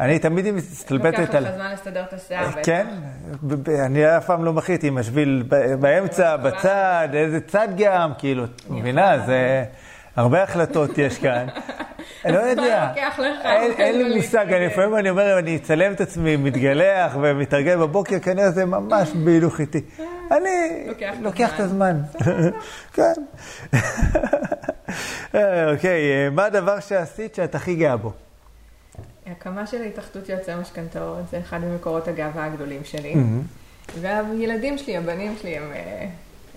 אני 0.00 0.18
תמיד 0.18 0.46
לוקח 0.46 0.56
מסתלבטת 0.56 1.34
על... 1.34 1.44
לך 1.44 1.54
זמן 1.54 1.72
לסדר 1.72 2.02
את 2.02 2.12
השיער. 2.12 2.48
בטח. 2.48 2.60
כן, 2.62 2.86
אני 3.86 4.16
אף 4.16 4.26
פעם 4.26 4.44
לא 4.44 4.52
מחליט 4.52 4.84
אם 4.84 4.98
השביל 4.98 5.42
באמצע, 5.80 6.36
בצד, 6.44 7.08
איזה 7.14 7.40
צד 7.40 7.68
גם, 7.76 8.12
כאילו, 8.18 8.44
מבינה? 8.70 9.18
זה... 9.26 9.64
הרבה 10.16 10.42
החלטות 10.42 10.98
יש 10.98 11.18
כאן. 11.18 11.46
אני 12.24 12.32
לא 12.32 12.38
יודע. 12.38 12.92
אין- 13.78 14.08
לי 14.08 14.14
מושג, 14.16 14.52
אני. 14.52 14.66
לפעמים 14.66 14.96
אני 14.96 15.10
אומר, 15.10 15.38
אני 15.38 15.56
אצלם 15.56 15.92
את 15.92 16.00
עצמי 16.00 16.36
מתגלח 16.36 17.16
ומתארגן 17.20 17.80
בבוקר, 17.80 18.18
כנראה 18.18 18.50
זה 18.50 18.64
ממש 18.64 19.08
בהילוך 19.24 19.60
איתי. 19.60 19.80
אני 20.30 20.86
לוקח 21.20 21.54
את 21.54 21.60
הזמן. 21.60 21.96
כן. 22.92 23.12
אה, 25.34 25.72
אוקיי, 25.72 26.12
אה, 26.12 26.30
מה 26.30 26.44
הדבר 26.44 26.80
שעשית 26.80 27.34
שאת 27.34 27.54
הכי 27.54 27.74
גאה 27.74 27.96
בו? 27.96 28.12
הקמה 29.26 29.66
של 29.66 29.82
התאחדות 29.82 30.28
יועצי 30.28 30.52
המשכנתאות 30.52 31.22
זה 31.30 31.38
אחד 31.38 31.58
ממקורות 31.64 32.08
הגאווה 32.08 32.44
הגדולים 32.44 32.84
שלי. 32.84 33.14
והילדים 34.00 34.78
שלי, 34.78 34.96
הבנים 34.96 35.34
שלי, 35.40 35.56
הם... 35.56 35.72
אה, 35.74 36.06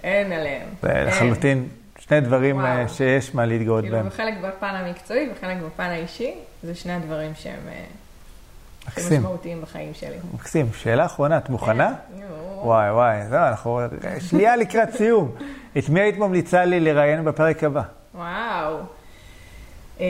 אין 0.03 0.31
עליהם. 0.31 0.67
לחלוטין 0.83 1.67
שני 2.07 2.21
דברים 2.21 2.55
וואו. 2.57 2.67
אה, 2.67 2.87
שיש 2.87 3.35
מה 3.35 3.45
להתגאות 3.45 3.81
כאילו, 3.81 3.97
בהם. 3.97 4.07
וחלק 4.07 4.33
בפן 4.43 4.75
המקצועי 4.75 5.29
וחלק 5.31 5.57
בפן 5.57 5.83
האישי, 5.83 6.33
זה 6.63 6.75
שני 6.75 6.93
הדברים 6.93 7.31
שהם 7.35 7.59
אה, 7.67 7.83
מקסים. 8.87 9.19
משמעותיים 9.19 9.61
בחיים 9.61 9.93
שלי. 9.93 10.15
מקסים. 10.33 10.69
שאלה 10.77 11.05
אחרונה, 11.05 11.37
את 11.37 11.49
מוכנה? 11.49 11.93
יואו. 12.19 12.65
וואי 12.67 12.91
וואי, 12.91 13.27
זהו, 13.29 13.39
אנחנו 13.39 13.79
שנייה 14.19 14.55
לקראת 14.55 14.93
סיום. 14.93 15.35
את 15.77 15.89
מי 15.89 16.01
היית 16.01 16.17
ממליצה 16.17 16.65
לי 16.65 16.79
לראיין 16.79 17.25
בפרק 17.25 17.63
הבא? 17.63 17.81
וואו. 18.15 18.79
אמ, 19.99 20.05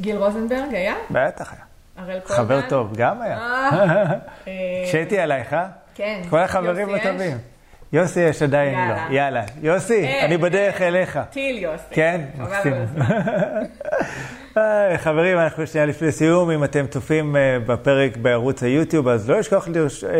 גיל 0.00 0.16
רוזנברג 0.16 0.74
היה? 0.74 0.94
בטח 1.10 1.52
היה. 1.52 1.62
הראל 1.96 2.20
קולמן? 2.20 2.44
חבר 2.44 2.60
טוב, 2.68 2.92
גם 2.96 3.22
היה. 3.22 3.38
אה, 3.38 4.12
אה, 5.18 5.22
עלייך, 5.22 5.52
אה? 5.52 5.66
כן. 5.94 6.22
כל 6.30 6.38
החברים? 6.38 6.94
הטובים. 6.94 7.38
יוסי 7.92 8.20
יש 8.20 8.42
עדיין 8.42 8.78
יאללה. 8.78 9.06
לא. 9.10 9.14
יאללה. 9.14 9.42
יוסי, 9.62 9.94
אין, 9.94 10.24
אני 10.24 10.36
בדרך 10.36 10.80
אין. 10.82 10.94
אליך. 10.94 11.18
טיל 11.30 11.58
יוסי. 11.58 11.84
כן, 11.90 12.20
מקסים. 12.38 12.72
היי, 14.56 14.98
חברים, 14.98 15.38
אנחנו 15.38 15.66
שנייה 15.66 15.86
לפני 15.86 16.12
סיום. 16.12 16.50
אם 16.50 16.64
אתם 16.64 16.86
צופים 16.86 17.36
אה, 17.36 17.58
בפרק 17.66 18.16
בערוץ 18.16 18.62
היוטיוב, 18.62 19.08
אז 19.08 19.30
לא 19.30 19.38
לשכוח 19.38 19.68
אה, 19.68 19.72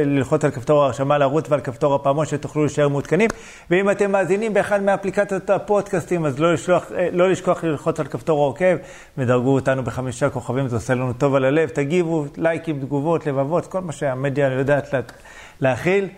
ללחוץ 0.05 0.45
על 0.45 0.51
כפתור 0.51 0.83
ההרשמה 0.83 1.19
לערוץ 1.19 1.47
ועל 1.51 1.61
כפתור 1.61 1.95
הפעמון 1.95 2.27
שתוכלו 2.27 2.63
להישאר 2.65 2.89
מעודכנים. 2.89 3.31
ואם 3.71 3.91
אתם 3.91 4.13
מאזינים 4.13 4.55
באחד 4.55 4.83
מאפליקציות 4.83 5.51
הפודקאסטים, 5.51 6.25
אז 6.27 6.39
לא, 6.41 6.53
לשלוח, 6.53 6.93
אה, 6.97 7.09
לא 7.13 7.31
לשכוח 7.31 7.65
ללחוץ 7.65 8.01
על 8.01 8.07
כפתור 8.07 8.43
העוקב 8.43 8.77
ודרגו 9.19 9.55
אותנו 9.55 9.83
בחמישה 9.85 10.31
כוכבים, 10.31 10.69
זה 10.69 10.77
עושה 10.77 10.95
לנו 10.95 11.13
טוב 11.13 11.35
על 11.35 11.45
הלב. 11.45 11.69
תגיבו, 11.69 12.25
לייקים, 12.37 12.81
תגובות, 12.81 13.27
לבבות, 13.27 13.67
כל 13.67 13.81
מה 13.81 13.93
שהמדיה 13.93 14.47
יודעת 14.53 14.93
לה- 14.93 15.01
להכיל. 15.61 16.09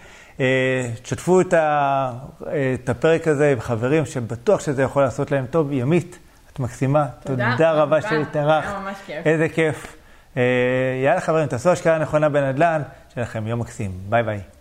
אה, 0.40 0.90
תשתפו 1.02 1.40
את, 1.40 1.52
ה, 1.54 2.12
אה, 2.46 2.74
את 2.74 2.88
הפרק 2.88 3.28
הזה 3.28 3.52
עם 3.52 3.60
חברים 3.60 4.06
שבטוח 4.06 4.60
שזה 4.60 4.82
יכול 4.82 5.02
לעשות 5.02 5.30
להם 5.30 5.46
טוב. 5.46 5.72
ימית, 5.72 6.18
את 6.52 6.60
מקסימה. 6.60 7.06
תודה. 7.24 7.52
תודה 7.52 7.72
רבה. 7.72 8.02
שהתארחת. 8.02 8.68
היה 8.68 8.80
ממש 8.80 8.96
כיף. 9.06 9.26
איזה 9.26 9.48
כיף. 9.48 9.96
אה, 10.36 10.42
יאללה 11.04 11.20
חברים, 11.20 11.46
תעשו 11.46 11.70
השקעה 11.70 11.98
נכונה 11.98 12.28
בנדל"ן, 12.28 12.82
שיהיה 13.14 13.26
לכם 13.26 13.46
יום 13.46 13.60
מקסים. 13.60 13.90
ביי. 14.08 14.22
ביי. 14.22 14.57